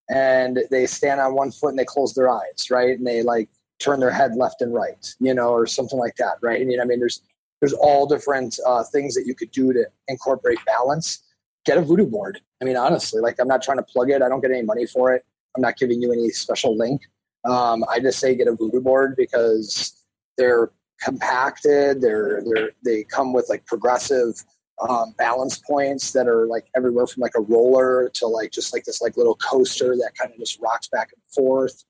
[0.10, 2.98] and they stand on one foot and they close their eyes, right?
[2.98, 3.50] And they like
[3.80, 6.62] turn their head left and right, you know, or something like that, right?
[6.62, 7.22] You know, I mean, there's
[7.60, 11.22] there's all different uh, things that you could do to incorporate balance.
[11.66, 12.40] Get a Vew-Do board.
[12.62, 14.22] I mean, honestly, like I'm not trying to plug it.
[14.22, 15.26] I don't get any money for it.
[15.58, 17.02] I'm not giving you any special link.
[17.44, 20.06] Um, I just say get a Vew-Do board because
[20.38, 22.02] they're compacted.
[22.02, 24.42] They're they're they come with like progressive
[24.88, 28.84] um, balance points that are like everywhere from like a roller to like just like
[28.86, 31.84] this like little coaster that kind of just rocks back and forth.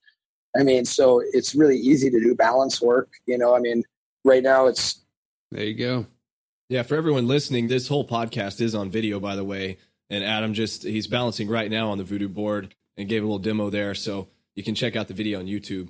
[0.58, 3.12] I mean, so it's really easy to do balance work.
[3.26, 3.84] You know, I mean,
[4.24, 5.04] right now it's
[5.50, 6.06] There you go.
[6.68, 9.78] Yeah, for everyone listening, this whole podcast is on video, by the way.
[10.08, 13.38] And Adam just he's balancing right now on the Vew-Do board and gave a little
[13.38, 13.94] demo there.
[13.94, 15.88] So you can check out the video on YouTube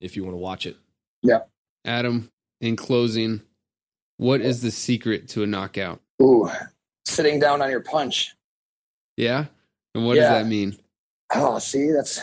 [0.00, 0.76] if you want to watch it.
[1.22, 1.40] yeah.
[1.84, 2.30] Adam,
[2.60, 3.42] in closing,
[4.18, 6.00] what is the secret to a knockout?
[6.22, 6.48] Ooh,
[7.04, 8.34] sitting down on your punch.
[9.16, 9.46] Yeah?
[9.94, 10.22] And what Yeah.
[10.22, 10.76] does that mean?
[11.34, 12.20] Oh, see, that's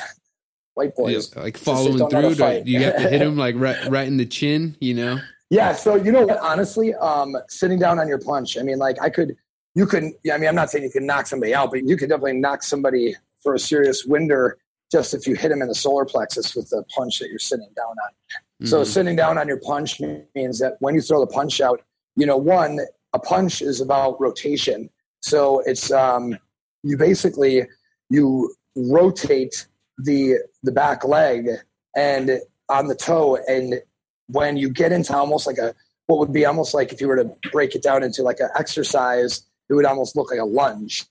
[0.75, 1.35] white boys.
[1.35, 2.63] like following don't know how to through?
[2.63, 5.19] Do, you have to hit him like right, right in the chin, you know?
[5.49, 6.37] Yeah, so you know what?
[6.39, 8.57] Honestly, um, sitting down on your punch.
[8.57, 9.35] I mean, like I could,
[9.73, 10.03] you could.
[10.31, 12.61] I mean, I'm not saying you can knock somebody out, but you could definitely knock
[12.61, 14.57] somebody for a serious winder
[14.91, 17.69] just if you hit him in the solar plexus with the punch that you're sitting
[17.75, 18.67] down on.
[18.67, 18.85] So Mhm.
[18.85, 19.99] sitting down on your punch
[20.35, 21.81] means that when you throw the punch out,
[22.15, 22.79] you know, one,
[23.13, 24.89] a punch is about rotation.
[25.21, 26.37] So it's um,
[26.83, 27.63] you basically
[28.09, 29.67] you rotate
[29.97, 31.47] the the back leg
[31.95, 33.81] and on the toe, and
[34.27, 35.73] when you get into almost like a
[36.07, 38.49] what would be almost like if you were to break it down into like an
[38.57, 41.05] exercise, it would almost look like a lunge.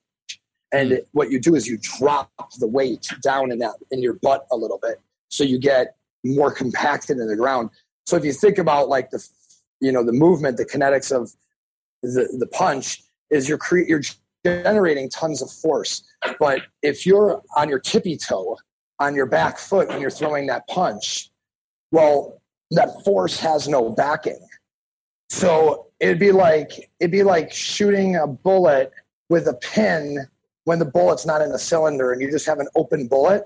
[0.73, 4.47] And what you do is you drop the weight down in that in your butt
[4.51, 7.71] a little bit, so you get more compacted in the ground.
[8.07, 9.27] So if you think about like the
[9.81, 11.33] you know the movement, the kinetics of
[12.03, 14.03] the the punch is you're cre- you're
[14.45, 16.03] generating tons of force.
[16.39, 18.57] But if you're on your tippy toe
[19.01, 21.31] on your back foot when you're throwing that punch,
[21.93, 24.41] well, that force has no backing.
[25.31, 28.93] So it'd be like it'd be like shooting a bullet
[29.29, 30.27] with a pin
[30.65, 33.45] when the bullet's not in the cylinder and you just have an open bullet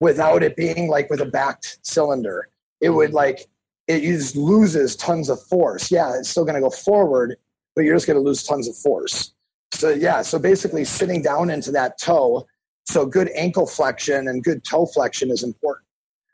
[0.00, 2.48] without it being like with a backed cylinder.
[2.80, 3.46] It would like
[3.88, 5.90] it just loses tons of force.
[5.90, 7.36] Yeah, it's still going to go forward,
[7.74, 9.32] but you're just going to lose tons of force.
[9.72, 12.46] So yeah, so basically sitting down into that toe.
[12.84, 15.86] So good ankle flexion and good toe flexion is important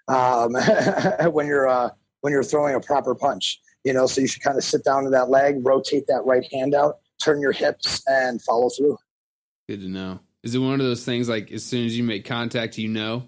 [0.08, 0.54] um,
[1.32, 1.90] when you're uh,
[2.20, 3.60] when you're throwing a proper punch.
[3.84, 6.44] You know, so you should kind of sit down to that leg, rotate that right
[6.52, 8.98] hand out, turn your hips, and follow through.
[9.68, 10.20] Good to know.
[10.42, 13.24] Is it one of those things like as soon as you make contact, you know?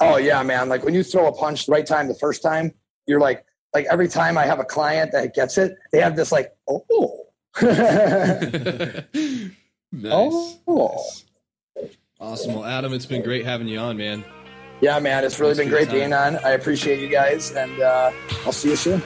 [0.00, 0.68] Oh yeah, man!
[0.68, 2.72] Like when you throw a punch the right time the first time,
[3.06, 6.32] you're like, like every time I have a client that gets it, they have this
[6.32, 7.26] like, oh,
[7.62, 9.52] nice.
[10.04, 11.10] oh,
[12.20, 12.54] Awesome.
[12.54, 14.24] Well, Adam, it's been great having you on, man.
[14.82, 15.24] yeah, man!
[15.24, 16.36] It's really Thanks been great being on.
[16.44, 18.12] I appreciate you guys, and uh,
[18.44, 19.02] I'll see you soon.